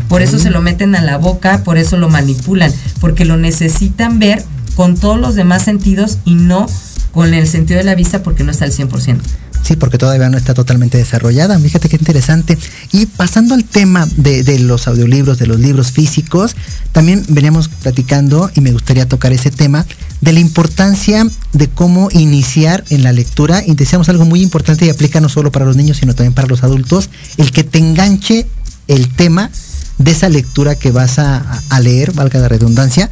Por 0.08 0.24
eso 0.24 0.40
se 0.40 0.50
lo 0.50 0.62
meten 0.62 0.96
a 0.96 1.02
la 1.02 1.18
boca, 1.18 1.64
por 1.64 1.78
eso 1.78 1.98
lo 1.98 2.10
manipulan, 2.10 2.72
porque 3.00 3.26
lo 3.26 3.38
necesitan 3.38 4.18
ver 4.18 4.44
con 4.76 4.98
todos 4.98 5.20
los 5.20 5.36
demás 5.36 5.64
sentidos 5.64 6.18
y 6.26 6.34
no 6.34 6.66
con 7.12 7.34
el 7.34 7.48
sentido 7.48 7.78
de 7.78 7.84
la 7.84 7.94
vista 7.94 8.24
porque 8.24 8.44
no 8.44 8.50
está 8.50 8.66
al 8.66 8.72
100%. 8.72 9.20
Sí, 9.64 9.78
porque 9.78 9.98
todavía 9.98 10.30
no 10.30 10.38
está 10.38 10.54
totalmente 10.54 10.98
desarrollada. 10.98 11.58
Fíjate 11.58 11.88
qué 11.88 11.96
interesante. 11.96 12.58
Y 12.92 13.06
pasando 13.06 13.56
al 13.56 13.64
tema 13.64 14.08
de, 14.18 14.60
los 14.60 14.88
audiolibros, 14.88 15.40
de 15.40 15.48
los 15.48 15.58
libros 15.58 15.92
físicos, 15.92 16.56
también 16.92 17.24
veníamos 17.30 17.70
platicando, 17.70 18.52
y 18.56 18.62
me 18.62 18.74
gustaría 18.74 19.08
tocar 19.08 19.32
ese 19.32 19.52
tema, 19.52 19.86
de 20.20 20.34
la 20.34 20.42
importancia 20.42 21.26
de 21.54 21.70
cómo 21.70 22.10
iniciar 22.12 22.84
en 22.90 23.04
la 23.04 23.14
lectura. 23.14 23.64
Y 23.66 23.76
decíamos 23.76 24.10
algo 24.10 24.26
muy 24.26 24.42
importante 24.42 24.86
y 24.86 24.90
aplica 24.90 25.22
no 25.22 25.30
solo 25.30 25.52
para 25.52 25.66
los 25.66 25.78
niños, 25.78 25.98
sino 25.98 26.14
también 26.14 26.34
para 26.34 26.50
los 26.50 26.64
adultos, 26.64 27.10
el 27.38 27.52
que 27.52 27.64
te 27.64 27.80
enganche 27.80 28.46
el 28.90 29.10
tema 29.14 29.50
de 29.98 30.12
esa 30.12 30.28
lectura 30.28 30.76
que 30.76 30.92
vas 30.92 31.20
a, 31.20 31.62
a 31.70 31.80
leer, 31.80 32.12
valga 32.12 32.40
la 32.40 32.50
redundancia, 32.50 33.10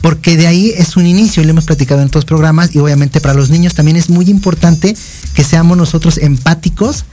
porque 0.00 0.36
de 0.36 0.46
ahí 0.46 0.72
es 0.76 0.96
un 0.96 1.06
inicio, 1.06 1.42
y 1.42 1.46
lo 1.46 1.50
hemos 1.50 1.64
platicado 1.64 2.00
en 2.00 2.08
otros 2.08 2.24
programas, 2.24 2.74
y 2.74 2.78
obviamente 2.78 3.20
para 3.20 3.34
los 3.34 3.50
niños 3.50 3.74
también 3.74 3.96
es 3.96 4.10
muy 4.10 4.28
importante 4.30 4.96
que 5.34 5.44
seamos 5.44 5.76
nosotros 5.76 6.18
empáticos 6.18 7.04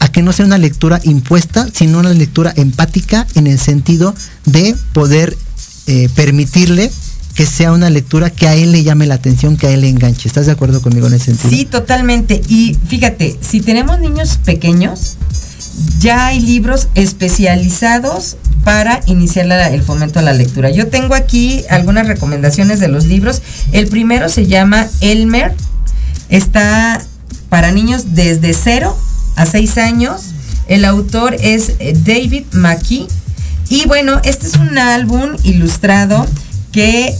a 0.00 0.08
que 0.08 0.22
no 0.22 0.32
sea 0.32 0.46
una 0.46 0.58
lectura 0.58 1.00
impuesta, 1.04 1.66
sino 1.72 1.98
una 1.98 2.12
lectura 2.12 2.52
empática 2.56 3.26
en 3.34 3.46
el 3.46 3.58
sentido 3.58 4.14
de 4.44 4.74
poder 4.92 5.36
eh, 5.86 6.08
permitirle 6.14 6.90
que 7.34 7.46
sea 7.46 7.72
una 7.72 7.90
lectura 7.90 8.30
que 8.30 8.48
a 8.48 8.54
él 8.54 8.72
le 8.72 8.82
llame 8.82 9.06
la 9.06 9.14
atención, 9.14 9.56
que 9.56 9.66
a 9.66 9.70
él 9.70 9.82
le 9.82 9.90
enganche. 9.90 10.26
¿Estás 10.26 10.46
de 10.46 10.52
acuerdo 10.52 10.80
conmigo 10.80 11.06
en 11.06 11.14
ese 11.14 11.26
sentido? 11.26 11.50
Sí, 11.50 11.64
totalmente. 11.66 12.40
Y 12.48 12.76
fíjate, 12.88 13.38
si 13.42 13.60
tenemos 13.60 14.00
niños 14.00 14.38
pequeños, 14.42 15.14
ya 16.00 16.28
hay 16.28 16.40
libros 16.40 16.88
especializados 16.94 18.36
para 18.66 19.00
iniciar 19.06 19.46
el 19.72 19.80
fomento 19.80 20.18
a 20.18 20.22
la 20.22 20.32
lectura. 20.32 20.70
Yo 20.70 20.88
tengo 20.88 21.14
aquí 21.14 21.62
algunas 21.70 22.08
recomendaciones 22.08 22.80
de 22.80 22.88
los 22.88 23.04
libros. 23.06 23.40
El 23.70 23.86
primero 23.86 24.28
se 24.28 24.48
llama 24.48 24.88
Elmer. 25.00 25.54
Está 26.30 27.00
para 27.48 27.70
niños 27.70 28.16
desde 28.16 28.52
0 28.54 28.98
a 29.36 29.46
6 29.46 29.78
años. 29.78 30.32
El 30.66 30.84
autor 30.84 31.36
es 31.40 31.74
eh, 31.78 31.96
David 31.96 32.46
McKee. 32.54 33.06
Y 33.68 33.86
bueno, 33.86 34.20
este 34.24 34.48
es 34.48 34.56
un 34.56 34.76
álbum 34.78 35.36
ilustrado 35.44 36.26
que 36.72 37.16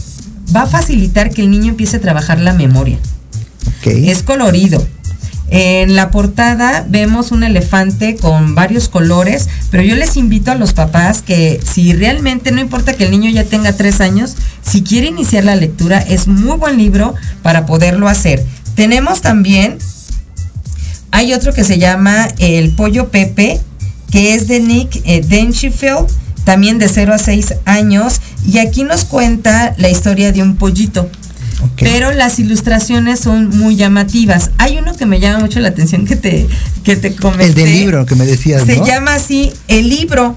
va 0.53 0.63
a 0.63 0.67
facilitar 0.67 1.29
que 1.29 1.43
el 1.43 1.49
niño 1.49 1.69
empiece 1.69 1.95
a 1.95 2.01
trabajar 2.01 2.41
la 2.41 2.51
memoria. 2.51 2.99
Es 3.85 4.21
colorido. 4.21 4.85
En 5.49 5.95
la 5.95 6.11
portada 6.11 6.85
vemos 6.89 7.31
un 7.31 7.43
elefante 7.43 8.17
con 8.17 8.53
varios 8.53 8.89
colores, 8.89 9.47
pero 9.71 9.81
yo 9.81 9.95
les 9.95 10.17
invito 10.17 10.51
a 10.51 10.55
los 10.55 10.73
papás 10.73 11.21
que 11.21 11.61
si 11.63 11.93
realmente 11.93 12.51
no 12.51 12.59
importa 12.59 12.93
que 12.93 13.05
el 13.05 13.11
niño 13.11 13.29
ya 13.29 13.45
tenga 13.45 13.71
tres 13.73 14.01
años, 14.01 14.35
si 14.61 14.81
quiere 14.81 15.07
iniciar 15.07 15.45
la 15.45 15.55
lectura, 15.55 15.99
es 15.99 16.27
muy 16.27 16.57
buen 16.57 16.77
libro 16.77 17.15
para 17.43 17.65
poderlo 17.65 18.09
hacer. 18.09 18.45
Tenemos 18.75 19.21
también, 19.21 19.77
hay 21.11 21.33
otro 21.33 21.53
que 21.53 21.63
se 21.63 21.79
llama 21.79 22.27
El 22.39 22.71
Pollo 22.71 23.09
Pepe, 23.09 23.61
que 24.11 24.33
es 24.33 24.47
de 24.47 24.59
Nick 24.59 25.01
eh, 25.05 25.21
también 26.43 26.77
de 26.77 26.87
0 26.87 27.13
a 27.13 27.17
6 27.17 27.55
años, 27.65 28.21
y 28.45 28.59
aquí 28.59 28.83
nos 28.83 29.05
cuenta 29.05 29.75
la 29.77 29.89
historia 29.89 30.31
de 30.31 30.41
un 30.41 30.57
pollito. 30.57 31.09
Pero 31.77 32.11
las 32.11 32.39
ilustraciones 32.39 33.19
son 33.19 33.49
muy 33.57 33.75
llamativas. 33.75 34.51
Hay 34.57 34.77
uno 34.77 34.95
que 34.95 35.05
me 35.05 35.19
llama 35.19 35.39
mucho 35.39 35.59
la 35.59 35.69
atención 35.69 36.05
que 36.05 36.15
te, 36.15 36.47
que 36.83 36.95
te 36.95 37.15
comenté. 37.15 37.45
El 37.45 37.53
del 37.55 37.71
libro 37.71 38.05
que 38.05 38.15
me 38.15 38.25
decías. 38.25 38.63
Se 38.63 38.83
llama 38.83 39.15
así, 39.15 39.53
el 39.67 39.89
libro. 39.89 40.35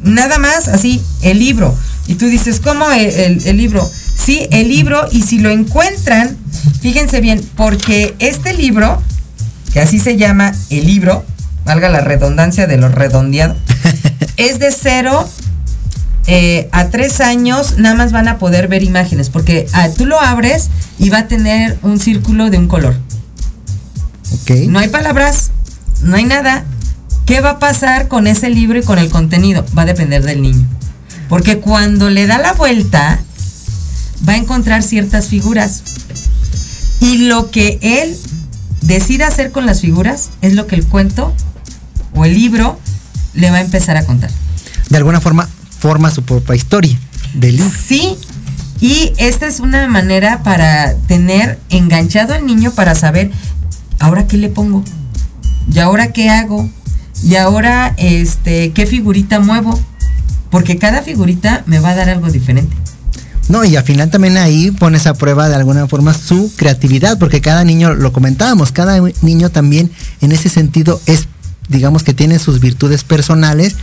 Nada 0.00 0.38
más 0.38 0.68
así, 0.68 1.02
el 1.22 1.38
libro. 1.38 1.76
Y 2.06 2.16
tú 2.16 2.26
dices, 2.26 2.60
¿cómo 2.60 2.90
el, 2.90 3.56
libro? 3.56 3.88
Sí, 4.16 4.46
el 4.50 4.68
libro, 4.68 5.08
y 5.10 5.22
si 5.22 5.38
lo 5.38 5.50
encuentran, 5.50 6.36
fíjense 6.80 7.20
bien, 7.20 7.42
porque 7.56 8.14
este 8.18 8.52
libro, 8.52 9.02
que 9.72 9.80
así 9.80 9.98
se 9.98 10.16
llama 10.16 10.52
el 10.70 10.86
libro, 10.86 11.24
valga 11.64 11.88
la 11.88 12.00
redundancia 12.00 12.66
de 12.66 12.76
lo 12.76 12.88
redondeado, 12.90 13.56
es 14.36 14.58
de 14.58 14.70
cero 14.70 15.26
eh, 16.26 16.68
a 16.72 16.88
tres 16.88 17.20
años 17.20 17.78
nada 17.78 17.94
más 17.94 18.12
van 18.12 18.28
a 18.28 18.38
poder 18.38 18.68
ver 18.68 18.82
imágenes, 18.82 19.30
porque 19.30 19.66
ah, 19.72 19.88
tú 19.90 20.06
lo 20.06 20.20
abres 20.20 20.70
y 20.98 21.10
va 21.10 21.18
a 21.18 21.28
tener 21.28 21.78
un 21.82 22.00
círculo 22.00 22.50
de 22.50 22.58
un 22.58 22.68
color. 22.68 22.96
No 24.68 24.78
hay 24.78 24.88
palabras, 24.88 25.50
no 26.02 26.16
hay 26.16 26.24
nada. 26.24 26.64
¿Qué 27.26 27.40
va 27.40 27.50
a 27.50 27.58
pasar 27.58 28.08
con 28.08 28.26
ese 28.26 28.50
libro 28.50 28.78
y 28.78 28.82
con 28.82 28.98
el 28.98 29.08
contenido? 29.08 29.64
Va 29.76 29.82
a 29.82 29.86
depender 29.86 30.22
del 30.22 30.42
niño. 30.42 30.66
Porque 31.28 31.58
cuando 31.58 32.10
le 32.10 32.26
da 32.26 32.38
la 32.38 32.52
vuelta, 32.52 33.18
va 34.28 34.34
a 34.34 34.36
encontrar 34.36 34.82
ciertas 34.82 35.28
figuras. 35.28 35.82
Y 37.00 37.18
lo 37.28 37.50
que 37.50 37.78
él 37.80 38.16
decida 38.82 39.28
hacer 39.28 39.50
con 39.50 39.66
las 39.66 39.80
figuras 39.80 40.30
es 40.42 40.54
lo 40.54 40.66
que 40.66 40.74
el 40.74 40.86
cuento 40.86 41.34
o 42.14 42.24
el 42.24 42.34
libro 42.34 42.78
le 43.34 43.50
va 43.50 43.58
a 43.58 43.60
empezar 43.62 43.96
a 43.96 44.04
contar. 44.04 44.30
De 44.90 44.98
alguna 44.98 45.20
forma, 45.20 45.48
forma 45.84 46.10
su 46.10 46.22
propia 46.22 46.54
historia 46.54 46.98
del 47.34 47.56
libro. 47.56 47.70
Sí, 47.86 48.16
y 48.80 49.12
esta 49.18 49.46
es 49.46 49.60
una 49.60 49.86
manera 49.86 50.42
para 50.42 50.94
tener 51.08 51.58
enganchado 51.68 52.32
al 52.32 52.46
niño 52.46 52.72
para 52.72 52.94
saber, 52.94 53.30
ahora 53.98 54.26
qué 54.26 54.38
le 54.38 54.48
pongo, 54.48 54.82
y 55.70 55.78
ahora 55.80 56.10
qué 56.10 56.30
hago, 56.30 56.70
y 57.22 57.34
ahora 57.34 57.92
este, 57.98 58.72
qué 58.72 58.86
figurita 58.86 59.40
muevo, 59.40 59.78
porque 60.48 60.78
cada 60.78 61.02
figurita 61.02 61.64
me 61.66 61.80
va 61.80 61.90
a 61.90 61.96
dar 61.96 62.08
algo 62.08 62.30
diferente. 62.30 62.74
No, 63.50 63.62
y 63.62 63.76
al 63.76 63.84
final 63.84 64.08
también 64.08 64.38
ahí 64.38 64.70
pones 64.70 65.06
a 65.06 65.12
prueba 65.12 65.50
de 65.50 65.56
alguna 65.56 65.86
forma 65.86 66.14
su 66.14 66.50
creatividad, 66.56 67.18
porque 67.18 67.42
cada 67.42 67.62
niño, 67.62 67.92
lo 67.92 68.10
comentábamos, 68.10 68.72
cada 68.72 68.98
niño 69.20 69.50
también 69.50 69.90
en 70.22 70.32
ese 70.32 70.48
sentido 70.48 70.98
es, 71.04 71.28
digamos 71.68 72.04
que 72.04 72.14
tiene 72.14 72.38
sus 72.38 72.58
virtudes 72.60 73.04
personales 73.04 73.76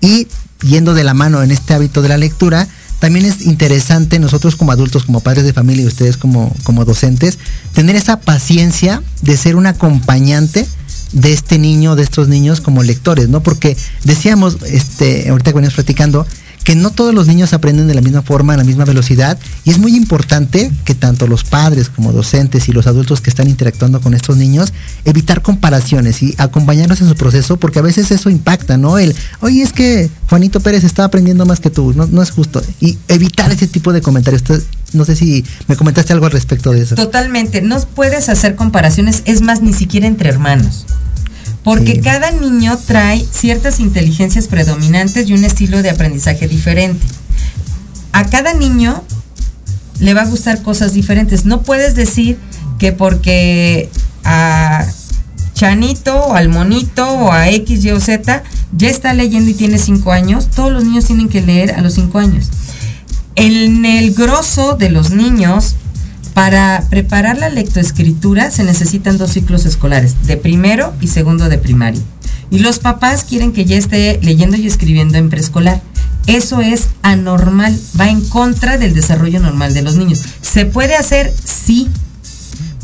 y 0.00 0.28
yendo 0.62 0.94
de 0.94 1.04
la 1.04 1.14
mano 1.14 1.42
en 1.42 1.50
este 1.50 1.74
hábito 1.74 2.02
de 2.02 2.08
la 2.08 2.16
lectura, 2.16 2.68
también 2.98 3.26
es 3.26 3.42
interesante 3.46 4.18
nosotros 4.18 4.56
como 4.56 4.72
adultos, 4.72 5.04
como 5.04 5.20
padres 5.20 5.44
de 5.44 5.52
familia 5.52 5.84
y 5.84 5.88
ustedes 5.88 6.16
como, 6.16 6.54
como 6.64 6.84
docentes, 6.84 7.38
tener 7.72 7.94
esa 7.94 8.20
paciencia 8.20 9.02
de 9.22 9.36
ser 9.36 9.56
un 9.56 9.66
acompañante 9.66 10.66
de 11.12 11.32
este 11.32 11.58
niño, 11.58 11.96
de 11.96 12.02
estos 12.02 12.28
niños 12.28 12.60
como 12.60 12.82
lectores, 12.82 13.28
¿no? 13.28 13.42
Porque 13.42 13.76
decíamos, 14.04 14.58
este, 14.66 15.28
ahorita 15.28 15.52
que 15.52 15.56
venimos 15.56 15.74
platicando, 15.74 16.26
que 16.68 16.74
no 16.74 16.90
todos 16.90 17.14
los 17.14 17.26
niños 17.26 17.54
aprenden 17.54 17.88
de 17.88 17.94
la 17.94 18.02
misma 18.02 18.20
forma, 18.20 18.52
a 18.52 18.58
la 18.58 18.62
misma 18.62 18.84
velocidad, 18.84 19.38
y 19.64 19.70
es 19.70 19.78
muy 19.78 19.96
importante 19.96 20.70
que 20.84 20.94
tanto 20.94 21.26
los 21.26 21.42
padres 21.42 21.88
como 21.88 22.12
docentes 22.12 22.68
y 22.68 22.72
los 22.72 22.86
adultos 22.86 23.22
que 23.22 23.30
están 23.30 23.48
interactuando 23.48 24.02
con 24.02 24.12
estos 24.12 24.36
niños, 24.36 24.74
evitar 25.06 25.40
comparaciones 25.40 26.22
y 26.22 26.34
acompañarlos 26.36 27.00
en 27.00 27.08
su 27.08 27.14
proceso, 27.14 27.56
porque 27.56 27.78
a 27.78 27.82
veces 27.82 28.10
eso 28.10 28.28
impacta, 28.28 28.76
¿no? 28.76 28.98
El, 28.98 29.16
oye, 29.40 29.62
es 29.62 29.72
que 29.72 30.10
Juanito 30.28 30.60
Pérez 30.60 30.84
está 30.84 31.04
aprendiendo 31.04 31.46
más 31.46 31.58
que 31.60 31.70
tú, 31.70 31.94
no, 31.96 32.06
no 32.06 32.20
es 32.20 32.32
justo. 32.32 32.62
Y 32.80 32.98
evitar 33.08 33.50
ese 33.50 33.66
tipo 33.66 33.94
de 33.94 34.02
comentarios. 34.02 34.42
no 34.92 35.06
sé 35.06 35.16
si 35.16 35.46
me 35.68 35.76
comentaste 35.76 36.12
algo 36.12 36.26
al 36.26 36.32
respecto 36.32 36.72
de 36.72 36.82
eso. 36.82 36.96
Totalmente, 36.96 37.62
no 37.62 37.80
puedes 37.80 38.28
hacer 38.28 38.56
comparaciones, 38.56 39.22
es 39.24 39.40
más, 39.40 39.62
ni 39.62 39.72
siquiera 39.72 40.06
entre 40.06 40.28
hermanos. 40.28 40.84
Porque 41.68 42.00
cada 42.00 42.30
niño 42.30 42.78
trae 42.86 43.22
ciertas 43.30 43.78
inteligencias 43.78 44.46
predominantes 44.46 45.28
y 45.28 45.34
un 45.34 45.44
estilo 45.44 45.82
de 45.82 45.90
aprendizaje 45.90 46.48
diferente. 46.48 47.06
A 48.12 48.24
cada 48.24 48.54
niño 48.54 49.04
le 50.00 50.14
va 50.14 50.22
a 50.22 50.24
gustar 50.24 50.62
cosas 50.62 50.94
diferentes. 50.94 51.44
No 51.44 51.60
puedes 51.60 51.94
decir 51.94 52.38
que 52.78 52.92
porque 52.92 53.90
a 54.24 54.86
Chanito 55.52 56.16
o 56.16 56.34
al 56.36 56.48
Monito 56.48 57.06
o 57.06 57.32
a 57.32 57.50
X, 57.50 57.84
Y 57.84 57.90
o 57.90 58.00
Z 58.00 58.42
ya 58.74 58.88
está 58.88 59.12
leyendo 59.12 59.50
y 59.50 59.52
tiene 59.52 59.76
5 59.76 60.10
años, 60.10 60.48
todos 60.48 60.72
los 60.72 60.84
niños 60.84 61.04
tienen 61.04 61.28
que 61.28 61.42
leer 61.42 61.72
a 61.72 61.82
los 61.82 61.92
5 61.92 62.18
años. 62.18 62.46
En 63.34 63.84
el 63.84 64.14
grosso 64.14 64.76
de 64.76 64.88
los 64.88 65.10
niños 65.10 65.74
para 66.38 66.84
preparar 66.88 67.36
la 67.36 67.48
lectoescritura 67.48 68.52
se 68.52 68.62
necesitan 68.62 69.18
dos 69.18 69.32
ciclos 69.32 69.66
escolares, 69.66 70.14
de 70.28 70.36
primero 70.36 70.94
y 71.00 71.08
segundo 71.08 71.48
de 71.48 71.58
primaria. 71.58 72.00
Y 72.48 72.60
los 72.60 72.78
papás 72.78 73.24
quieren 73.24 73.52
que 73.52 73.64
ya 73.64 73.76
esté 73.76 74.20
leyendo 74.22 74.56
y 74.56 74.68
escribiendo 74.68 75.18
en 75.18 75.30
preescolar. 75.30 75.82
Eso 76.28 76.60
es 76.60 76.90
anormal, 77.02 77.76
va 78.00 78.08
en 78.08 78.20
contra 78.20 78.78
del 78.78 78.94
desarrollo 78.94 79.40
normal 79.40 79.74
de 79.74 79.82
los 79.82 79.96
niños. 79.96 80.22
¿Se 80.40 80.64
puede 80.64 80.94
hacer? 80.94 81.34
Sí, 81.44 81.88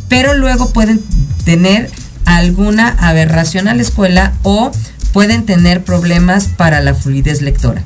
pero 0.09 0.34
luego 0.34 0.72
pueden 0.72 1.00
tener 1.44 1.92
alguna 2.24 2.88
aberración 2.88 3.68
a 3.68 3.74
la 3.74 3.82
escuela 3.82 4.32
o 4.42 4.72
pueden 5.12 5.46
tener 5.46 5.84
problemas 5.84 6.48
para 6.48 6.80
la 6.80 6.92
fluidez 6.92 7.40
lectora, 7.40 7.84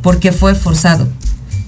porque 0.00 0.30
fue 0.30 0.54
forzado 0.54 1.08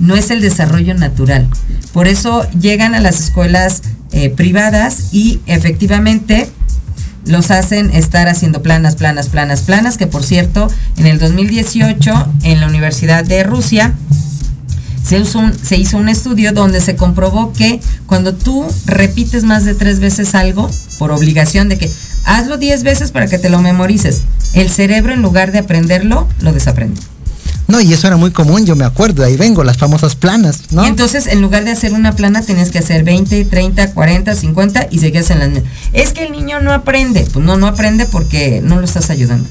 no 0.00 0.16
es 0.16 0.30
el 0.30 0.40
desarrollo 0.40 0.94
natural. 0.94 1.46
Por 1.92 2.06
eso 2.08 2.48
llegan 2.52 2.94
a 2.94 3.00
las 3.00 3.20
escuelas 3.20 3.82
eh, 4.12 4.30
privadas 4.30 5.12
y 5.12 5.40
efectivamente 5.46 6.48
los 7.26 7.50
hacen 7.50 7.90
estar 7.90 8.28
haciendo 8.28 8.62
planas, 8.62 8.96
planas, 8.96 9.28
planas, 9.28 9.62
planas, 9.62 9.96
que 9.96 10.06
por 10.06 10.24
cierto, 10.24 10.68
en 10.96 11.06
el 11.06 11.18
2018 11.18 12.28
en 12.42 12.60
la 12.60 12.66
Universidad 12.66 13.24
de 13.24 13.42
Rusia 13.42 13.94
se, 15.04 15.22
se 15.24 15.76
hizo 15.76 15.96
un 15.96 16.08
estudio 16.08 16.52
donde 16.52 16.80
se 16.80 16.96
comprobó 16.96 17.52
que 17.52 17.80
cuando 18.06 18.34
tú 18.34 18.66
repites 18.86 19.44
más 19.44 19.64
de 19.64 19.74
tres 19.74 20.00
veces 20.00 20.34
algo, 20.34 20.70
por 20.98 21.12
obligación 21.12 21.68
de 21.68 21.78
que 21.78 21.90
hazlo 22.24 22.58
diez 22.58 22.82
veces 22.82 23.10
para 23.10 23.26
que 23.26 23.38
te 23.38 23.50
lo 23.50 23.60
memorices, 23.60 24.22
el 24.52 24.70
cerebro 24.70 25.12
en 25.12 25.22
lugar 25.22 25.52
de 25.52 25.58
aprenderlo, 25.58 26.28
lo 26.40 26.52
desaprende. 26.52 27.00
No, 27.70 27.80
y 27.80 27.92
eso 27.92 28.06
era 28.06 28.16
muy 28.16 28.30
común, 28.30 28.66
yo 28.66 28.76
me 28.76 28.84
acuerdo, 28.84 29.24
ahí 29.24 29.36
vengo, 29.36 29.64
las 29.64 29.78
famosas 29.78 30.16
planas, 30.16 30.72
¿no? 30.72 30.84
Y 30.84 30.88
entonces, 30.88 31.26
en 31.26 31.40
lugar 31.40 31.64
de 31.64 31.70
hacer 31.70 31.92
una 31.92 32.12
plana, 32.12 32.42
tenías 32.42 32.70
que 32.70 32.78
hacer 32.78 33.04
20, 33.04 33.44
30, 33.44 33.92
40, 33.92 34.34
50 34.34 34.88
y 34.90 34.98
seguías 34.98 35.30
en 35.30 35.38
las... 35.38 35.50
Es 35.92 36.12
que 36.12 36.24
el 36.24 36.32
niño 36.32 36.60
no 36.60 36.72
aprende. 36.72 37.26
Pues 37.32 37.44
no, 37.44 37.56
no 37.56 37.66
aprende 37.66 38.06
porque 38.06 38.60
no 38.62 38.76
lo 38.76 38.84
estás 38.84 39.10
ayudando. 39.10 39.48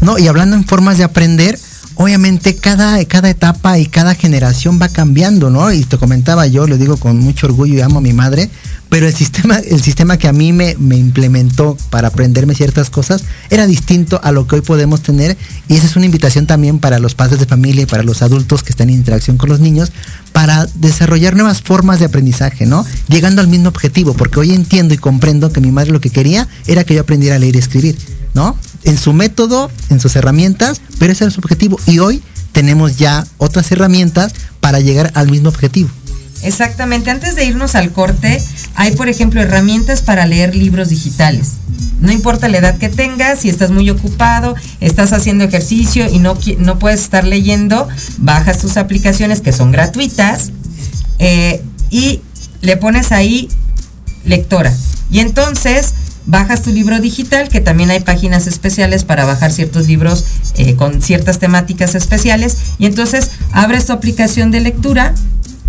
No, 0.00 0.18
y 0.18 0.28
hablando 0.28 0.56
en 0.56 0.64
formas 0.64 0.98
de 0.98 1.04
aprender, 1.04 1.58
obviamente 2.00 2.56
cada, 2.56 3.04
cada 3.04 3.28
etapa 3.28 3.78
y 3.78 3.84
cada 3.84 4.14
generación 4.14 4.78
va 4.80 4.88
cambiando, 4.88 5.50
¿no? 5.50 5.70
Y 5.70 5.84
te 5.84 5.98
comentaba 5.98 6.46
yo, 6.46 6.66
lo 6.66 6.78
digo 6.78 6.96
con 6.96 7.18
mucho 7.18 7.46
orgullo 7.46 7.74
y 7.74 7.82
amo 7.82 7.98
a 7.98 8.00
mi 8.00 8.14
madre, 8.14 8.48
pero 8.88 9.06
el 9.06 9.14
sistema, 9.14 9.58
el 9.58 9.82
sistema 9.82 10.16
que 10.16 10.26
a 10.26 10.32
mí 10.32 10.54
me, 10.54 10.76
me, 10.78 10.96
implementó 10.96 11.76
para 11.90 12.08
aprenderme 12.08 12.54
ciertas 12.54 12.88
cosas 12.88 13.24
era 13.50 13.66
distinto 13.66 14.18
a 14.24 14.32
lo 14.32 14.46
que 14.46 14.54
hoy 14.54 14.60
podemos 14.62 15.02
tener 15.02 15.36
y 15.68 15.74
esa 15.76 15.84
es 15.84 15.96
una 15.96 16.06
invitación 16.06 16.46
también 16.46 16.78
para 16.78 16.98
los 17.00 17.14
padres 17.14 17.38
de 17.38 17.44
familia 17.44 17.82
y 17.82 17.86
para 17.86 18.02
los 18.02 18.22
adultos 18.22 18.62
que 18.62 18.70
están 18.70 18.88
en 18.88 18.94
interacción 18.94 19.36
con 19.36 19.50
los 19.50 19.60
niños 19.60 19.92
para 20.32 20.66
desarrollar 20.76 21.34
nuevas 21.36 21.60
formas 21.60 21.98
de 21.98 22.06
aprendizaje, 22.06 22.64
¿no? 22.64 22.86
Llegando 23.08 23.42
al 23.42 23.48
mismo 23.48 23.68
objetivo, 23.68 24.14
porque 24.14 24.40
hoy 24.40 24.54
entiendo 24.54 24.94
y 24.94 24.96
comprendo 24.96 25.52
que 25.52 25.60
mi 25.60 25.70
madre 25.70 25.92
lo 25.92 26.00
que 26.00 26.08
quería 26.08 26.48
era 26.66 26.82
que 26.84 26.94
yo 26.94 27.02
aprendiera 27.02 27.36
a 27.36 27.38
leer 27.38 27.56
y 27.56 27.58
escribir, 27.58 27.98
¿no? 28.32 28.56
En 28.84 28.98
su 28.98 29.12
método, 29.12 29.70
en 29.90 30.00
sus 30.00 30.16
herramientas, 30.16 30.80
pero 30.98 31.12
ese 31.12 31.24
era 31.24 31.30
su 31.30 31.40
objetivo 31.40 31.78
y 31.86 31.98
hoy 31.98 32.22
tenemos 32.52 32.96
ya 32.96 33.26
otras 33.38 33.70
herramientas 33.72 34.32
para 34.60 34.80
llegar 34.80 35.10
al 35.14 35.30
mismo 35.30 35.48
objetivo. 35.48 35.90
Exactamente, 36.42 37.10
antes 37.10 37.34
de 37.34 37.44
irnos 37.44 37.74
al 37.74 37.92
corte, 37.92 38.42
hay, 38.74 38.92
por 38.92 39.08
ejemplo, 39.08 39.42
herramientas 39.42 40.00
para 40.00 40.26
leer 40.26 40.54
libros 40.54 40.88
digitales. 40.88 41.52
No 42.00 42.12
importa 42.12 42.48
la 42.48 42.58
edad 42.58 42.78
que 42.78 42.88
tengas, 42.88 43.40
si 43.40 43.50
estás 43.50 43.70
muy 43.70 43.90
ocupado, 43.90 44.54
estás 44.80 45.12
haciendo 45.12 45.44
ejercicio 45.44 46.08
y 46.08 46.18
no, 46.18 46.38
no 46.58 46.78
puedes 46.78 47.02
estar 47.02 47.26
leyendo, 47.26 47.88
bajas 48.18 48.58
tus 48.58 48.78
aplicaciones 48.78 49.42
que 49.42 49.52
son 49.52 49.70
gratuitas 49.70 50.50
eh, 51.18 51.62
y 51.90 52.22
le 52.62 52.78
pones 52.78 53.12
ahí 53.12 53.48
lectora. 54.24 54.72
Y 55.10 55.18
entonces 55.18 55.92
bajas 56.26 56.62
tu 56.62 56.70
libro 56.70 56.98
digital, 57.00 57.48
que 57.48 57.60
también 57.60 57.90
hay 57.90 58.00
páginas 58.00 58.46
especiales 58.46 59.04
para 59.04 59.24
bajar 59.24 59.52
ciertos 59.52 59.88
libros 59.88 60.24
eh, 60.56 60.76
con 60.76 61.02
ciertas 61.02 61.38
temáticas 61.38 61.94
especiales. 61.94 62.56
Y 62.78 62.86
entonces 62.86 63.30
abres 63.52 63.86
tu 63.86 63.92
aplicación 63.92 64.50
de 64.50 64.60
lectura, 64.60 65.14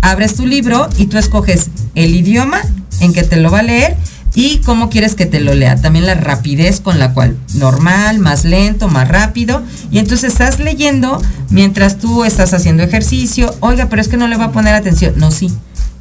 abres 0.00 0.34
tu 0.34 0.46
libro 0.46 0.88
y 0.98 1.06
tú 1.06 1.18
escoges 1.18 1.70
el 1.94 2.14
idioma 2.14 2.60
en 3.00 3.12
que 3.12 3.22
te 3.22 3.36
lo 3.36 3.50
va 3.50 3.60
a 3.60 3.62
leer 3.62 3.96
y 4.34 4.58
cómo 4.58 4.88
quieres 4.88 5.14
que 5.14 5.26
te 5.26 5.40
lo 5.40 5.54
lea. 5.54 5.76
También 5.80 6.06
la 6.06 6.14
rapidez 6.14 6.80
con 6.80 6.98
la 6.98 7.12
cual, 7.12 7.36
normal, 7.54 8.18
más 8.18 8.44
lento, 8.44 8.88
más 8.88 9.08
rápido. 9.08 9.62
Y 9.90 9.98
entonces 9.98 10.32
estás 10.32 10.58
leyendo 10.58 11.20
mientras 11.50 11.98
tú 11.98 12.24
estás 12.24 12.54
haciendo 12.54 12.82
ejercicio. 12.82 13.54
Oiga, 13.60 13.88
pero 13.88 14.00
es 14.00 14.08
que 14.08 14.16
no 14.16 14.28
le 14.28 14.36
va 14.36 14.46
a 14.46 14.52
poner 14.52 14.74
atención. 14.74 15.14
No, 15.16 15.30
sí. 15.30 15.52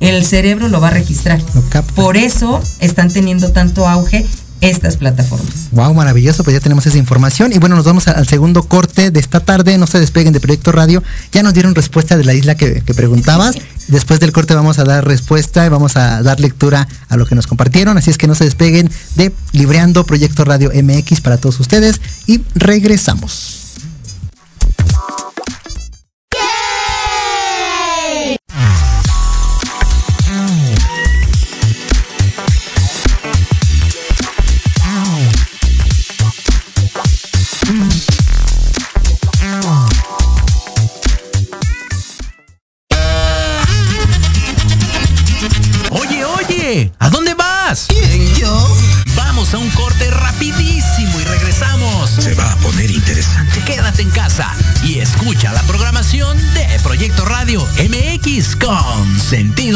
El 0.01 0.25
cerebro 0.25 0.67
lo 0.67 0.81
va 0.81 0.87
a 0.87 0.91
registrar. 0.91 1.39
Por 1.95 2.17
eso 2.17 2.61
están 2.79 3.11
teniendo 3.11 3.51
tanto 3.51 3.87
auge 3.87 4.25
estas 4.61 4.97
plataformas. 4.97 5.69
Wow, 5.71 5.93
maravilloso, 5.93 6.43
pues 6.43 6.55
ya 6.55 6.59
tenemos 6.59 6.85
esa 6.85 6.97
información. 6.97 7.53
Y 7.53 7.59
bueno, 7.59 7.75
nos 7.75 7.85
vamos 7.85 8.07
al 8.07 8.27
segundo 8.27 8.63
corte 8.63 9.11
de 9.11 9.19
esta 9.19 9.39
tarde. 9.39 9.77
No 9.77 9.87
se 9.87 9.99
despeguen 9.99 10.33
de 10.33 10.39
Proyecto 10.39 10.71
Radio. 10.71 11.03
Ya 11.31 11.43
nos 11.43 11.53
dieron 11.53 11.75
respuesta 11.75 12.17
de 12.17 12.23
la 12.23 12.33
isla 12.33 12.55
que, 12.55 12.81
que 12.81 12.93
preguntabas. 12.93 13.55
Después 13.87 14.19
del 14.19 14.31
corte 14.31 14.55
vamos 14.55 14.79
a 14.79 14.85
dar 14.85 15.05
respuesta 15.05 15.65
y 15.65 15.69
vamos 15.69 15.95
a 15.95 16.23
dar 16.23 16.39
lectura 16.39 16.87
a 17.07 17.17
lo 17.17 17.25
que 17.27 17.35
nos 17.35 17.45
compartieron. 17.45 17.97
Así 17.97 18.09
es 18.09 18.17
que 18.17 18.27
no 18.27 18.35
se 18.35 18.45
despeguen 18.45 18.89
de 19.15 19.31
Libreando 19.51 20.03
Proyecto 20.03 20.45
Radio 20.45 20.71
MX 20.73 21.21
para 21.21 21.37
todos 21.37 21.59
ustedes. 21.59 22.01
Y 22.25 22.41
regresamos. 22.55 23.60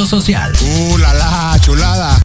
Social. 0.06 0.54
¡Uh, 0.62 0.98
la, 0.98 1.14
la 1.14 1.60
chulada! 1.62 2.22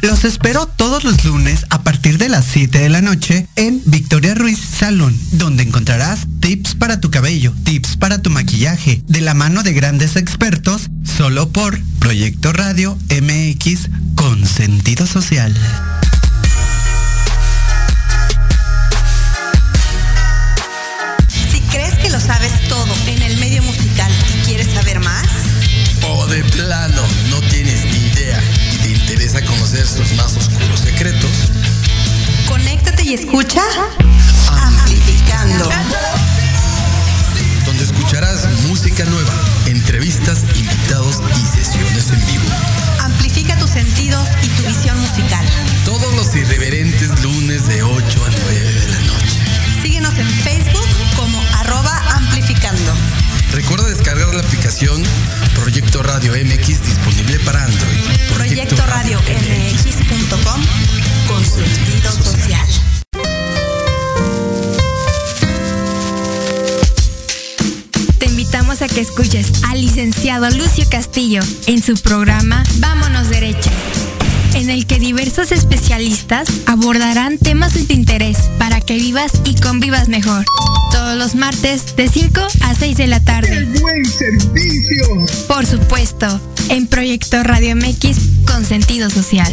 Los 0.00 0.24
espero 0.24 0.66
todos 0.66 1.02
los 1.02 1.24
lunes 1.24 1.66
a 1.70 1.82
partir 1.82 2.18
de 2.18 2.28
las 2.28 2.44
7 2.44 2.78
de 2.78 2.88
la 2.88 3.02
noche 3.02 3.48
en 3.56 3.82
Victoria 3.84 4.34
Ruiz 4.34 4.60
Salón, 4.60 5.18
donde 5.32 5.64
encontrarás 5.64 6.20
tips 6.38 6.76
para 6.76 7.00
tu 7.00 7.10
cabello, 7.10 7.52
tips 7.64 7.96
para 7.96 8.22
tu 8.22 8.30
maquillaje, 8.30 9.02
de 9.08 9.20
la 9.20 9.34
mano 9.34 9.64
de 9.64 9.72
grandes 9.72 10.14
expertos, 10.14 10.88
solo 11.04 11.48
por 11.50 11.80
Proyecto 11.98 12.52
Radio 12.52 12.96
MX 13.10 13.88
con 14.14 14.46
sentido 14.46 15.04
social. 15.04 15.52
Si 21.50 21.60
crees 21.72 21.94
que 21.94 22.10
lo 22.10 22.20
sabes 22.20 22.52
todo 22.68 22.94
en 23.08 23.17
plano, 26.68 27.02
no 27.30 27.40
tienes 27.48 27.82
ni 27.86 27.96
idea 28.08 28.38
y 28.74 28.76
te 28.76 28.88
interesa 28.90 29.42
conocer 29.42 29.86
sus 29.86 30.12
más 30.16 30.36
oscuros 30.36 30.80
secretos. 30.80 31.30
conéctate 32.46 33.04
y 33.04 33.14
escucha 33.14 33.62
Amplificando. 34.50 35.70
Donde 37.64 37.84
escucharás 37.84 38.46
música 38.66 39.06
nueva, 39.06 39.32
entrevistas, 39.64 40.40
invitados 40.54 41.22
y 41.40 41.56
sesiones 41.56 42.10
en 42.10 42.26
vivo. 42.26 42.44
Amplifica 43.00 43.58
tus 43.58 43.70
sentidos 43.70 44.28
y 44.42 44.48
tu 44.48 44.68
visión 44.68 45.00
musical. 45.00 45.46
Todos 45.86 46.14
los 46.16 46.36
irreverentes 46.36 47.22
lunes 47.22 47.66
de 47.66 47.82
8 47.82 47.96
a 47.96 48.28
9 48.28 48.72
de 48.72 48.88
la 48.88 49.00
noche. 49.06 49.40
Síguenos 49.80 50.12
en 50.18 50.28
Facebook 50.28 50.88
como 51.16 51.42
arroba 51.60 51.98
amplificando. 52.14 52.92
Recuerda 53.52 53.88
descargar 53.88 54.34
la 54.34 54.42
aplicación 54.42 55.02
Proyecto 55.78 56.02
Radio 56.02 56.32
MX 56.32 56.66
disponible 56.66 57.38
para 57.44 57.62
Android. 57.62 58.00
Proyecto 58.34 58.84
Radio 58.84 59.20
MX.com 59.20 60.60
con 61.28 61.44
sentido 61.44 62.10
social. 62.10 62.66
Te 68.18 68.26
invitamos 68.26 68.82
a 68.82 68.88
que 68.88 69.00
escuches 69.00 69.62
al 69.68 69.80
licenciado 69.80 70.50
Lucio 70.50 70.84
Castillo 70.90 71.42
en 71.68 71.80
su 71.80 71.94
programa 71.94 72.64
Vámonos 72.78 73.30
Derecho, 73.30 73.70
en 74.58 74.70
el 74.70 74.86
que 74.86 74.98
diversos 74.98 75.52
especialistas 75.52 76.48
abordarán 76.66 77.38
temas 77.38 77.74
de 77.74 77.84
tu 77.84 77.92
interés 77.92 78.38
para 78.58 78.80
que 78.80 78.94
vivas 78.96 79.30
y 79.44 79.54
convivas 79.54 80.08
mejor. 80.08 80.44
Todos 80.90 81.16
los 81.16 81.36
martes 81.36 81.94
de 81.94 82.08
5 82.08 82.40
a 82.62 82.74
6 82.74 82.96
de 82.96 83.06
la 83.06 83.20
tarde. 83.22 83.64
buen 83.64 84.04
servicio! 84.04 85.26
Por 85.46 85.64
supuesto, 85.64 86.40
en 86.70 86.88
Proyecto 86.88 87.42
Radio 87.44 87.76
MX 87.76 88.18
con 88.46 88.64
sentido 88.64 89.08
social. 89.10 89.52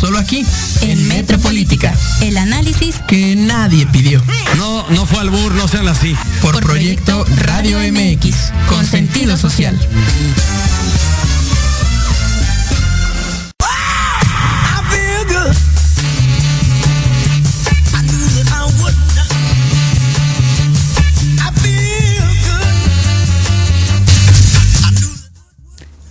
Solo 0.00 0.18
aquí, 0.18 0.46
En 0.82 1.08
Metropolítica, 1.08 1.92
el 2.20 2.36
análisis 2.36 2.96
que 3.08 3.34
nadie 3.34 3.84
pidió. 3.86 4.22
No, 4.56 4.88
no 4.90 5.06
fue 5.06 5.20
al 5.20 5.30
bur, 5.30 5.52
no 5.52 5.66
sean 5.66 5.88
así. 5.88 6.16
Por, 6.40 6.52
Por 6.52 6.62
Proyecto 6.62 7.24
Proyecto 7.24 7.44
Radio 7.44 7.78
Radio 7.78 7.92
MX, 7.92 8.52
con 8.68 8.86
sentido 8.86 9.36
social. 9.36 9.76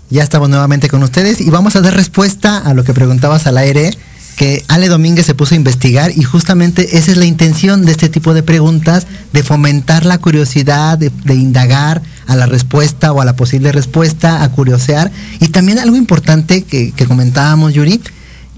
Ya 0.09 0.23
estamos 0.23 0.47
nuevamente 0.47 0.87
con 0.87 1.03
ustedes 1.03 1.41
y 1.41 1.49
vamos 1.49 1.75
a 1.75 1.81
dar 1.81 1.93
respuesta 1.93 2.59
a 2.59 2.73
lo 2.73 2.85
que 2.85 2.93
preguntabas 2.93 3.45
al 3.45 3.57
aire, 3.57 3.91
que 4.37 4.63
Ale 4.69 4.87
Domínguez 4.87 5.25
se 5.25 5.35
puso 5.35 5.53
a 5.53 5.57
investigar 5.57 6.11
y 6.15 6.23
justamente 6.23 6.97
esa 6.97 7.11
es 7.11 7.17
la 7.17 7.25
intención 7.25 7.83
de 7.83 7.91
este 7.91 8.07
tipo 8.07 8.33
de 8.33 8.41
preguntas, 8.41 9.05
de 9.33 9.43
fomentar 9.43 10.05
la 10.05 10.19
curiosidad, 10.19 10.97
de, 10.97 11.11
indagar 11.33 12.01
a 12.25 12.37
la 12.37 12.45
respuesta 12.45 13.11
o 13.11 13.19
a 13.19 13.25
la 13.25 13.35
posible 13.35 13.73
respuesta, 13.73 14.43
a 14.43 14.49
curiosear. 14.49 15.11
Y 15.41 15.49
también 15.49 15.77
algo 15.77 15.97
importante 15.97 16.63
que, 16.63 16.93
que 16.93 17.05
comentábamos, 17.05 17.73
Yuri, 17.73 17.99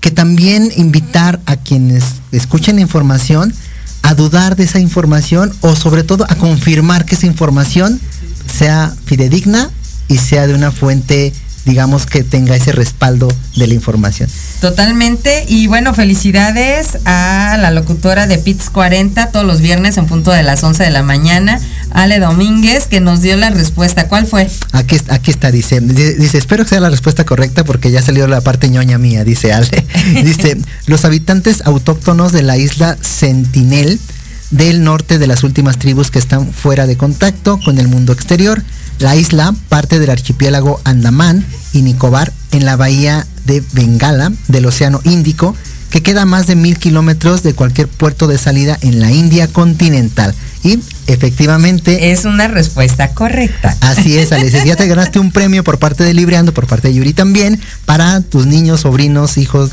que 0.01 0.11
también 0.11 0.71
invitar 0.75 1.39
a 1.47 1.55
quienes 1.55 2.03
escuchen 2.31 2.75
la 2.75 2.83
información 2.83 3.55
a 4.03 4.13
dudar 4.13 4.55
de 4.55 4.65
esa 4.65 4.79
información 4.79 5.51
o 5.61 5.75
sobre 5.75 6.03
todo 6.03 6.25
a 6.29 6.35
confirmar 6.35 7.05
que 7.05 7.15
esa 7.15 7.25
información 7.25 7.99
sea 8.45 8.93
fidedigna 9.05 9.71
y 10.09 10.17
sea 10.17 10.47
de 10.47 10.53
una 10.53 10.71
fuente 10.71 11.31
digamos 11.65 12.05
que 12.05 12.23
tenga 12.23 12.55
ese 12.55 12.71
respaldo 12.71 13.27
de 13.55 13.67
la 13.67 13.73
información. 13.73 14.29
Totalmente. 14.59 15.45
Y 15.47 15.67
bueno, 15.67 15.93
felicidades 15.93 16.97
a 17.05 17.57
la 17.59 17.71
locutora 17.71 18.27
de 18.27 18.37
PITS 18.37 18.69
40 18.69 19.27
todos 19.31 19.45
los 19.45 19.61
viernes 19.61 19.97
en 19.97 20.05
punto 20.07 20.31
de 20.31 20.43
las 20.43 20.63
11 20.63 20.83
de 20.83 20.89
la 20.89 21.03
mañana, 21.03 21.59
Ale 21.91 22.19
Domínguez, 22.19 22.87
que 22.87 22.99
nos 22.99 23.21
dio 23.21 23.37
la 23.37 23.51
respuesta. 23.51 24.07
¿Cuál 24.07 24.25
fue? 24.25 24.49
Aquí, 24.71 24.97
aquí 25.09 25.31
está, 25.31 25.51
dice, 25.51 25.79
dice, 25.79 26.37
espero 26.37 26.63
que 26.63 26.69
sea 26.71 26.79
la 26.79 26.89
respuesta 26.89 27.23
correcta 27.25 27.63
porque 27.63 27.91
ya 27.91 28.01
salió 28.01 28.27
la 28.27 28.41
parte 28.41 28.69
ñoña 28.69 28.97
mía, 28.97 29.23
dice 29.23 29.53
Ale. 29.53 29.85
dice, 30.23 30.57
los 30.87 31.05
habitantes 31.05 31.61
autóctonos 31.65 32.31
de 32.31 32.43
la 32.43 32.57
isla 32.57 32.97
Sentinel 33.01 33.99
del 34.51 34.83
norte 34.83 35.19
de 35.19 35.27
las 35.27 35.43
últimas 35.43 35.77
tribus 35.77 36.09
que 36.09 36.17
están 36.17 36.51
fuera 36.51 36.87
de 36.87 36.97
contacto 36.97 37.59
con 37.63 37.77
el 37.77 37.87
mundo 37.87 38.13
exterior. 38.13 38.63
La 38.99 39.15
isla, 39.15 39.55
parte 39.69 39.97
del 39.97 40.09
archipiélago 40.09 40.81
Andamán 40.83 41.45
y 41.71 41.81
Nicobar, 41.83 42.33
en 42.51 42.65
la 42.65 42.75
bahía 42.75 43.25
de 43.45 43.63
Bengala 43.71 44.31
del 44.49 44.65
Océano 44.65 44.99
Índico, 45.05 45.55
que 45.89 46.03
queda 46.03 46.23
a 46.23 46.25
más 46.25 46.47
de 46.47 46.55
mil 46.55 46.77
kilómetros 46.77 47.41
de 47.41 47.53
cualquier 47.53 47.87
puerto 47.87 48.27
de 48.27 48.37
salida 48.37 48.77
en 48.81 48.99
la 48.99 49.09
India 49.11 49.47
continental. 49.47 50.35
Y 50.63 50.79
efectivamente... 51.07 52.11
Es 52.11 52.25
una 52.25 52.49
respuesta 52.49 53.11
correcta. 53.13 53.75
Así 53.79 54.17
es, 54.17 54.33
Alicia. 54.33 54.65
Ya 54.65 54.75
te 54.75 54.87
ganaste 54.87 55.17
un 55.17 55.31
premio 55.31 55.63
por 55.63 55.79
parte 55.79 56.03
de 56.03 56.13
Libreando, 56.13 56.53
por 56.53 56.67
parte 56.67 56.89
de 56.89 56.95
Yuri 56.95 57.13
también, 57.13 57.59
para 57.85 58.19
tus 58.19 58.45
niños, 58.45 58.81
sobrinos, 58.81 59.37
hijos, 59.37 59.71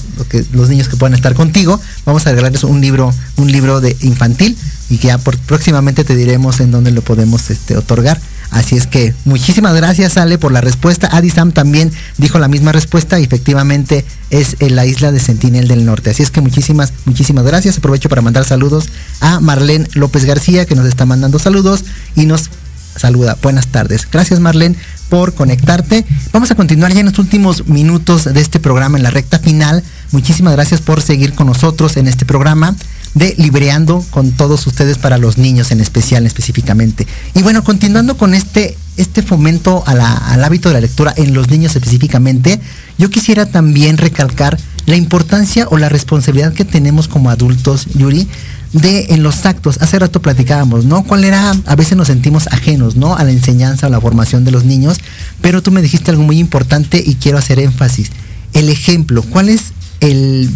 los 0.53 0.69
niños 0.69 0.89
que 0.89 0.97
puedan 0.97 1.15
estar 1.15 1.35
contigo. 1.35 1.81
Vamos 2.05 2.25
a 2.27 2.31
regalarles 2.31 2.63
un 2.63 2.81
libro, 2.81 3.13
un 3.37 3.51
libro 3.51 3.81
de 3.81 3.97
infantil 4.03 4.57
y 4.89 4.99
que 4.99 5.09
ya 5.09 5.19
por, 5.19 5.37
próximamente 5.39 6.05
te 6.05 6.15
diremos 6.15 6.61
en 6.61 6.71
dónde 6.71 6.93
lo 6.93 7.03
podemos 7.03 7.51
este, 7.51 7.77
otorgar. 7.77 8.21
Así 8.51 8.77
es 8.77 8.87
que 8.87 9.15
muchísimas 9.25 9.75
gracias 9.75 10.17
Ale 10.17 10.39
por 10.39 10.53
la 10.53 10.61
respuesta. 10.61 11.09
Adi 11.13 11.31
Sam 11.31 11.53
también 11.53 11.91
dijo 12.17 12.39
la 12.39 12.49
misma 12.49 12.73
respuesta 12.73 13.19
y 13.19 13.25
efectivamente 13.25 14.05
es 14.31 14.57
en 14.61 14.77
la 14.77 14.87
isla 14.87 15.13
de 15.13 15.21
Sentinel 15.21 15.69
del 15.69 15.85
Norte. 15.85 16.11
Así 16.11 16.23
es 16.23 16.31
que 16.31 16.41
muchísimas, 16.41 16.93
muchísimas 17.05 17.45
gracias. 17.45 17.79
Aprovecho 17.79 18.09
para 18.09 18.23
mandar 18.23 18.45
saludos 18.45 18.89
a 19.21 19.41
Marlene 19.41 19.89
López 19.95 20.25
García 20.25 20.67
que 20.67 20.75
nos 20.75 20.87
está 20.87 21.07
mandando 21.07 21.39
saludos 21.39 21.85
y 22.15 22.27
nos 22.27 22.51
saluda. 22.97 23.37
Buenas 23.43 23.67
tardes. 23.67 24.09
Gracias 24.11 24.41
Marlene 24.41 24.77
por 25.09 25.35
conectarte. 25.35 26.05
Vamos 26.33 26.51
a 26.51 26.55
continuar 26.55 26.93
ya 26.93 27.01
en 27.01 27.07
los 27.07 27.19
últimos 27.19 27.67
minutos 27.67 28.25
de 28.25 28.41
este 28.41 28.61
programa 28.61 28.97
en 28.97 29.05
la 29.05 29.11
recta 29.11 29.39
final. 29.39 29.83
Muchísimas 30.13 30.55
gracias 30.55 30.81
por 30.81 31.03
seguir 31.03 31.35
con 31.35 31.47
nosotros 31.49 31.97
en 31.97 32.09
este 32.09 32.25
programa 32.25 32.75
de 33.17 33.35
Libreando 33.39 34.05
con 34.11 34.31
todos 34.31 34.67
ustedes 34.67 34.99
para 34.99 35.17
los 35.17 35.39
niños 35.39 35.71
en 35.71 35.81
especial, 35.81 36.27
específicamente. 36.27 37.07
Y 37.35 37.43
bueno, 37.43 37.65
continuando 37.65 38.19
con 38.19 38.35
este, 38.35 38.77
este 38.99 39.23
fomento 39.23 39.83
al 39.87 40.45
hábito 40.45 40.69
de 40.69 40.75
la 40.75 40.83
lectura 40.83 41.15
en 41.17 41.33
los 41.33 41.49
niños 41.49 41.75
específicamente, 41.75 42.61
yo 42.99 43.09
quisiera 43.09 43.47
también 43.47 43.97
recalcar 43.97 44.59
la 44.85 44.97
importancia 44.97 45.67
o 45.71 45.79
la 45.79 45.89
responsabilidad 45.89 46.53
que 46.53 46.67
tenemos 46.67 47.09
como 47.09 47.31
adultos, 47.31 47.87
Yuri, 47.95 48.29
de 48.75 49.07
en 49.09 49.23
los 49.23 49.47
actos. 49.47 49.79
Hace 49.81 49.99
rato 49.99 50.21
platicábamos, 50.21 50.85
¿no? 50.85 51.03
¿Cuál 51.03 51.25
era? 51.25 51.55
A 51.65 51.75
veces 51.75 51.97
nos 51.97 52.09
sentimos 52.09 52.49
ajenos, 52.49 52.97
¿no? 52.97 53.17
A 53.17 53.25
la 53.25 53.31
enseñanza 53.31 53.87
o 53.87 53.91
la 53.91 54.01
formación 54.01 54.45
de 54.45 54.51
los 54.51 54.65
niños, 54.65 54.99
pero 55.41 55.63
tú 55.63 55.71
me 55.71 55.81
dijiste 55.81 56.11
algo 56.11 56.23
muy 56.23 56.39
importante 56.39 57.03
y 57.05 57.15
quiero 57.15 57.39
hacer 57.39 57.61
énfasis. 57.61 58.11
El 58.53 58.69
ejemplo, 58.69 59.23
¿cuál 59.23 59.49
es 59.49 59.73
el 60.01 60.51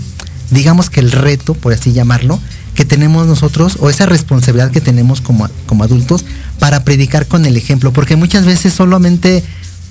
digamos 0.51 0.91
que 0.91 1.01
el 1.01 1.13
reto, 1.13 1.55
por 1.55 1.73
así 1.73 1.93
llamarlo, 1.93 2.41
que 2.75 2.85
tenemos 2.85 3.27
nosotros 3.27 3.77
o 3.81 3.91
esa 3.91 4.07
responsabilidad 4.07 4.71
que 4.71 4.81
tenemos 4.81 5.21
como, 5.21 5.49
como 5.67 5.85
adultos 5.85 6.25
para 6.59 6.85
predicar 6.85 7.27
con 7.27 7.45
el 7.47 7.57
ejemplo, 7.57 7.93
porque 7.93 8.17
muchas 8.17 8.47
veces 8.47 8.73
solamente 8.73 9.43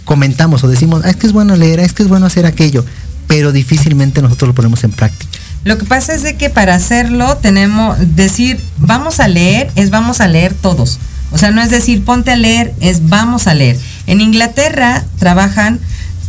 comentamos 0.05 0.63
o 0.63 0.67
decimos, 0.67 1.03
ah, 1.05 1.09
es 1.09 1.15
que 1.15 1.27
es 1.27 1.33
bueno 1.33 1.55
leer, 1.55 1.79
es 1.79 1.93
que 1.93 2.03
es 2.03 2.09
bueno 2.09 2.25
hacer 2.25 2.45
aquello, 2.45 2.85
pero 3.27 3.51
difícilmente 3.51 4.21
nosotros 4.21 4.49
lo 4.49 4.55
ponemos 4.55 4.83
en 4.83 4.91
práctica. 4.91 5.37
Lo 5.65 5.77
que 5.77 5.85
pasa 5.85 6.15
es 6.15 6.23
de 6.23 6.35
que 6.35 6.49
para 6.49 6.73
hacerlo 6.73 7.37
tenemos, 7.37 7.97
decir, 8.15 8.59
vamos 8.77 9.19
a 9.19 9.27
leer, 9.27 9.69
es 9.75 9.89
vamos 9.89 10.21
a 10.21 10.27
leer 10.27 10.53
todos. 10.53 10.99
O 11.31 11.37
sea, 11.37 11.51
no 11.51 11.61
es 11.61 11.69
decir, 11.69 12.03
ponte 12.03 12.31
a 12.31 12.35
leer, 12.35 12.73
es 12.79 13.09
vamos 13.09 13.47
a 13.47 13.53
leer. 13.53 13.77
En 14.07 14.21
Inglaterra 14.21 15.03
trabajan 15.19 15.79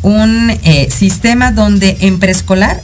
un 0.03 0.51
eh, 0.51 0.89
sistema 0.91 1.53
donde 1.53 1.97
en 2.01 2.18
preescolar 2.18 2.83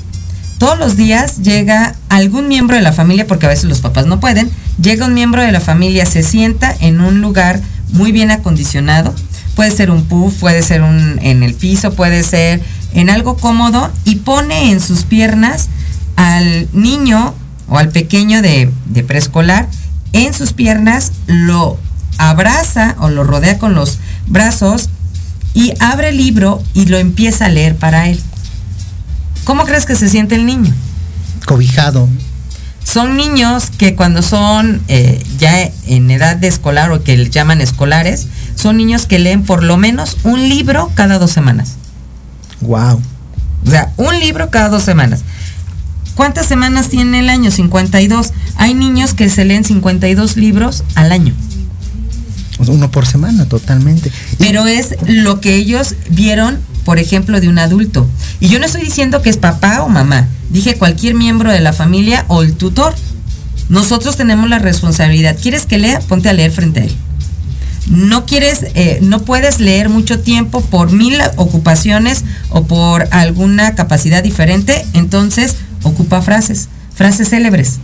todos 0.59 0.79
los 0.79 0.97
días 0.97 1.39
llega 1.39 1.95
algún 2.09 2.49
miembro 2.49 2.77
de 2.77 2.83
la 2.83 2.93
familia, 2.93 3.27
porque 3.27 3.47
a 3.47 3.51
veces 3.51 3.65
los 3.65 3.81
papás 3.81 4.07
no 4.07 4.21
pueden, 4.21 4.51
llega 4.81 5.07
un 5.07 5.15
miembro 5.15 5.43
de 5.43 5.53
la 5.53 5.61
familia, 5.61 6.07
se 6.07 6.23
sienta 6.23 6.75
en 6.81 7.01
un 7.01 7.21
lugar 7.21 7.61
muy 7.93 8.13
bien 8.13 8.31
acondicionado, 8.31 9.15
puede 9.55 9.71
ser 9.71 9.91
un 9.91 10.05
puff, 10.05 10.35
puede 10.41 10.63
ser 10.63 10.83
en 10.83 11.43
el 11.43 11.55
piso, 11.55 11.93
puede 11.93 12.23
ser 12.23 12.63
en 12.95 13.11
algo 13.11 13.37
cómodo 13.37 13.91
y 14.05 14.17
pone 14.17 14.71
en 14.71 14.81
sus 14.81 15.05
piernas 15.05 15.69
al 16.17 16.69
niño 16.73 17.35
o 17.69 17.79
al 17.79 17.91
pequeño 17.91 18.43
de 18.43 18.71
preescolar, 19.07 19.69
en 20.13 20.33
sus 20.33 20.53
piernas 20.53 21.13
lo 21.27 21.79
abraza 22.19 22.97
o 22.99 23.11
lo 23.11 23.25
rodea 23.25 23.59
con 23.59 23.75
los 23.75 23.99
brazos 24.27 24.89
y 25.55 25.73
abre 25.81 26.11
el 26.11 26.17
libro 26.17 26.63
y 26.75 26.87
lo 26.87 26.99
empieza 26.99 27.47
a 27.47 27.49
leer 27.49 27.77
para 27.77 28.09
él. 28.09 28.21
¿Cómo 29.47 29.65
crees 29.65 29.87
que 29.87 29.95
se 29.95 30.09
siente 30.09 30.35
el 30.35 30.45
niño? 30.45 30.75
Cobijado. 31.47 32.09
Son 32.83 33.17
niños 33.17 33.71
que 33.71 33.95
cuando 33.95 34.21
son 34.21 34.83
eh, 34.89 35.25
ya 35.39 35.71
en 35.87 36.11
edad 36.11 36.35
de 36.35 36.49
escolar 36.49 36.91
o 36.91 37.05
que 37.05 37.17
le 37.17 37.31
llaman 37.31 37.61
escolares, 37.61 38.27
son 38.57 38.77
niños 38.77 39.07
que 39.07 39.21
leen 39.21 39.45
por 39.45 39.63
lo 39.63 39.77
menos 39.77 40.17
un 40.25 40.49
libro 40.49 40.91
cada 40.97 41.21
dos 41.21 41.31
semanas. 41.31 41.75
Wow. 42.61 43.01
O 43.65 43.71
sea, 43.71 43.93
un 43.97 44.19
libro 44.19 44.51
cada 44.51 44.69
dos 44.69 44.83
semanas. 44.83 45.21
¿Cuántas 46.17 46.47
semanas 46.47 46.89
tiene 46.89 47.21
el 47.21 47.29
año? 47.29 47.53
52. 47.53 48.33
Hay 48.57 48.75
niños 48.75 49.15
que 49.15 49.31
se 49.31 49.45
leen 49.45 49.63
52 49.63 50.37
libros 50.37 50.83
al 50.97 51.13
año. 51.13 51.35
Uno 52.67 52.91
por 52.91 53.07
semana, 53.07 53.45
totalmente. 53.45 54.11
Pero 54.39 54.67
es 54.67 54.97
lo 55.07 55.41
que 55.41 55.55
ellos 55.55 55.95
vieron 56.11 56.59
por 56.87 57.01
ejemplo, 57.01 57.41
de 57.41 57.49
un 57.49 57.59
adulto. 57.59 58.09
Y 58.39 58.49
yo 58.49 58.61
no 58.61 58.65
estoy 58.65 58.83
diciendo 58.83 59.21
que 59.21 59.29
es 59.29 59.37
papá 59.37 59.83
o 59.83 59.89
mamá, 59.89 60.29
dije 60.51 60.77
cualquier 60.77 61.15
miembro 61.15 61.51
de 61.51 61.61
la 61.61 61.73
familia 61.73 62.25
o 62.29 62.43
el 62.43 62.55
tutor. 62.55 62.95
Nosotros 63.69 64.17
tenemos 64.17 64.49
la 64.49 64.61
responsabilidad. 64.61 65.37
¿Quieres 65.43 65.67
que 65.67 65.79
lea? 65.79 65.99
Ponte 65.99 66.29
a 66.29 66.33
leer 66.33 66.53
frente 66.53 66.81
a 66.81 66.85
él. 66.85 66.97
No 67.89 68.25
quieres, 68.25 68.67
eh, 68.75 69.01
no 69.03 69.23
puedes 69.23 69.59
leer 69.59 69.89
mucho 69.89 70.21
tiempo 70.21 70.61
por 70.61 70.93
mil 70.93 71.19
ocupaciones 71.35 72.25
o 72.51 72.63
por 72.63 73.09
alguna 73.11 73.75
capacidad 73.75 74.23
diferente, 74.23 74.87
entonces 74.93 75.57
ocupa 75.83 76.23
frases, 76.23 76.69
frases 76.95 77.31
célebres. 77.31 77.79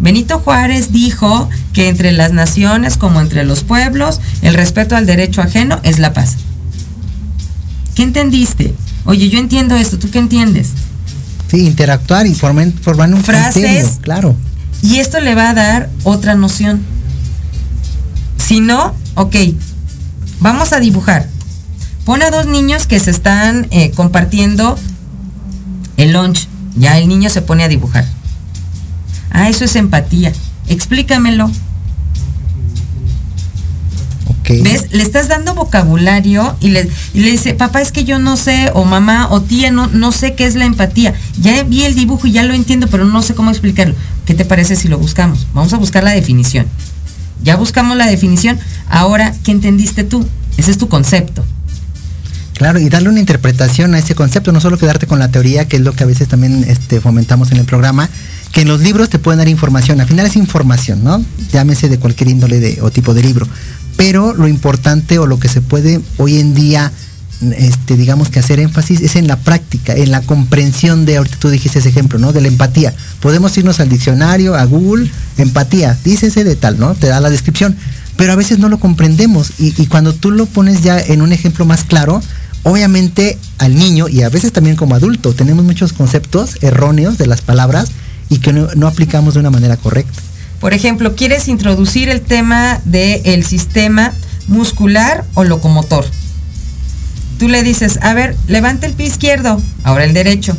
Benito 0.00 0.38
Juárez 0.38 0.92
dijo 0.92 1.48
que 1.72 1.88
entre 1.88 2.12
las 2.12 2.32
naciones 2.32 2.98
como 2.98 3.22
entre 3.22 3.44
los 3.44 3.64
pueblos, 3.64 4.20
el 4.42 4.52
respeto 4.52 4.96
al 4.96 5.06
derecho 5.06 5.40
ajeno 5.40 5.80
es 5.82 5.98
la 5.98 6.12
paz. 6.12 6.36
¿Qué 7.98 8.04
entendiste? 8.04 8.76
Oye, 9.06 9.28
yo 9.28 9.40
entiendo 9.40 9.74
esto, 9.74 9.98
¿tú 9.98 10.08
qué 10.08 10.20
entiendes? 10.20 10.68
Sí, 11.50 11.66
interactuar 11.66 12.28
y 12.28 12.34
formar, 12.36 12.70
formar 12.80 13.12
un 13.12 13.24
Frases, 13.24 13.98
claro. 14.00 14.36
Y 14.82 15.00
esto 15.00 15.18
le 15.18 15.34
va 15.34 15.50
a 15.50 15.54
dar 15.54 15.90
otra 16.04 16.36
noción. 16.36 16.80
Si 18.36 18.60
no, 18.60 18.94
ok, 19.16 19.34
vamos 20.38 20.72
a 20.72 20.78
dibujar. 20.78 21.28
Pon 22.04 22.22
a 22.22 22.30
dos 22.30 22.46
niños 22.46 22.86
que 22.86 23.00
se 23.00 23.10
están 23.10 23.66
eh, 23.72 23.90
compartiendo 23.90 24.78
el 25.96 26.12
lunch. 26.12 26.46
Ya 26.76 26.98
el 26.98 27.08
niño 27.08 27.30
se 27.30 27.42
pone 27.42 27.64
a 27.64 27.68
dibujar. 27.68 28.06
Ah, 29.32 29.48
eso 29.48 29.64
es 29.64 29.74
empatía. 29.74 30.32
Explícamelo. 30.68 31.50
¿Ves? 34.48 34.86
Le 34.90 35.02
estás 35.02 35.28
dando 35.28 35.54
vocabulario 35.54 36.56
y 36.60 36.70
le, 36.70 36.88
le, 37.14 37.30
dice, 37.30 37.54
papá, 37.54 37.80
es 37.80 37.92
que 37.92 38.04
yo 38.04 38.18
no 38.18 38.36
sé, 38.36 38.70
o 38.74 38.84
mamá, 38.84 39.28
o 39.30 39.42
tía, 39.42 39.70
no, 39.70 39.86
no 39.88 40.12
sé 40.12 40.34
qué 40.34 40.46
es 40.46 40.54
la 40.54 40.64
empatía. 40.64 41.14
Ya 41.40 41.62
vi 41.62 41.84
el 41.84 41.94
dibujo 41.94 42.26
y 42.26 42.32
ya 42.32 42.42
lo 42.42 42.54
entiendo, 42.54 42.86
pero 42.88 43.04
no 43.04 43.22
sé 43.22 43.34
cómo 43.34 43.50
explicarlo. 43.50 43.94
¿Qué 44.24 44.34
te 44.34 44.44
parece 44.44 44.76
si 44.76 44.88
lo 44.88 44.98
buscamos? 44.98 45.46
Vamos 45.54 45.72
a 45.72 45.78
buscar 45.78 46.04
la 46.04 46.12
definición. 46.12 46.66
Ya 47.42 47.56
buscamos 47.56 47.96
la 47.96 48.06
definición. 48.06 48.58
Ahora, 48.88 49.34
¿qué 49.44 49.52
entendiste 49.52 50.04
tú? 50.04 50.26
Ese 50.56 50.70
es 50.70 50.78
tu 50.78 50.88
concepto. 50.88 51.44
Claro, 52.58 52.78
y 52.78 52.88
darle 52.88 53.08
una 53.08 53.20
interpretación 53.20 53.94
a 53.94 53.98
ese 53.98 54.14
concepto, 54.14 54.52
no 54.52 54.60
solo 54.60 54.78
quedarte 54.78 55.06
con 55.06 55.18
la 55.18 55.30
teoría, 55.30 55.66
que 55.66 55.76
es 55.76 55.82
lo 55.82 55.92
que 55.92 56.02
a 56.02 56.06
veces 56.06 56.28
también 56.28 56.64
este, 56.68 57.00
fomentamos 57.00 57.50
en 57.52 57.58
el 57.58 57.64
programa, 57.64 58.08
que 58.52 58.62
en 58.62 58.68
los 58.68 58.80
libros 58.80 59.08
te 59.08 59.18
pueden 59.18 59.38
dar 59.38 59.48
información. 59.48 60.00
Al 60.00 60.08
final 60.08 60.26
es 60.26 60.36
información, 60.36 61.04
¿no? 61.04 61.24
Llámese 61.52 61.88
de 61.88 61.98
cualquier 61.98 62.30
índole 62.30 62.78
o 62.82 62.90
tipo 62.90 63.14
de 63.14 63.22
libro 63.22 63.46
pero 63.98 64.32
lo 64.32 64.46
importante 64.46 65.18
o 65.18 65.26
lo 65.26 65.40
que 65.40 65.48
se 65.48 65.60
puede 65.60 66.00
hoy 66.18 66.38
en 66.38 66.54
día, 66.54 66.92
este, 67.40 67.96
digamos 67.96 68.28
que 68.28 68.38
hacer 68.38 68.60
énfasis 68.60 69.00
es 69.00 69.16
en 69.16 69.26
la 69.26 69.34
práctica, 69.34 69.92
en 69.92 70.12
la 70.12 70.20
comprensión 70.20 71.04
de, 71.04 71.16
ahorita 71.16 71.36
tú 71.40 71.50
dijiste 71.50 71.80
ese 71.80 71.88
ejemplo, 71.88 72.20
¿no? 72.20 72.32
De 72.32 72.40
la 72.40 72.46
empatía. 72.46 72.94
Podemos 73.18 73.58
irnos 73.58 73.80
al 73.80 73.88
diccionario, 73.88 74.54
a 74.54 74.64
Google, 74.66 75.10
empatía, 75.36 75.98
dícese 76.04 76.44
de 76.44 76.54
tal, 76.54 76.78
¿no? 76.78 76.94
Te 76.94 77.08
da 77.08 77.20
la 77.20 77.28
descripción, 77.28 77.76
pero 78.16 78.32
a 78.32 78.36
veces 78.36 78.60
no 78.60 78.68
lo 78.68 78.78
comprendemos 78.78 79.54
y 79.58 79.86
cuando 79.86 80.14
tú 80.14 80.30
lo 80.30 80.46
pones 80.46 80.84
ya 80.84 81.00
en 81.00 81.20
un 81.20 81.32
ejemplo 81.32 81.64
más 81.64 81.82
claro, 81.82 82.22
obviamente 82.62 83.38
al 83.58 83.74
niño 83.74 84.08
y 84.08 84.22
a 84.22 84.28
veces 84.28 84.52
también 84.52 84.76
como 84.76 84.94
adulto 84.94 85.32
tenemos 85.32 85.64
muchos 85.64 85.92
conceptos 85.92 86.58
erróneos 86.62 87.18
de 87.18 87.26
las 87.26 87.40
palabras 87.40 87.90
y 88.28 88.38
que 88.38 88.52
no, 88.52 88.86
aplicamos 88.86 89.34
de 89.34 89.40
una 89.40 89.50
manera 89.50 89.76
correcta. 89.76 90.20
Por 90.60 90.74
ejemplo, 90.74 91.14
quieres 91.14 91.48
introducir 91.48 92.08
el 92.08 92.20
tema 92.20 92.80
del 92.84 93.44
sistema 93.44 94.12
muscular 94.48 95.24
o 95.34 95.44
locomotor. 95.44 96.04
Tú 97.38 97.48
le 97.48 97.62
dices, 97.62 97.98
a 98.02 98.12
ver, 98.14 98.36
levanta 98.48 98.86
el 98.86 98.94
pie 98.94 99.06
izquierdo, 99.06 99.62
ahora 99.84 100.04
el 100.04 100.12
derecho. 100.12 100.56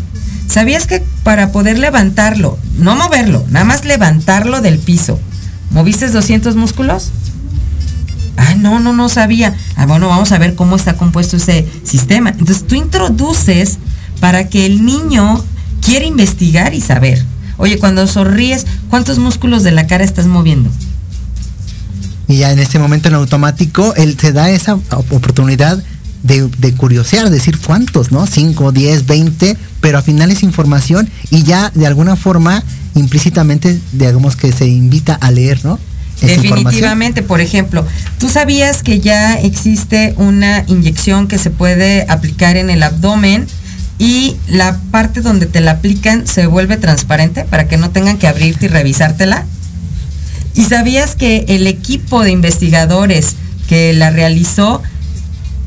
¿Sabías 0.48 0.88
que 0.88 1.04
para 1.24 1.52
poder 1.52 1.78
levantarlo, 1.78 2.58
no 2.78 2.96
moverlo, 2.96 3.46
nada 3.50 3.66
más 3.66 3.86
levantarlo 3.86 4.62
del 4.62 4.80
piso, 4.80 5.20
moviste 5.70 6.08
200 6.08 6.56
músculos? 6.56 7.12
Ah, 8.40 8.56
no, 8.56 8.80
no, 8.80 8.94
no 8.94 9.10
sabía. 9.10 9.54
Ah, 9.76 9.86
bueno, 9.86 10.08
vamos 10.08 10.32
a 10.32 10.38
ver 10.38 10.56
cómo 10.56 10.78
está 10.78 10.94
compuesto 10.96 11.36
ese 11.36 11.68
sistema. 11.84 12.30
Entonces 12.30 12.66
tú 12.66 12.76
introduces 12.76 13.80
para 14.22 14.48
que 14.48 14.66
el 14.66 14.86
niño 14.86 15.44
quiera 15.82 16.06
investigar 16.06 16.74
y 16.74 16.80
saber. 16.80 17.26
Oye, 17.58 17.78
cuando 17.78 18.08
sonríes, 18.08 18.66
¿cuántos 18.90 19.20
músculos 19.20 19.64
de 19.64 19.72
la 19.72 19.88
cara 19.88 20.06
estás 20.06 20.26
moviendo? 20.26 20.70
Y 22.30 22.38
ya 22.38 22.52
en 22.52 22.60
este 22.60 22.80
momento 22.80 23.10
en 23.10 23.16
automático, 23.16 23.94
él 23.96 24.16
te 24.16 24.32
da 24.32 24.50
esa 24.50 24.76
oportunidad 24.76 25.84
de, 26.24 26.48
de 26.60 26.74
curiosear, 26.76 27.30
decir 27.30 27.60
cuántos, 27.60 28.14
¿no? 28.14 28.26
5, 28.26 28.72
10, 28.72 29.06
20, 29.06 29.58
pero 29.82 29.98
al 29.98 30.04
final 30.04 30.32
es 30.32 30.44
información 30.44 31.10
y 31.30 31.44
ya 31.44 31.72
de 31.76 31.88
alguna 31.88 32.16
forma 32.16 32.64
implícitamente, 32.96 33.80
digamos 33.92 34.38
que 34.38 34.54
se 34.54 34.68
invita 34.68 35.16
a 35.16 35.30
leer, 35.32 35.60
¿no? 35.66 35.78
Definitivamente, 36.22 37.24
por 37.24 37.42
ejemplo, 37.42 37.86
¿tú 38.18 38.30
sabías 38.30 38.84
que 38.84 39.00
ya 39.00 39.36
existe 39.36 40.14
una 40.18 40.64
inyección 40.68 41.28
que 41.28 41.38
se 41.38 41.50
puede 41.50 42.06
aplicar 42.10 42.58
en 42.58 42.70
el 42.70 42.84
abdomen 42.84 43.48
y 43.98 44.36
la 44.48 44.78
parte 44.92 45.22
donde 45.22 45.46
te 45.46 45.62
la 45.62 45.72
aplican 45.72 46.28
se 46.28 46.48
vuelve 46.48 46.78
transparente 46.78 47.46
para 47.46 47.68
que 47.68 47.78
no 47.78 47.92
tengan 47.92 48.18
que 48.18 48.28
abrirte 48.28 48.66
y 48.66 48.70
revisártela? 48.70 49.46
¿Y 50.56 50.66
sabías 50.66 51.16
que 51.16 51.46
el 51.48 51.68
equipo 51.68 52.24
de 52.24 52.32
investigadores 52.32 53.36
que 53.68 53.94
la 53.94 54.10
realizó 54.10 54.82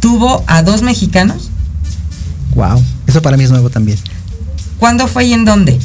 tuvo 0.01 0.45
a 0.47 0.63
dos 0.63 0.83
mexicanos? 0.83 1.51
Wow, 2.55 2.83
eso 3.07 3.23
para 3.23 3.37
mí 3.37 3.45
es 3.45 3.51
nuevo 3.51 3.71
también. 3.71 3.99
¿Cuándo 4.79 5.07
fue 5.07 5.27
y 5.27 5.33
en 5.33 5.45
dónde? 5.45 5.79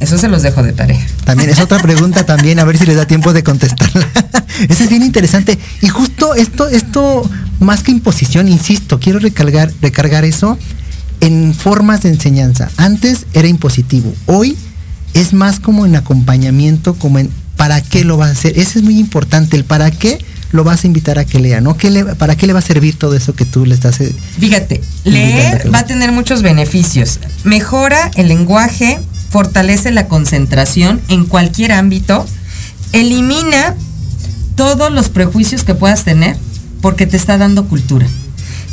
Eso 0.00 0.16
se 0.16 0.28
los 0.28 0.42
dejo 0.42 0.62
de 0.62 0.72
tarea. 0.72 1.04
También 1.24 1.50
es 1.50 1.60
otra 1.60 1.78
pregunta 1.80 2.24
también, 2.24 2.58
a 2.60 2.64
ver 2.64 2.78
si 2.78 2.86
les 2.86 2.96
da 2.96 3.06
tiempo 3.06 3.32
de 3.32 3.42
contestarla. 3.42 4.06
Eso 4.68 4.84
es 4.84 4.90
bien 4.90 5.02
interesante. 5.02 5.58
Y 5.82 5.88
justo 5.88 6.34
esto, 6.34 6.68
esto, 6.68 7.28
más 7.60 7.82
que 7.82 7.92
imposición, 7.92 8.48
insisto, 8.48 8.98
quiero 8.98 9.18
recargar, 9.20 9.72
recargar 9.80 10.24
eso 10.24 10.58
en 11.20 11.54
formas 11.54 12.02
de 12.02 12.08
enseñanza. 12.08 12.68
Antes 12.76 13.26
era 13.34 13.46
impositivo. 13.46 14.12
Hoy 14.26 14.56
es 15.14 15.32
más 15.32 15.60
como 15.60 15.86
en 15.86 15.94
acompañamiento, 15.94 16.94
como 16.94 17.20
en 17.20 17.30
para 17.56 17.82
qué 17.82 18.04
lo 18.04 18.16
vas 18.16 18.30
a 18.30 18.32
hacer. 18.32 18.58
Eso 18.58 18.78
es 18.78 18.84
muy 18.84 18.98
importante, 18.98 19.56
el 19.56 19.64
para 19.64 19.90
qué 19.90 20.18
lo 20.52 20.64
vas 20.64 20.84
a 20.84 20.86
invitar 20.86 21.18
a 21.18 21.24
que 21.24 21.38
lea, 21.40 21.60
¿no? 21.60 21.76
¿Qué 21.76 21.90
le, 21.90 22.04
¿Para 22.04 22.36
qué 22.36 22.46
le 22.46 22.52
va 22.54 22.60
a 22.60 22.62
servir 22.62 22.96
todo 22.96 23.14
eso 23.14 23.34
que 23.34 23.44
tú 23.44 23.66
le 23.66 23.74
estás... 23.74 24.00
Eh, 24.00 24.14
Fíjate, 24.38 24.80
leer 25.04 25.72
va 25.72 25.80
a 25.80 25.86
tener 25.86 26.12
muchos 26.12 26.42
beneficios. 26.42 27.20
Mejora 27.44 28.10
el 28.14 28.28
lenguaje, 28.28 28.98
fortalece 29.28 29.90
la 29.90 30.08
concentración 30.08 31.00
en 31.08 31.24
cualquier 31.24 31.72
ámbito, 31.72 32.26
elimina 32.92 33.74
todos 34.56 34.90
los 34.90 35.08
prejuicios 35.08 35.64
que 35.64 35.74
puedas 35.74 36.04
tener 36.04 36.36
porque 36.80 37.06
te 37.06 37.16
está 37.16 37.38
dando 37.38 37.66
cultura. 37.66 38.06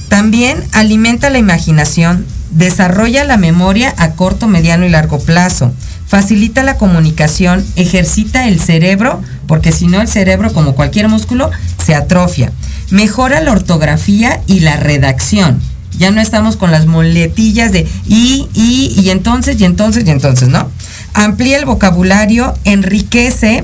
También 0.07 0.63
alimenta 0.71 1.29
la 1.29 1.39
imaginación, 1.39 2.25
desarrolla 2.51 3.23
la 3.23 3.37
memoria 3.37 3.93
a 3.97 4.11
corto, 4.11 4.47
mediano 4.47 4.85
y 4.85 4.89
largo 4.89 5.19
plazo, 5.19 5.73
facilita 6.07 6.63
la 6.63 6.77
comunicación, 6.77 7.65
ejercita 7.75 8.47
el 8.47 8.59
cerebro, 8.59 9.21
porque 9.47 9.71
si 9.71 9.87
no 9.87 10.01
el 10.01 10.07
cerebro, 10.07 10.53
como 10.53 10.75
cualquier 10.75 11.09
músculo, 11.09 11.51
se 11.83 11.95
atrofia, 11.95 12.51
mejora 12.91 13.41
la 13.41 13.51
ortografía 13.51 14.41
y 14.47 14.61
la 14.61 14.77
redacción 14.77 15.59
ya 15.97 16.11
no 16.11 16.21
estamos 16.21 16.57
con 16.57 16.71
las 16.71 16.85
moletillas 16.85 17.71
de 17.71 17.87
y, 18.05 18.47
y, 18.53 18.93
y 18.99 19.09
entonces, 19.09 19.59
y 19.59 19.65
entonces, 19.65 20.05
y 20.05 20.11
entonces, 20.11 20.49
¿no? 20.49 20.69
Amplía 21.13 21.57
el 21.57 21.65
vocabulario, 21.65 22.53
enriquece 22.63 23.63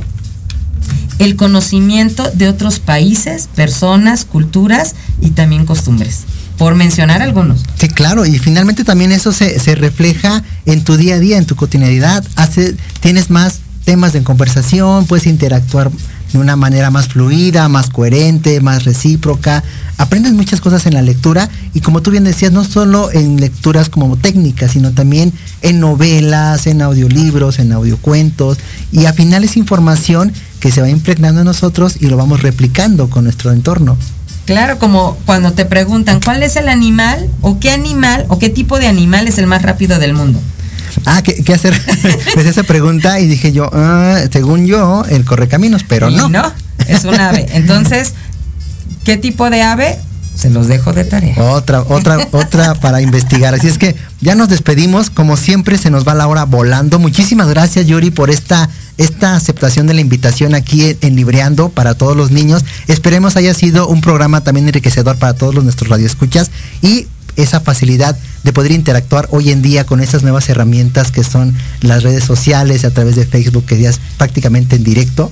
el 1.20 1.36
conocimiento 1.36 2.30
de 2.32 2.48
otros 2.48 2.80
países, 2.80 3.48
personas, 3.56 4.26
culturas 4.26 4.96
y 5.22 5.32
también 5.32 5.66
costumbres 5.66 6.22
por 6.58 6.76
mencionar 6.76 7.22
algunos. 7.22 7.64
Sí, 7.80 7.88
claro, 7.88 8.26
y 8.26 8.38
finalmente 8.38 8.84
también 8.84 9.12
eso 9.12 9.32
se, 9.32 9.60
se, 9.60 9.74
refleja 9.74 10.44
en 10.68 10.84
tu 10.84 10.96
día 10.96 11.16
a 11.16 11.20
día, 11.20 11.38
en 11.38 11.46
tu 11.46 11.56
cotidianidad. 11.56 12.24
Tienes 13.00 13.32
más 13.32 13.62
temas 13.84 14.14
de 14.14 14.24
conversación, 14.24 15.06
puedes 15.06 15.26
interactuar 15.26 15.90
de 16.32 16.40
una 16.40 16.56
manera 16.56 16.92
más 16.92 17.08
fluida, 17.08 17.68
más 17.70 17.90
coherente, 17.90 18.62
más 18.62 18.86
recíproca. 18.86 19.64
Aprendes 19.98 20.34
muchas 20.34 20.62
cosas 20.62 20.86
en 20.86 20.94
la 20.94 21.02
lectura 21.02 21.50
y 21.74 21.82
como 21.82 22.02
tú 22.02 22.12
bien 22.12 22.24
decías, 22.24 22.52
no 22.52 22.64
solo 22.64 23.12
en 23.12 23.40
lecturas 23.40 23.90
como 23.90 24.18
técnicas, 24.18 24.72
sino 24.72 24.92
también 24.92 25.34
en 25.62 25.80
novelas, 25.80 26.68
en 26.68 26.82
audiolibros, 26.82 27.60
en 27.60 27.72
audiocuentos 27.72 28.58
y 28.92 29.06
al 29.06 29.14
final 29.14 29.44
es 29.44 29.58
información 29.58 30.32
que 30.60 30.72
se 30.72 30.82
va 30.82 30.90
impregnando 30.90 31.42
en 31.42 31.46
nosotros 31.46 31.98
y 32.00 32.08
lo 32.08 32.18
vamos 32.18 32.42
replicando 32.42 33.10
con 33.10 33.26
nuestro 33.26 33.52
entorno. 33.52 33.98
Claro, 34.46 34.80
como 34.80 35.18
cuando 35.26 35.54
te 35.54 35.66
preguntan 35.66 36.20
cuál 36.20 36.44
es 36.44 36.56
el 36.56 36.68
animal 36.68 37.30
o 37.42 37.60
qué 37.60 37.72
animal 37.72 38.26
o 38.28 38.40
qué 38.40 38.50
tipo 38.50 38.80
de 38.80 38.88
animal 38.88 39.28
es 39.28 39.38
el 39.38 39.48
más 39.48 39.62
rápido 39.62 40.00
del 40.00 40.14
mundo. 40.14 40.40
Ah, 41.06 41.22
¿qué, 41.22 41.54
hacer? 41.54 41.80
pues 42.34 42.46
esa 42.46 42.64
pregunta 42.64 43.20
y 43.20 43.28
dije 43.28 43.52
yo, 43.52 43.70
ah, 43.74 44.20
según 44.32 44.66
yo, 44.66 45.04
el 45.10 45.26
correcaminos, 45.26 45.84
pero 45.88 46.10
no. 46.10 46.30
No, 46.30 46.52
es 46.88 47.06
un 47.06 47.20
ave. 47.20 47.48
Entonces, 47.54 48.14
¿qué 49.04 49.18
tipo 49.18 49.50
de 49.50 49.62
ave? 49.62 50.00
Se 50.36 50.50
los 50.50 50.68
dejo 50.68 50.94
de 50.94 51.04
tarea. 51.04 51.36
Otra, 51.38 51.82
otra, 51.82 52.28
otra 52.32 52.74
para 52.76 53.02
investigar. 53.02 53.54
Así 53.54 53.68
es 53.68 53.78
que 53.78 53.96
ya 54.22 54.34
nos 54.34 54.50
despedimos. 54.50 55.10
Como 55.10 55.38
siempre, 55.38 55.78
se 55.78 55.92
nos 55.92 56.08
va 56.08 56.16
la 56.16 56.28
hora 56.28 56.46
volando. 56.46 57.00
Muchísimas 57.00 57.50
gracias, 57.50 57.86
Yuri, 57.86 58.12
por 58.12 58.32
esta, 58.32 58.70
esta 58.98 59.36
aceptación 59.36 59.88
de 59.88 59.94
la 59.94 60.02
invitación 60.02 60.56
aquí 60.56 60.98
en 61.02 61.16
Libreando 61.16 61.70
para 61.70 61.96
todos 61.96 62.16
los 62.16 62.32
niños. 62.32 62.64
Esperemos 62.88 63.36
haya 63.36 63.54
sido 63.54 63.88
un 63.88 64.02
programa 64.02 64.42
también 64.42 64.68
enriquecedor 64.68 65.18
para 65.18 65.34
todos 65.34 65.54
los 65.54 65.64
nuestros 65.64 65.90
radioescuchas. 65.90 66.50
Y 66.82 67.08
esa 67.36 67.60
facilidad 67.60 68.18
de 68.44 68.54
poder 68.54 68.72
interactuar 68.72 69.28
hoy 69.32 69.52
en 69.52 69.62
día 69.62 69.86
con 69.86 70.02
esas 70.02 70.24
nuevas 70.24 70.50
herramientas 70.50 71.12
que 71.12 71.24
son 71.24 71.54
las 71.82 72.04
redes 72.04 72.24
sociales 72.24 72.86
a 72.86 72.92
través 72.92 73.16
de 73.16 73.26
Facebook, 73.26 73.66
que 73.66 73.80
ya 73.80 73.90
es 73.90 74.00
prácticamente 74.18 74.76
en 74.76 74.84
directo? 74.84 75.32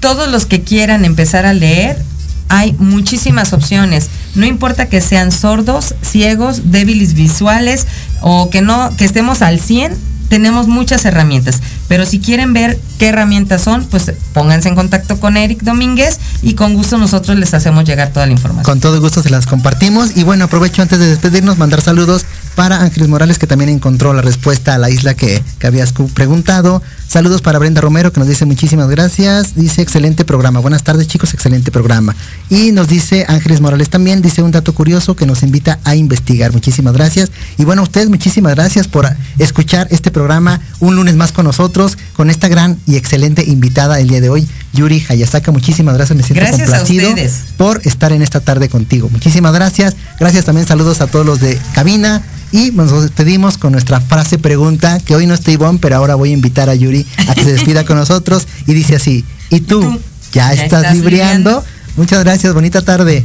Todos 0.00 0.30
los 0.30 0.46
que 0.46 0.62
quieran 0.62 1.04
empezar 1.04 1.46
a 1.46 1.52
leer, 1.52 2.02
hay 2.48 2.74
muchísimas 2.78 3.52
opciones. 3.52 4.08
No 4.34 4.44
importa 4.44 4.88
que 4.88 5.00
sean 5.00 5.30
sordos, 5.30 5.94
ciegos, 6.02 6.72
débiles 6.72 7.14
visuales 7.14 7.86
o 8.20 8.50
que 8.50 8.60
no 8.60 8.94
que 8.96 9.04
estemos 9.04 9.40
al 9.42 9.60
100, 9.60 9.96
tenemos 10.28 10.68
muchas 10.68 11.04
herramientas. 11.04 11.60
Pero 11.90 12.06
si 12.06 12.20
quieren 12.20 12.52
ver 12.52 12.78
qué 13.00 13.08
herramientas 13.08 13.62
son, 13.62 13.84
pues 13.84 14.12
pónganse 14.32 14.68
en 14.68 14.76
contacto 14.76 15.18
con 15.18 15.36
Eric 15.36 15.64
Domínguez 15.64 16.20
y 16.40 16.54
con 16.54 16.74
gusto 16.74 16.98
nosotros 16.98 17.36
les 17.36 17.52
hacemos 17.52 17.84
llegar 17.84 18.12
toda 18.12 18.26
la 18.26 18.32
información. 18.32 18.62
Con 18.62 18.78
todo 18.78 19.00
gusto 19.00 19.24
se 19.24 19.28
las 19.28 19.44
compartimos. 19.44 20.16
Y 20.16 20.22
bueno, 20.22 20.44
aprovecho 20.44 20.82
antes 20.82 21.00
de 21.00 21.08
despedirnos, 21.08 21.58
mandar 21.58 21.80
saludos 21.80 22.24
para 22.54 22.80
Ángeles 22.82 23.08
Morales, 23.08 23.40
que 23.40 23.48
también 23.48 23.70
encontró 23.70 24.12
la 24.12 24.22
respuesta 24.22 24.74
a 24.74 24.78
la 24.78 24.88
isla 24.88 25.14
que, 25.14 25.42
que 25.58 25.66
habías 25.66 25.92
preguntado. 26.14 26.80
Saludos 27.08 27.42
para 27.42 27.58
Brenda 27.58 27.80
Romero, 27.80 28.12
que 28.12 28.20
nos 28.20 28.28
dice 28.28 28.44
muchísimas 28.44 28.88
gracias. 28.88 29.56
Dice, 29.56 29.82
excelente 29.82 30.24
programa. 30.24 30.60
Buenas 30.60 30.84
tardes, 30.84 31.08
chicos, 31.08 31.34
excelente 31.34 31.72
programa. 31.72 32.14
Y 32.50 32.70
nos 32.70 32.86
dice 32.86 33.26
Ángeles 33.28 33.60
Morales 33.60 33.90
también, 33.90 34.22
dice 34.22 34.42
un 34.42 34.52
dato 34.52 34.72
curioso 34.74 35.16
que 35.16 35.26
nos 35.26 35.42
invita 35.42 35.80
a 35.82 35.96
investigar. 35.96 36.52
Muchísimas 36.52 36.94
gracias. 36.94 37.32
Y 37.58 37.64
bueno, 37.64 37.82
a 37.82 37.84
ustedes 37.84 38.10
muchísimas 38.10 38.54
gracias 38.54 38.86
por 38.86 39.08
escuchar 39.38 39.88
este 39.90 40.12
programa 40.12 40.60
un 40.78 40.94
lunes 40.94 41.16
más 41.16 41.32
con 41.32 41.46
nosotros, 41.46 41.79
con 42.14 42.30
esta 42.30 42.48
gran 42.48 42.78
y 42.86 42.96
excelente 42.96 43.44
invitada 43.44 44.00
el 44.00 44.08
día 44.08 44.20
de 44.20 44.28
hoy, 44.28 44.46
Yuri 44.72 45.04
Hayasaka. 45.08 45.52
Muchísimas 45.52 45.94
gracias, 45.94 46.16
me 46.16 46.22
siento 46.22 46.44
complacido 46.50 47.10
por 47.56 47.80
estar 47.84 48.12
en 48.12 48.22
esta 48.22 48.40
tarde 48.40 48.68
contigo. 48.68 49.08
Muchísimas 49.10 49.52
gracias. 49.52 49.96
Gracias 50.18 50.44
también, 50.44 50.66
saludos 50.66 51.00
a 51.00 51.06
todos 51.06 51.24
los 51.24 51.40
de 51.40 51.58
cabina 51.74 52.22
y 52.52 52.72
nos 52.72 53.02
despedimos 53.02 53.58
con 53.58 53.72
nuestra 53.72 54.00
frase 54.00 54.38
pregunta, 54.38 54.98
que 54.98 55.14
hoy 55.14 55.26
no 55.26 55.34
estoy 55.34 55.56
bon, 55.56 55.78
pero 55.78 55.96
ahora 55.96 56.16
voy 56.16 56.30
a 56.30 56.32
invitar 56.32 56.68
a 56.68 56.74
Yuri 56.74 57.06
a 57.28 57.34
que 57.34 57.44
se 57.44 57.52
despida 57.52 57.84
con 57.84 57.96
nosotros. 57.96 58.46
Y 58.66 58.74
dice 58.74 58.96
así, 58.96 59.24
¿y 59.50 59.60
tú? 59.60 60.00
¿Ya, 60.32 60.52
estás, 60.52 60.94
libreando? 60.94 61.64
Muchas 61.96 62.22
gracias, 62.24 62.52
bonita 62.52 62.82
tarde. 62.82 63.24